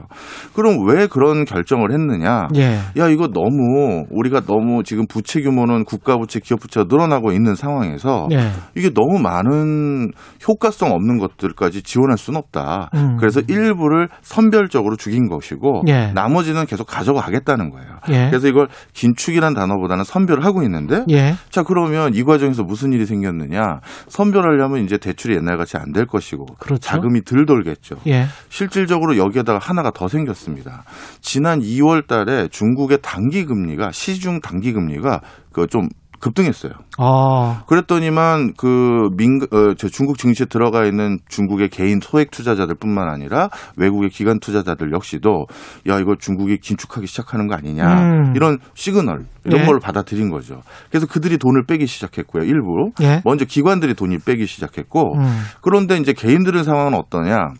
[0.53, 2.47] 그럼 왜 그런 결정을 했느냐?
[2.55, 2.79] 예.
[2.97, 8.27] 야, 이거 너무 우리가 너무 지금 부채 규모는 국가 부채, 기업 부채가 늘어나고 있는 상황에서
[8.31, 8.51] 예.
[8.75, 10.11] 이게 너무 많은
[10.47, 12.91] 효과성 없는 것들까지 지원할 수는 없다.
[12.93, 13.17] 음.
[13.19, 16.11] 그래서 일부를 선별적으로 죽인 것이고 예.
[16.13, 17.87] 나머지는 계속 가져가겠다는 거예요.
[18.09, 18.29] 예.
[18.29, 21.33] 그래서 이걸 긴축이라는 단어보다는 선별을 하고 있는데 예.
[21.49, 26.45] 자 그러면 이 과정에서 무슨 일이 생겼느냐 선별하려면 이제 대출이 옛날 같이 안 될 것이고
[26.59, 26.81] 그렇죠.
[26.81, 27.95] 자금이 덜 돌겠죠.
[28.07, 28.25] 예.
[28.49, 30.83] 실질적으로 여기에다가 하나가 더 생겼습니다.
[31.21, 35.21] 지난 2월 달에 중국의 단기 금리가 시중 단기 금리가
[35.53, 35.87] 그좀
[36.19, 36.73] 급등했어요.
[36.97, 37.63] 아.
[37.67, 44.09] 그랬더니만 그 민, 어, 저 중국 증시에 들어가 있는 중국의 개인 소액 투자자들뿐만 아니라 외국의
[44.09, 45.45] 기관 투자자들 역시도
[45.89, 48.33] 야 이거 중국이 긴축하기 시작하는 거 아니냐 음.
[48.35, 49.65] 이런 시그널 이런 예.
[49.65, 50.61] 걸 받아들인 거죠.
[50.89, 52.43] 그래서 그들이 돈을 빼기 시작했고요.
[52.43, 53.21] 일부 예.
[53.23, 55.41] 먼저 기관들이 돈이 빼기 시작했고 음.
[55.61, 57.53] 그런데 이제 개인들의 상황은 어떠냐?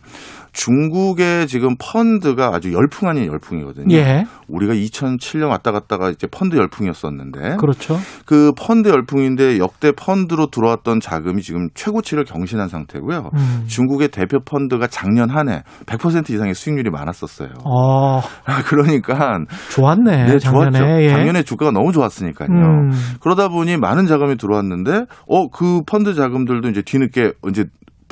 [0.56, 3.94] 중국의 지금 펀드가 아주 열풍 아닌 열풍이거든요.
[3.94, 4.24] 예.
[4.48, 7.98] 우리가 2007년 왔다 갔다가 이제 펀드 열풍이었었는데 그렇죠.
[8.24, 13.30] 그 펀드 열풍인데 역대 펀드로 들어왔던 자금이 지금 최고치를 경신한 상태고요.
[13.34, 13.64] 음.
[13.66, 17.50] 중국의 대표 펀드가 작년 한 해 100% 이상의 수익률이 많았었어요.
[17.64, 18.20] 어.
[18.66, 19.38] 그러니까
[19.70, 20.24] 좋았네.
[20.26, 20.78] 네, 작년에.
[20.78, 21.02] 좋았죠.
[21.02, 21.08] 예.
[21.10, 22.48] 작년에 주가가 너무 좋았으니까요.
[22.50, 22.90] 음.
[23.20, 27.64] 그러다 보니 많은 자금이 들어왔는데 어 그 펀드 자금들도 이제 뒤늦게 이제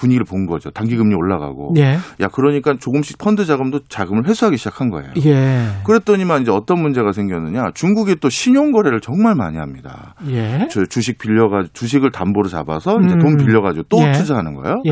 [0.05, 0.71] 분위기를 본 거죠.
[0.71, 1.75] 단기 금리 올라가고.
[1.79, 1.97] 예.
[2.21, 5.11] 야 그러니까 조금씩 펀드 자금도 자금을 회수하기 시작한 거예요.
[5.25, 5.67] 예.
[5.85, 7.71] 그랬더니만 이제 어떤 문제가 생겼느냐?
[7.75, 10.15] 중국이 또 신용 거래를 정말 많이 합니다.
[10.29, 10.69] 예.
[10.71, 13.19] 저 주식 빌려가 주식을 담보로 잡아서 이제 음.
[13.19, 14.13] 돈 빌려가지고 또 예.
[14.13, 14.83] 투자하는 거예요.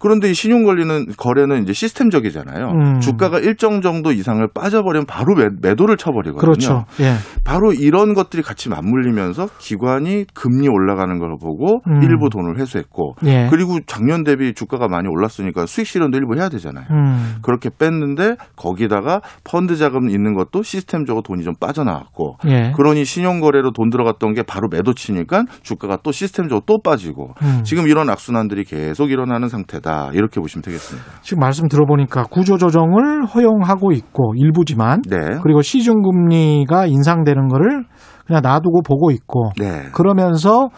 [0.00, 0.10] 예.
[0.10, 2.66] 그런데 이 신용 걸리는 거래는 이제 시스템적이잖아요.
[2.68, 3.00] 음.
[3.00, 6.40] 주가가 일정 정도 이상을 빠져버리면 바로 매, 매도를 쳐버리거든요.
[6.40, 6.84] 그렇죠.
[7.00, 7.14] 예.
[7.44, 12.02] 바로 이런 것들이 같이 맞물리면서 기관이 금리 올라가는 걸 보고 음.
[12.02, 13.48] 일부 돈을 회수했고 예.
[13.50, 16.86] 그리고 작년 대비 주가가 많이 올랐으니까 수익 실현도 일부 해야 되잖아요.
[16.90, 17.36] 음.
[17.42, 22.72] 그렇게 뺐는데 거기다가 펀드 자금 있는 것도 시스템적으로 돈이 좀 빠져나왔고 예.
[22.74, 27.60] 그러니 신용 거래로 돈 들어갔던 게 바로 매도 치니까 주가가 또 시스템적으로 또 빠지고 음.
[27.64, 31.08] 지금 이런 악순환들이 계속 일어나는 상태다 이렇게 보시면 되겠습니다.
[31.22, 35.16] 지금 말씀 들어보니까 구조조정을 허용하고 있고 일부지만 네.
[35.42, 37.84] 그리고 시중금리가 인상되는 거를
[38.26, 39.88] 그냥 놔두고 보고 있고 네.
[39.92, 40.68] 그러면서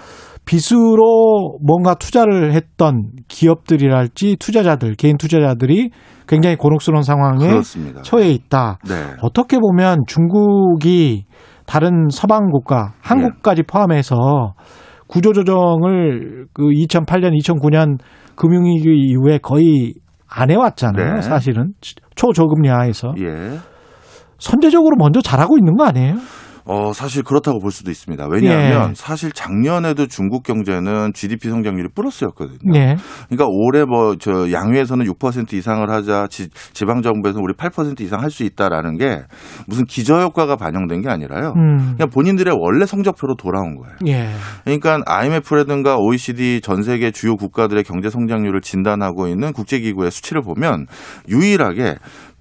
[0.44, 5.90] 빚으로 뭔가 투자를 했던 기업들이랄지 투자자들 개인 투자자들이
[6.26, 8.02] 굉장히 곤혹스러운 상황에 그렇습니다.
[8.02, 8.78] 처해 있다.
[8.89, 8.94] 네.
[9.20, 11.26] 어떻게 보면 중국이
[11.66, 14.55] 다른 서방 국가, 한국까지 포함해서
[15.06, 17.98] 구조조정을 그 2008년, 2009년
[18.36, 19.94] 금융위기 이후에 거의
[20.28, 21.14] 안 해왔잖아요.
[21.14, 21.20] 네.
[21.20, 21.72] 사실은
[22.14, 23.59] 초저금리 하에서 예.
[24.38, 26.16] 선제적으로 먼저 잘하고 있는 거 아니에요?
[26.64, 28.26] 어, 사실 그렇다고 볼 수도 있습니다.
[28.30, 28.94] 왜냐하면 예.
[28.94, 32.72] 사실 작년에도 중국 경제는 GDP 성장률이 플러스였거든요.
[32.72, 32.97] 네.
[33.28, 38.32] 그러니까 올해 뭐 저 양회에서는 6% 이상을 하자 지, 지방 정부에서는 우리 8% 이상 할
[38.32, 39.24] 수 있다라는 게
[39.66, 41.52] 무슨 기저 효과가 반영된 게 아니라요.
[41.55, 41.94] 음.
[41.97, 43.97] 그냥 본인들의 원래 성적표로 돌아온 거예요.
[44.06, 44.30] 예.
[44.64, 50.86] 그러니까 IMF라든가 OECD 전 세계 주요 국가들의 경제 성장률을 진단하고 있는 국제기구의 수치를 보면
[51.28, 51.97] 유일하게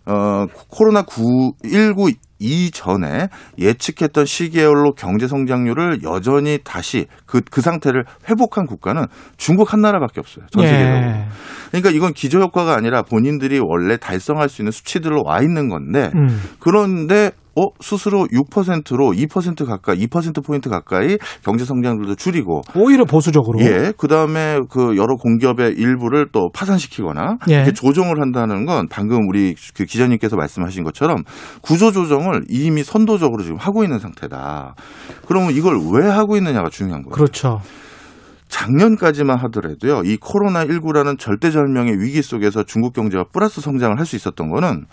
[0.06, 9.06] 어 코로나 19 이전에 예측했던 시계열로 경제 성장률을 여전히 다시 그, 그 상태를 회복한 국가는
[9.38, 10.46] 중국 한 나라밖에 없어요.
[10.52, 11.06] 전 세계적으로.
[11.06, 11.28] 예.
[11.70, 16.42] 그러니까 이건 기저효과가 아니라 본인들이 원래 달성할 수 있는 수치들로 와 있는 건데 음.
[16.60, 23.60] 그런데 어 스스로 6%로 2% 가까이 2%포인트 가까이 경제 성장률도 줄이고 오히려 보수적으로.
[23.62, 27.72] 예, 그 다음에 그 여러 공기업의 일부를 또 파산시키거나 예.
[27.74, 31.24] 조정을 한다는 건 방금 우리 그 기자님께서 말씀하신 것처럼
[31.62, 34.76] 구조 조정을 이미 선도적으로 지금 하고 있는 상태다.
[35.28, 37.12] 그러면 이걸 왜 하고 있느냐가 중요한 거예요.
[37.12, 37.60] 그렇죠.
[38.48, 44.86] 작년까지만 하더라도요, 이 코로나19라는 절대절명의 위기 속에서 중국 경제가 플러스 성장을 할 수 있었던 거는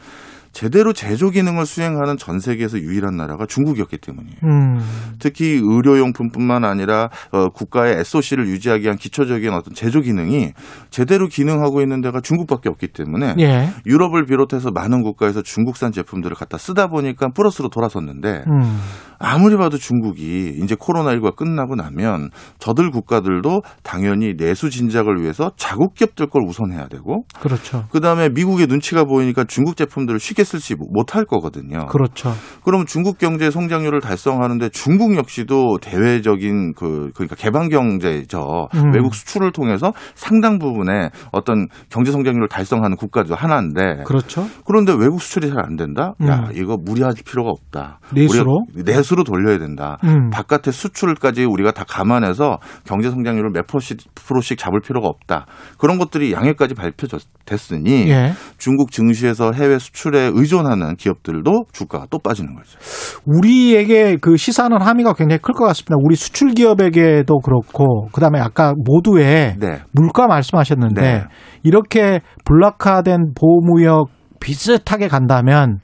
[0.52, 4.36] 제대로 제조 기능을 수행하는 전 세계에서 유일한 나라가 중국이었기 때문이에요.
[4.44, 4.78] 음.
[5.18, 10.52] 특히 의료용품뿐만 아니라 어, 국가의 SOC를 유지하기 위한 기초적인 어떤 제조 기능이
[10.90, 13.70] 제대로 기능하고 있는 데가 중국밖에 없기 때문에 예.
[13.86, 18.78] 유럽을 비롯해서 많은 국가에서 중국산 제품들을 갖다 쓰다 보니까 플러스로 돌아섰는데 음.
[19.18, 26.28] 아무리 봐도 중국이 이제 코로나19가 끝나고 나면 저들 국가들도 당연히 내수 진작을 위해서 자국 기업들
[26.28, 27.86] 걸 우선해야 되고 그렇죠.
[27.90, 31.86] 그다음에 미국의 눈치가 보이니까 중국 제품들을 쉽게 쓸지 못할 거거든요.
[31.86, 32.32] 그렇죠.
[32.64, 38.68] 그럼 중국 경제 성장률을 달성하는데 중국 역시도 대외적인 그 그러니까 개방 경제죠.
[38.74, 38.92] 음.
[38.94, 44.46] 외국 수출을 통해서 상당 부분의 어떤 경제 성장률을 달성하는 국가도 하나인데 그렇죠.
[44.64, 46.14] 그런데 외국 수출이 잘 안 된다.
[46.26, 46.52] 야 음.
[46.54, 48.00] 이거 무리할 필요가 없다.
[48.14, 48.64] 내수로?
[48.74, 49.98] 내수로 돌려야 된다.
[50.04, 50.30] 음.
[50.30, 55.46] 바깥의 수출까지 우리가 다 감안해서 경제 성장률을 몇 프로씩, 프로씩 잡을 필요가 없다.
[55.78, 58.32] 그런 것들이 양해까지 발표됐으니 예.
[58.56, 62.78] 중국 증시에서 해외 수출에 의존하는 기업들도 주가가 또 빠지는 거죠.
[63.26, 65.96] 우리에게 그 시사하는 함의가 굉장히 클 것 같습니다.
[66.00, 69.80] 우리 수출 기업에게도 그렇고 그다음에 아까 모두의 네.
[69.92, 71.24] 물가 말씀하셨는데 네.
[71.62, 74.08] 이렇게 블록화된 보호무역
[74.40, 75.80] 비슷하게 간다면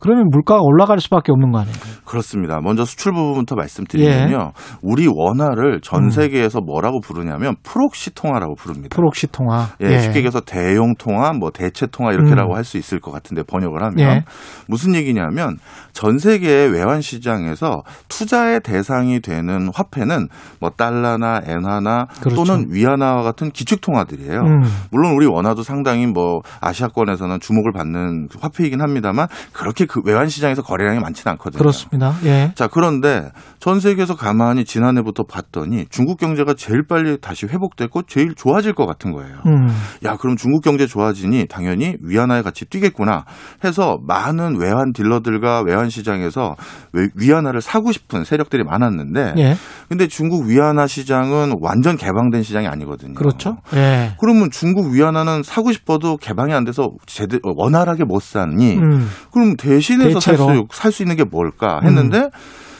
[0.00, 1.76] 그러면 물가가 올라갈 수밖에 없는 거 아니에요?
[2.04, 2.60] 그렇습니다.
[2.62, 4.52] 먼저 수출 부분부터 말씀드리면요.
[4.82, 6.06] 우리 원화를 전 예.
[6.06, 6.10] 음.
[6.10, 8.96] 세계에서 뭐라고 부르냐면 proxy 통화라고 부릅니다.
[8.96, 9.68] proxy 통화.
[9.80, 12.56] 예, 쉽게 얘기해서 대용 통화, 뭐 대체 통화 이렇게라고 음.
[12.56, 14.24] 할수 있을 것 같은데 번역을 하면 예.
[14.66, 15.58] 무슨 얘기냐면
[15.92, 20.28] 전 세계의 외환 시장에서 투자의 대상이 되는 화폐는
[20.60, 22.44] 뭐 달러나 엔화나 그렇죠.
[22.44, 24.40] 또는 위안화와 같은 기축 통화들이에요.
[24.40, 24.62] 음.
[24.90, 31.00] 물론 우리 원화도 상당히 뭐 아시아권에서는 주목을 받는 화폐이긴 합니다만 그렇게 그 외환 시장에서 거래량이
[31.00, 31.58] 많지는 않거든요.
[31.58, 32.14] 그렇습니다.
[32.24, 32.52] 예.
[32.54, 38.72] 자, 그런데 전 세계에서 가만히 지난해부터 봤더니 중국 경제가 제일 빨리 다시 회복됐고 제일 좋아질
[38.74, 39.34] 것 같은 거예요.
[39.46, 39.66] 음.
[40.04, 43.24] 야, 그럼 중국 경제 좋아지니 당연히 위안화에 같이 뛰겠구나
[43.64, 46.54] 해서 많은 외환 딜러들과 외환 시장에서
[46.92, 49.56] 외- 위안화를 사고 싶은 세력들이 많았는데 예.
[49.88, 53.14] 근데 중국 위안화 시장은 완전 개방된 시장이 아니거든요.
[53.14, 53.56] 그렇죠.
[53.74, 54.12] 예.
[54.20, 59.08] 그러면 중국 위안화는 사고 싶어도 개방이 안 돼서 제대로 원활하게 못 사니 음.
[59.32, 60.66] 그럼 대 신해서 대체로.
[60.70, 62.28] 살수 있는 게 뭘까 했는데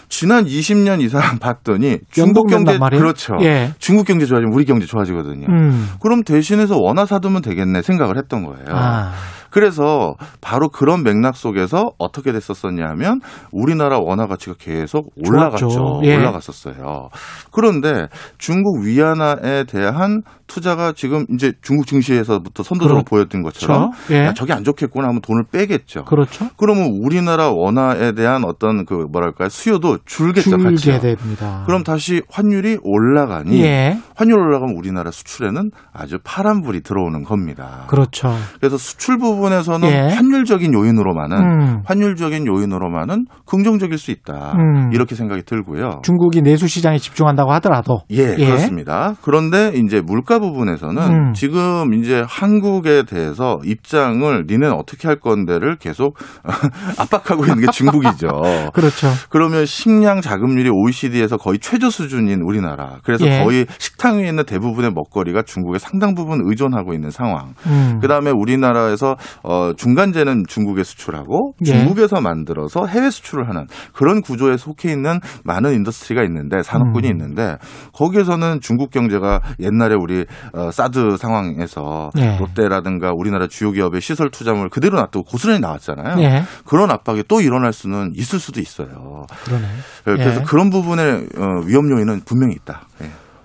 [0.08, 2.78] 지난 20년 이상 봤더니 중국 경제?
[2.78, 3.36] 그렇죠.
[3.42, 3.72] 예.
[3.78, 5.46] 중국 경제 좋아지면 우리 경제 좋아지거든요.
[5.48, 5.88] 음.
[6.00, 8.64] 그럼 대신해서 원화 사두면 되겠네 생각을 했던 거예요.
[8.68, 9.12] 아.
[9.50, 13.20] 그래서 바로 그런 맥락 속에서 어떻게 됐었었냐 하면
[13.52, 15.68] 우리나라 원화 가치가 계속 올라갔죠.
[15.68, 16.00] 좋았죠.
[16.04, 16.16] 예.
[16.16, 17.08] 올라갔었어요.
[17.52, 18.08] 그런데
[18.38, 23.10] 중국 위안화에 대한 투자가 지금 이제 중국 증시에서부터 선도적으로 그렇죠.
[23.10, 24.26] 보였던 것처럼 예.
[24.26, 26.04] 야, 저게 안 좋겠구나 하면 돈을 빼겠죠.
[26.04, 26.48] 그렇죠.
[26.56, 30.50] 그러면 우리나라 원화에 대한 어떤 그 뭐랄까요 수요도 줄겠죠.
[30.50, 30.98] 줄게 가치가.
[31.00, 31.62] 됩니다.
[31.66, 33.98] 그럼 다시 환율이 올라가니 예.
[34.16, 37.84] 환율 올라가면 우리나라 수출에는 아주 파란불이 들어오는 겁니다.
[37.88, 38.34] 그렇죠.
[38.58, 40.14] 그래서 수출 부분 에서는 예.
[40.14, 41.82] 환율적인 요인으로만은 음.
[41.84, 44.54] 환율적인 요인으로만은 긍정적일 수 있다.
[44.56, 44.90] 음.
[44.92, 46.00] 이렇게 생각이 들고요.
[46.02, 49.14] 중국이 내수 시장에 집중한다고 하더라도 예, 그렇습니다.
[49.22, 51.32] 그런데 이제 물가 부분에서는 음.
[51.32, 56.16] 지금 이제 한국에 대해서 입장을 니네는 어떻게 할 건데를 계속
[56.98, 58.28] 압박하고 있는 게 중국이죠.
[58.72, 59.08] 그렇죠.
[59.28, 62.98] 그러면 식량 자급률이 OECD에서 거의 최저 수준인 우리나라.
[63.04, 63.42] 그래서 예.
[63.42, 67.54] 거의 식탁 위에 있는 대부분의 먹거리가 중국에 상당 부분 의존하고 있는 상황.
[67.66, 67.98] 음.
[68.00, 71.70] 그다음에 우리나라에서 어 중간재는 중국에 수출하고 예.
[71.70, 77.12] 중국에서 만들어서 해외 수출을 하는 그런 구조에 속해 있는 많은 industry가 있는데 산업군이 음.
[77.12, 77.56] 있는데
[77.92, 82.36] 거기에서는 중국 경제가 옛날에 우리 어 사드 상황에서 예.
[82.38, 86.20] 롯데라든가 우리나라 주요 기업의 시설 투자물 그대로 놔두고 고스란히 나왔잖아요.
[86.22, 86.42] 예.
[86.64, 89.24] 그런 압박이 또 일어날 수는 있을 수도 있어요.
[89.44, 89.66] 그러네.
[90.04, 90.44] 그래서 예.
[90.44, 92.82] 그런 부분의 어, 위험 요인은 분명히 있다.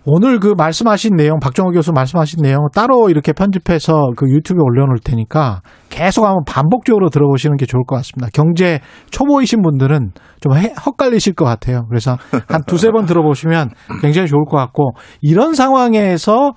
[0.07, 0.11] 예.
[0.11, 5.61] 오늘 그 말씀하신 내용, 박정호 교수 말씀하신 내용 따로 이렇게 편집해서 그 유튜브에 올려놓을 테니까
[5.90, 8.30] 계속 한번 반복적으로 들어보시는 게 좋을 것 같습니다.
[8.34, 8.80] 경제
[9.11, 10.11] 초보이신 분들은
[10.41, 11.86] 좀 해- 헛갈리실 것 같아요.
[11.90, 12.18] 그래서
[12.48, 13.69] 한 두세 번 들어보시면
[14.02, 14.91] 굉장히 좋을 것 같고
[15.22, 16.53] 이런 상황에서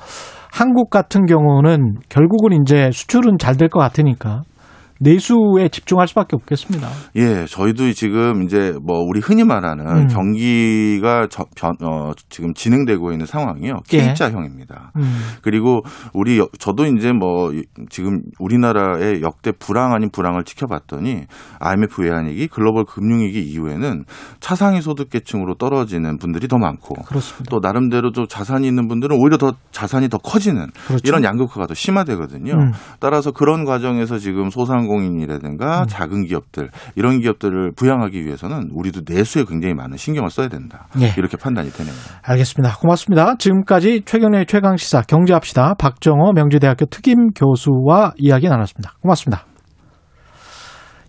[0.52, 4.42] 한국 같은 경우는 결국은 이제 수출은 잘 될 것 같으니까
[5.00, 6.88] 내수에 집중할 수밖에 없겠습니다.
[7.16, 10.06] 예, 저희도 지금 이제 뭐 우리 흔히 말하는 음.
[10.08, 13.76] 경기가 저, 변, 어, 지금 진행되고 있는 상황이요.
[13.92, 13.98] 예.
[13.98, 14.92] K자형입니다.
[14.96, 15.02] 음.
[15.42, 15.82] 그리고
[16.14, 21.26] 우리 여- 저도 이제 뭐 이- 지금 우리나라의 역대 불황 아닌 불황을 지켜봤더니
[21.60, 24.04] IMF 외환위기, 글로벌 금융위기 이후에는
[24.40, 27.44] 차상위 소득계층으로 떨어지는 분들이 더 많고 그렇습니다.
[27.50, 31.02] 또 나름대로 또 자산이 있는 분들은 오히려 더 자산이 더 커지는 그렇죠.
[31.04, 32.52] 이런 양극화가 더 심화되거든요.
[32.54, 32.72] 음.
[33.00, 35.86] 따라서 그런 과정에서 지금 소상 공인이라든가 음.
[35.86, 40.88] 작은 기업들 이런 기업들을 부양하기 위해서는 우리도 내수에 굉장히 많은 신경을 써야 된다.
[41.00, 41.12] 예.
[41.16, 41.94] 이렇게 판단이 되네요.
[42.22, 42.76] 알겠습니다.
[42.78, 43.36] 고맙습니다.
[43.36, 45.74] 지금까지 최경련의 최강 시사 경제합시다.
[45.74, 48.94] 박정호 명지대학교 특임 교수와 이야기 나눴습니다.
[49.00, 49.47] 고맙습니다.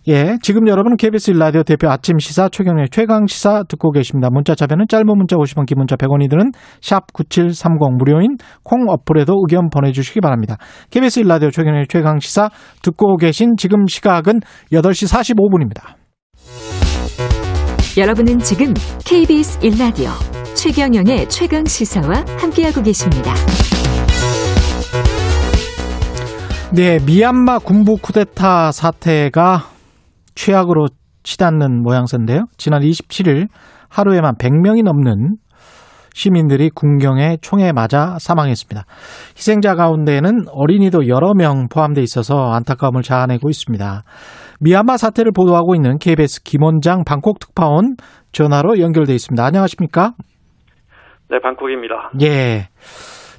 [0.08, 4.30] 예, 지금 여러분은 KBS 일라디오 대표 아침 시사 최경련의 최강 시사 듣고 계십니다.
[4.30, 9.68] 문자 자변은 짧은 문자 50원, 긴 문자 100원이 드는 샵 9730 무료인 콩 어플에도 의견
[9.68, 10.56] 보내주시기 바랍니다.
[10.90, 12.48] KBS 일라디오 최경련의 최강 시사
[12.82, 14.40] 듣고 계신 지금 시각은
[14.72, 16.00] 8시 45분입니다.
[17.98, 18.72] 여러분은 지금
[19.04, 20.10] KBS 1라디오
[20.54, 23.34] 최경영의 최강 시사와 함께하고 계십니다.
[26.72, 29.79] 네, 미얀마 군부 쿠데타 사태가
[30.34, 30.86] 최악으로
[31.22, 32.46] 치닫는 모양새인데요.
[32.56, 33.48] 지난 27일
[33.88, 35.36] 하루에만 100명이 넘는
[36.12, 38.84] 시민들이 군경에 총에 맞아 사망했습니다.
[39.36, 44.02] 희생자 가운데에는 어린이도 여러 명 포함돼 있어서 안타까움을 자아내고 있습니다.
[44.60, 47.96] 미얀마 사태를 보도하고 있는 KBS 김원장 방콕 특파원
[48.32, 49.44] 전화로 연결돼 있습니다.
[49.44, 50.12] 안녕하십니까?
[51.30, 52.10] 네, 방콕입니다.
[52.22, 52.68] 예.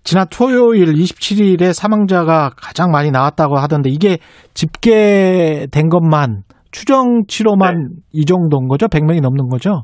[0.03, 4.17] 지난 토요일 27일에 사망자가 가장 많이 나왔다고 하던데 이게
[4.53, 8.87] 집계된 것만 추정치로만 이 정도인 거죠?
[8.87, 9.83] 100명이 넘는 거죠?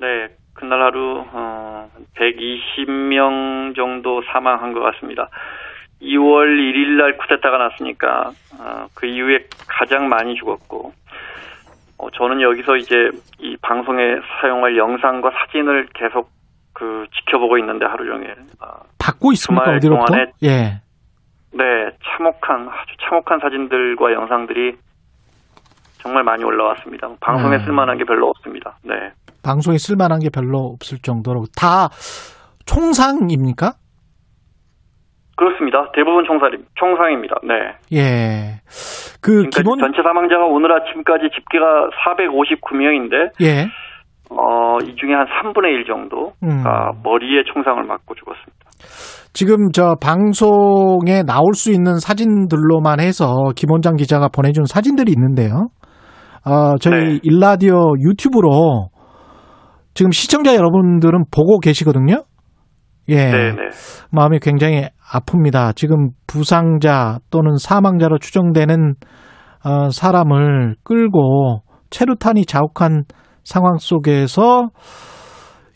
[0.00, 5.28] 네, 그날 하루 어, 120명 정도 사망한 것 같습니다.
[6.02, 8.30] 2월 1일 날 쿠데타가 났으니까
[8.60, 10.92] 어, 그 이후에 가장 많이 죽었고
[11.98, 12.94] 어, 저는 여기서 이제
[13.38, 14.02] 이 방송에
[14.40, 16.28] 사용할 영상과 사진을 계속
[16.74, 19.72] 그 지켜보고 있는데 하루 종일 아, 받고 있습니까?
[19.76, 20.14] 어디로부터?
[20.42, 20.82] 예.
[21.52, 21.64] 네
[22.04, 24.76] 참혹한 아주 참혹한 사진들과 영상들이
[26.06, 27.08] 정말 많이 올라왔습니다.
[27.20, 27.64] 방송에 음.
[27.64, 28.76] 쓸만한 게 별로 없습니다.
[28.84, 28.94] 네.
[29.42, 31.88] 방송에 쓸만한 게 별로 없을 정도로 다
[32.64, 33.72] 총상입니까?
[35.36, 35.90] 그렇습니다.
[35.94, 37.36] 대부분 총살이, 총상입니다.
[37.42, 37.74] 네.
[37.92, 38.60] 예.
[39.20, 43.66] 그 기본 전체 사망자가 오늘 아침까지 집계가 459명인데 예.
[44.30, 47.02] 어, 이 중에 한 3분의 1 정도가 음.
[47.02, 48.66] 머리에 총상을 맞고 죽었습니다.
[49.32, 55.68] 지금 저 방송에 나올 수 있는 사진들로만 해서 김원장 기자가 보내준 사진들이 있는데요.
[56.46, 57.20] 어, 저희 네.
[57.24, 58.90] 일라디오 유튜브로
[59.94, 62.22] 지금 시청자 여러분들은 보고 계시거든요.
[63.08, 63.16] 예.
[63.16, 63.56] 네, 네.
[64.12, 65.74] 마음이 굉장히 아픕니다.
[65.74, 68.94] 지금 부상자 또는 사망자로 추정되는
[69.64, 73.04] 어, 사람을 끌고 체류탄이 자욱한
[73.42, 74.68] 상황 속에서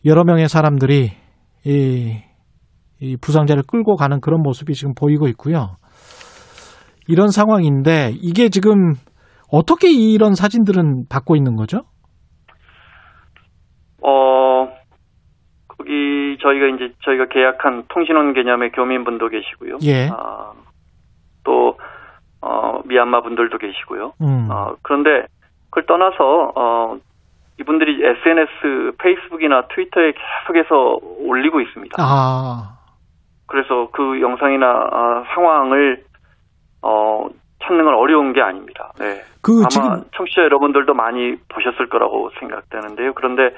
[0.05, 1.11] 여러 명의 사람들이
[1.65, 2.17] 이,
[3.01, 5.77] 이 부상자를 끌고 가는 그런 모습이 지금 보이고 있고요.
[7.09, 8.93] 이런 상황인데 이게 지금
[9.53, 11.83] 어떻게 이런 사진들은 받고 있는 거죠?
[14.03, 14.69] 어,
[15.69, 19.79] 거기 저희가 이제 저희가 계약한 통신원 개념의 교민분도 계시고요.
[19.83, 20.09] 예.
[20.11, 20.53] 아,
[21.45, 21.77] 또
[22.41, 24.15] 어, 미얀마 분들도 계시고요.
[24.23, 24.49] 음.
[24.51, 25.27] 어, 그런데
[25.71, 26.99] 그걸 떠나서 어,
[27.61, 31.97] 이분들이 SNS, 페이스북이나 트위터에 계속해서 올리고 있습니다.
[31.99, 32.79] 아,
[33.47, 36.03] 그래서 그 영상이나 아, 상황을
[36.83, 37.29] 어,
[37.63, 38.93] 찾는 건 어려운 게 아닙니다.
[38.99, 39.21] 네.
[39.43, 43.13] 그 아마 지금 청취자 여러분들도 많이 보셨을 거라고 생각되는데요.
[43.15, 43.55] 그런데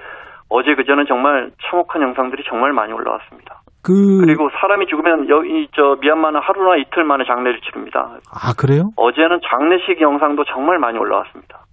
[0.49, 3.62] 어제 그제는 정말 참혹한 영상들이 정말 많이 올라왔습니다.
[3.83, 8.16] 그 그리고 사람이 죽으면 여기 저 미얀마는 하루나 이틀 만에 장례를 치릅니다.
[8.31, 8.91] 아, 그래요?
[8.97, 11.65] 어제는 장례식 영상도 정말 많이 올라왔습니다.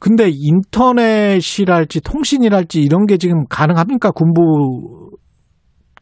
[0.00, 4.10] 근데 인터넷이랄지 통신이랄지 이런 게 지금 가능합니까?
[4.10, 5.03] 군부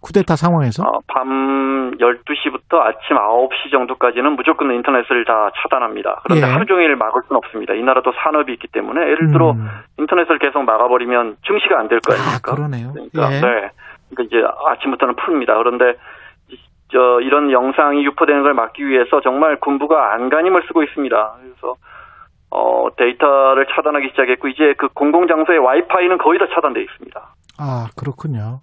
[0.03, 0.83] 쿠데타 상황에서?
[0.83, 6.21] 어, 밤 12시부터 아침 9시 정도까지는 무조건 인터넷을 다 차단합니다.
[6.25, 6.51] 그런데 예.
[6.51, 7.75] 하루 종일 막을 수는 없습니다.
[7.75, 9.69] 이 나라도 산업이 있기 때문에 예를 들어 음.
[9.99, 12.55] 인터넷을 계속 막아버리면 증시가 안 될 거 아, 아닙니까?
[12.55, 12.93] 그러네요.
[12.93, 13.41] 그러니까 예.
[13.41, 13.71] 네.
[14.11, 15.57] 그러니까 이제 아침부터는 풉니다.
[15.59, 15.95] 그런데
[16.51, 16.59] 이-
[16.91, 21.33] 저 이런 영상이 유포되는 걸 막기 위해서 정말 군부가 안간힘을 쓰고 있습니다.
[21.43, 21.77] 그래서
[22.51, 27.21] 어 데이터를 차단하기 시작했고 이제 그 공공 장소의 와이파이는 거의 다 차단돼 있습니다.
[27.63, 28.59] 아, 그렇군요.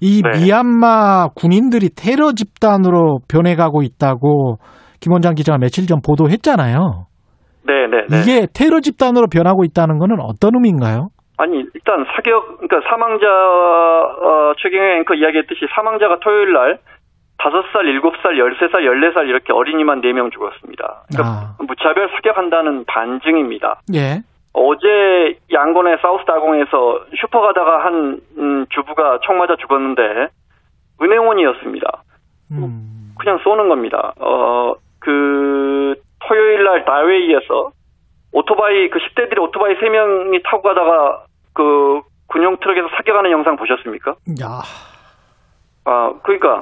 [0.00, 0.40] 이 네.
[0.40, 4.56] 미얀마 군인들이 테러 집단으로 변해가고 있다고
[5.00, 7.04] 김 원장 기자가 며칠 전 보도했잖아요.
[7.66, 8.20] 네, 네, 네.
[8.20, 11.08] 이게 테러 집단으로 변하고 있다는 거는 어떤 의미인가요?
[11.36, 16.78] 아니 일단 사격 그러니까 사망자 어, 최경영 앵커 이야기했듯이 사망자가 토요일 날
[17.38, 21.02] 5살, 7살, 13살, 14살 이렇게 어린이만 4명 죽었습니다.
[21.06, 23.80] 그러니까 아, 무차별 사격한다는 반증입니다.
[23.94, 24.22] 예.
[24.58, 30.28] 어제 양곤의 사우스 다공에서 슈퍼 가다가 한 음, 주부가 총 맞아 죽었는데
[31.00, 32.02] 은행원이었습니다.
[32.52, 34.12] 음, 그냥 쏘는 겁니다.
[34.18, 35.94] 어, 그
[36.26, 37.70] 토요일 날 다웨이에서
[38.32, 41.24] 오토바이 그 10대들이 오토바이 3명이 타고 가다가
[41.54, 44.10] 그 군용 트럭에서 사격하는 영상 보셨습니까?
[44.42, 44.60] 야,
[45.84, 46.60] 아, 그러니까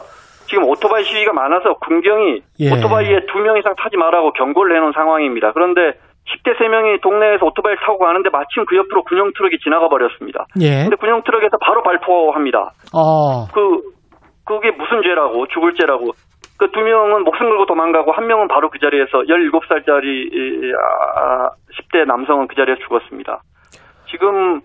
[0.49, 2.73] 지금 오토바이 시위가 많아서 군경이 예.
[2.73, 5.53] 오토바이에 두 명 이상 타지 말라고 경고를 해놓은 상황입니다.
[5.53, 10.47] 그런데 10대 3명이 동네에서 오토바이를 타고 가는데 마침 그 옆으로 군용 트럭이 지나가 버렸습니다.
[10.61, 10.83] 예.
[10.83, 12.73] 근데 군용 트럭에서 바로 발포합니다.
[12.93, 13.83] 어, 그
[14.45, 16.13] 그게 무슨 죄라고 죽을 죄라고
[16.59, 20.73] 그 두 명은 목숨 걸고 도망가고 한 명은 바로 그 자리에서 17살짜리
[21.77, 23.43] 10대 남성은 그 자리에서 죽었습니다.
[24.11, 24.61] 지금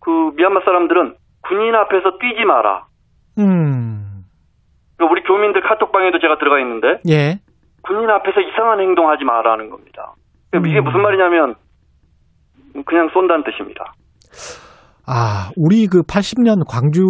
[0.00, 2.84] 그 미얀마 사람들은 군인 앞에서 뛰지 마라.
[3.38, 4.22] 음,
[4.96, 7.38] 그 우리 교민들 카톡방에도 제가 들어가 있는데 예.
[7.82, 10.14] 군인 앞에서 이상한 행동하지 마라는 겁니다.
[10.66, 10.84] 이게 음.
[10.84, 11.54] 무슨 말이냐면
[12.86, 13.92] 그냥 쏜다는 뜻입니다.
[15.06, 17.02] 아, 우리 그 80년 광주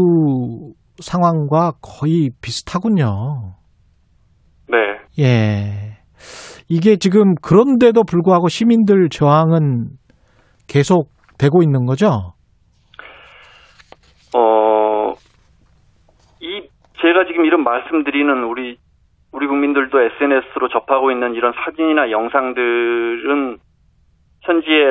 [1.01, 3.55] 상황과 거의 비슷하군요.
[4.69, 4.77] 네.
[5.19, 5.99] 예.
[6.69, 9.91] 이게 지금 그런데도 불구하고 시민들 저항은
[10.67, 12.33] 계속 되고 있는 거죠?
[14.35, 15.13] 어,
[16.41, 16.63] 이,
[17.01, 18.79] 제가 지금 이런 말씀드리는 우리,
[19.35, 23.59] 우리 국민들도 SNS로 접하고 있는 이런 사진이나 영상들은
[24.43, 24.91] 현지에,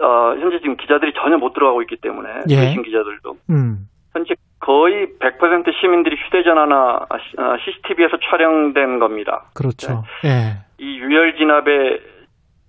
[0.00, 2.56] 어, 현재 지금 기자들이 전혀 못 들어가고 있기 때문에, 예.
[2.56, 3.36] 외신 기자들도.
[3.50, 3.86] 음.
[4.14, 7.06] 현재 거의 100% 시민들이 휴대전화나
[7.64, 9.44] CCTV에서 촬영된 겁니다.
[9.54, 10.04] 그렇죠.
[10.24, 10.56] 예.
[10.78, 12.00] 이 유혈 진압의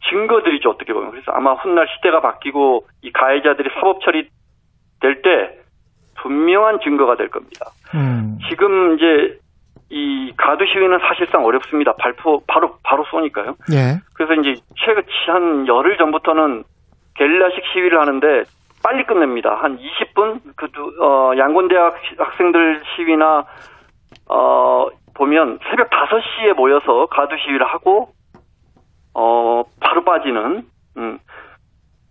[0.09, 4.27] 증거들이죠 어떻게 보면 그래서 아마 훗날 시대가 바뀌고 이 가해자들이 사법 처리
[4.99, 5.57] 될 때
[6.21, 7.67] 분명한 증거가 될 겁니다.
[7.95, 8.39] 음.
[8.49, 9.42] 지금 이제 이
[10.43, 11.93] 가두 시위는 사실상 어렵습니다.
[11.93, 13.55] 발포 바로 바로 쏘니까요.
[13.71, 14.01] 예.
[14.13, 16.65] 그래서 이제 최근 한 열흘 전부터는
[17.15, 18.43] 게릴라식 시위를 하는데
[18.83, 19.55] 빨리 끝냅니다.
[19.55, 20.67] 한 20분 그
[21.01, 23.45] 어, 양곤대학 학생들 시위나
[24.27, 28.09] 어 보면 새벽 5시에 모여서 가두 시위를 하고
[29.13, 30.63] 어 바로 빠지는
[30.97, 31.19] 음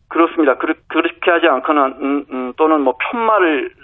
[0.09, 0.57] 그렇습니다.
[0.57, 3.75] 그, 그렇게 하지 않거나 음, 음, 또는 뭐 편말을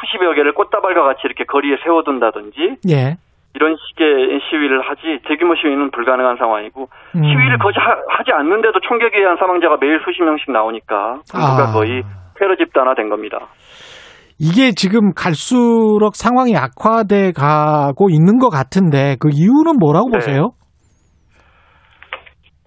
[0.00, 3.16] 수십여 개를 꽃다발과 같이 이렇게 거리에 세워둔다든지 예.
[3.54, 7.22] 이런 식의 시위를 하지 대규모 시위는 불가능한 상황이고 음.
[7.22, 11.72] 시위를 거의 하, 하지 않는데도 총격에 의한 사망자가 매일 수십 명씩 나오니까 군부가 아.
[11.72, 12.02] 거의
[12.38, 13.38] 테러 집단화 된 겁니다.
[14.38, 20.16] 이게 지금 갈수록 상황이 악화돼 가고 있는 것 같은데 그 이유는 뭐라고 네.
[20.16, 20.50] 보세요?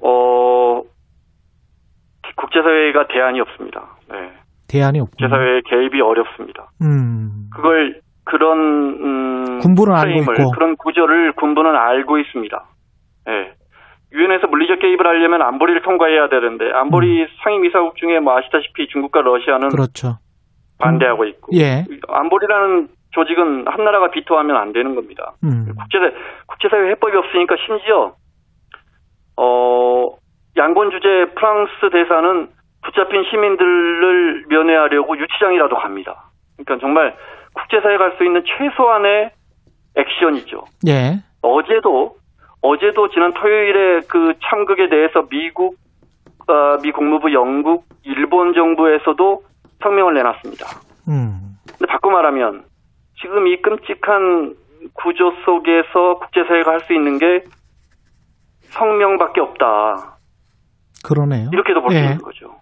[0.02, 0.82] 어
[2.38, 3.98] 국제사회가 대안이 없습니다.
[4.12, 4.32] 네.
[4.70, 5.12] 대안이 없고.
[5.18, 6.70] 국제사회의 개입이 어렵습니다.
[6.82, 7.50] 음.
[7.54, 10.52] 그걸 그런 음, 군부는 알고 프레임을, 있고.
[10.52, 12.64] 그런 구조를 군부는 알고 있습니다.
[13.30, 13.54] 예.
[14.12, 20.18] 유엔에서 물리적 개입을 하려면 안보리를 통과해야 되는데 안보리 상임이사국 중에 뭐 아시다시피 중국과 러시아는 그렇죠.
[20.80, 21.86] 반대하고 있고 예.
[22.08, 25.34] 안보리라는 조직은 한 나라가 비토하면 안 되는 겁니다.
[25.44, 25.68] 음.
[25.78, 26.12] 국제사
[26.48, 28.14] 국제사회 해법이 없으니까 심지어
[29.38, 30.06] 어
[30.58, 32.50] 양권 주재 프랑스 대사는
[32.84, 36.26] 붙잡힌 시민들을 면회하려고 유치장이라도 갑니다.
[36.58, 37.16] 그러니까 정말
[37.56, 39.32] 국제사회 갈수 있는 최소한의
[39.96, 40.66] 액션이죠.
[40.88, 41.20] 예.
[41.42, 42.18] 어제도
[42.62, 45.78] 어제도 지난 토요일에 그 참극에 대해서 미국,
[46.48, 49.44] 어, 미 국무부, 영국, 일본 정부에서도
[49.82, 50.66] 성명을 내놨습니다.
[51.08, 51.58] 음.
[51.68, 52.64] 근데 바꿔 말하면
[53.22, 54.56] 지금 이 끔찍한
[54.94, 57.44] 구조 속에서 국제사회가 할 수 있는 게
[58.72, 60.18] 성명밖에 없다.
[61.04, 61.50] 그러네요.
[61.54, 62.02] 이렇게도 볼수 예.
[62.04, 62.56] 있는 거죠.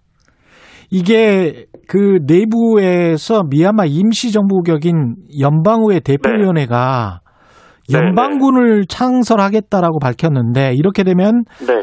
[0.94, 7.22] 이게 그 내부에서 미얀마 임시정부격인 연방의회 대표위원회가
[7.92, 11.82] 네, 연방군을 창설하겠다라고 밝혔는데 이렇게 되면 네.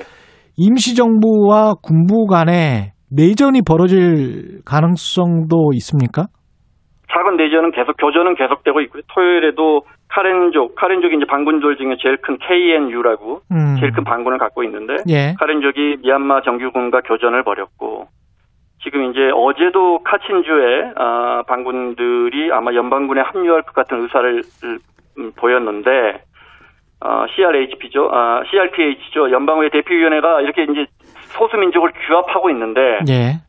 [0.57, 6.27] 임시정부와 군부 간에 내전이 벌어질 가능성도 있습니까?
[7.12, 9.03] 작은 내전은 계속 교전은 계속되고 있고요.
[9.12, 13.74] 토요일에도 카렌족, 카렌족이 이제 반군들 중에 제일 큰 KNU라고 음.
[13.81, 15.35] 제일 큰 반군을 갖고 있는데 예.
[15.39, 18.07] 카렌족이 미얀마 정규군과 교전을 벌였고
[18.82, 24.43] 지금 이제 어제도 카친주의 아, 반군들이 아마 연방군에 합류할 것 같은 의사를
[25.19, 26.23] 음, 보였는데
[27.02, 30.86] 어, CRHP죠, 아, CRPH죠, 연방의회 대표위원회가 이렇게 이제
[31.39, 33.40] 소수민족을 규합하고 있는데 예.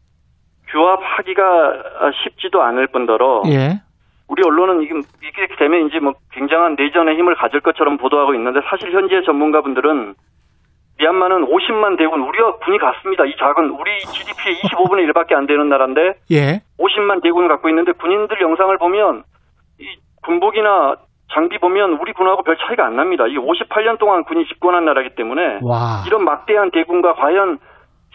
[0.68, 3.82] 규합하기가 쉽지도 않을 뿐더러 예.
[4.28, 8.92] 우리 언론은 이게, 이게 되면 이제 뭐 굉장한 내전의 힘을 가질 것처럼 보도하고 있는데 사실
[8.94, 10.16] 현재 전문가분들은
[11.02, 13.26] 미얀마는 50만 대군 우리와 군이 같습니다.
[13.26, 16.62] 이 작은 우리 GDP의 25분의 1밖에 안 되는 나라인데 예.
[16.80, 19.24] 50만 대군을 갖고 있는데 군인들 영상을 보면
[19.80, 19.86] 이
[20.24, 20.96] 군복이나
[21.34, 23.26] 장비 보면 우리 군하고 별 차이가 안 납니다.
[23.26, 26.04] 이 58년 동안 군이 집권한 나라이기 때문에 와.
[26.06, 27.58] 이런 막대한 대군과 과연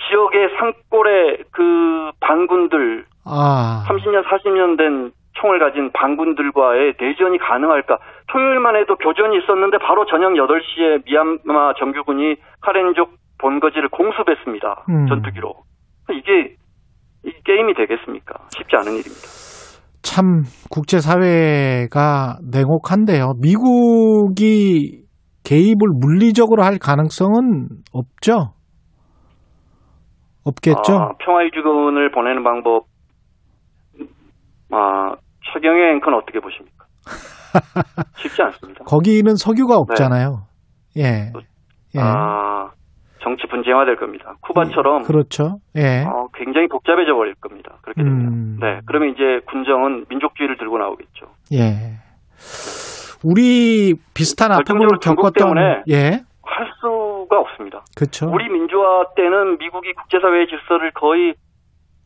[0.08, 3.84] 지역의 산골의 그 반군들 아.
[3.88, 5.10] 30년, 40년 된
[5.40, 7.98] 총을 가진 반군들과의 내전이 가능할까?
[8.28, 14.84] 토요일만 해도 교전이 있었는데 바로 저녁 8시에 미얀마 정규군이 카렌족 본거지를 공습했습니다.
[14.88, 15.06] 음.
[15.08, 15.54] 전투기로.
[16.12, 16.56] 이게,
[17.24, 18.34] 이 게임이 되겠습니까?
[18.50, 19.46] 쉽지 않은 일입니다.
[20.02, 23.34] 참 국제 사회가 냉혹한데요.
[23.42, 25.02] 미국이
[25.44, 28.54] 개입을 물리적으로 할 가능성은 없죠?
[30.44, 30.94] 없겠죠?
[30.94, 32.84] 아, 평화유지군을 보내는 방법,
[34.70, 35.14] 아,
[35.52, 36.86] 최경의 앵커는 어떻게 보십니까?
[38.16, 38.84] 쉽지 않습니다.
[38.84, 40.46] 거기는 석유가 없잖아요.
[40.98, 41.32] 예.
[41.94, 42.00] 예.
[42.00, 42.70] 아,
[43.22, 44.34] 정치 분쟁화될 겁니다.
[44.42, 45.58] 쿠바처럼 그렇죠.
[45.76, 46.04] 예.
[46.04, 47.78] 어, 굉장히 복잡해져 버릴 겁니다.
[47.82, 48.20] 그렇게 되면.
[48.20, 48.58] 음.
[48.60, 48.80] 네.
[48.86, 51.26] 그러면 이제 군정은 민족주의를 들고 나오겠죠.
[51.52, 51.98] 예.
[53.24, 56.22] 우리 비슷한 아픔을 겪었던 때문에 예.
[56.42, 57.82] 할 수가 없습니다.
[57.96, 58.30] 그렇죠.
[58.30, 61.34] 우리 민주화 때는 미국이 국제사회의 질서를 거의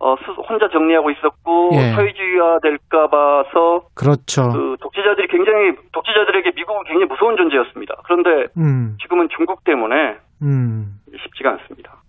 [0.02, 1.92] 어, 스- 혼자 정리하고 있었고 예.
[1.92, 4.48] 사회주의화 될까 봐서 그렇죠.
[4.48, 7.94] 그 독재자들이 굉장히 독재자들에게 미국은 굉장히 무서운 존재였습니다.
[8.04, 8.96] 그런데 음.
[9.02, 10.96] 지금은 중국 때문에 음.
[11.22, 12.00] 쉽지가 않습니다.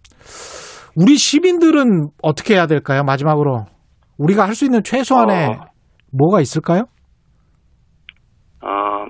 [0.95, 3.03] 우리 시민들은 어떻게 해야 될까요?
[3.03, 3.65] 마지막으로
[4.17, 5.65] 우리가 할 수 있는 최소한의 어.
[6.17, 6.83] 뭐가 있을까요?
[8.61, 9.05] 어,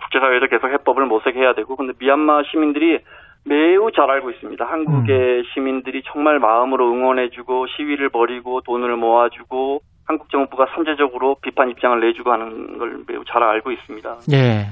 [0.00, 2.98] 국제사회도 계속 해법을 모색해야 되고, 근데 미얀마 시민들이
[3.44, 4.64] 매우 잘 알고 있습니다.
[4.64, 12.32] 한국의 시민들이 정말 마음으로 응원해주고 시위를 벌이고 돈을 모아주고 한국 정부가 선제적으로 비판 입장을 내주고
[12.32, 14.18] 하는 걸 매우 잘 알고 있습니다.
[14.32, 14.66] 예.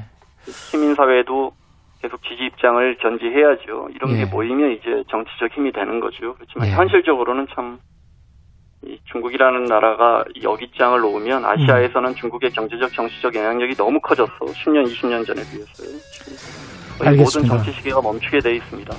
[0.44, 1.52] 시민사회도
[2.02, 3.88] 계속 지지 입장을 견지해야죠.
[3.94, 4.18] 이런 예.
[4.18, 6.34] 게 모이면 이제 정치적 힘이 되는 거죠.
[6.34, 6.72] 그렇지만 예.
[6.72, 7.78] 현실적으로는 참,
[8.82, 14.38] 이 중국이라는 나라가 여기장을 놓으면 아시아에서는 중국의 경제적, 정치적 영향력이 너무 커졌어.
[14.38, 15.98] 10년, 20년 전에 비해서요.
[15.98, 17.56] 지금 모든 알겠습니다.
[17.56, 18.94] 정치 시계가 멈추게 돼 있습니다.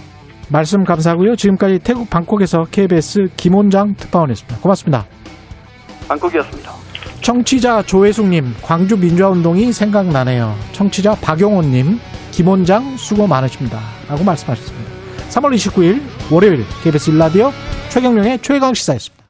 [0.49, 1.35] 말씀 감사하고요.
[1.35, 4.57] 지금까지 태국 방콕에서 KBS 김원장 특파원이었습니다.
[4.59, 5.05] 고맙습니다.
[6.07, 6.71] 방콕이었습니다.
[7.21, 10.55] 청취자 조혜숙님, 광주 민주화운동이 생각나네요.
[10.73, 11.99] 청취자 박용호님,
[12.31, 13.79] 김원장 수고 많으십니다.
[14.09, 14.91] 라고 말씀하셨습니다.
[15.29, 16.01] 3월 29일
[16.31, 17.51] 월요일 KBS 일라디오
[17.89, 19.20] 최경령의 최강 시사였습니다.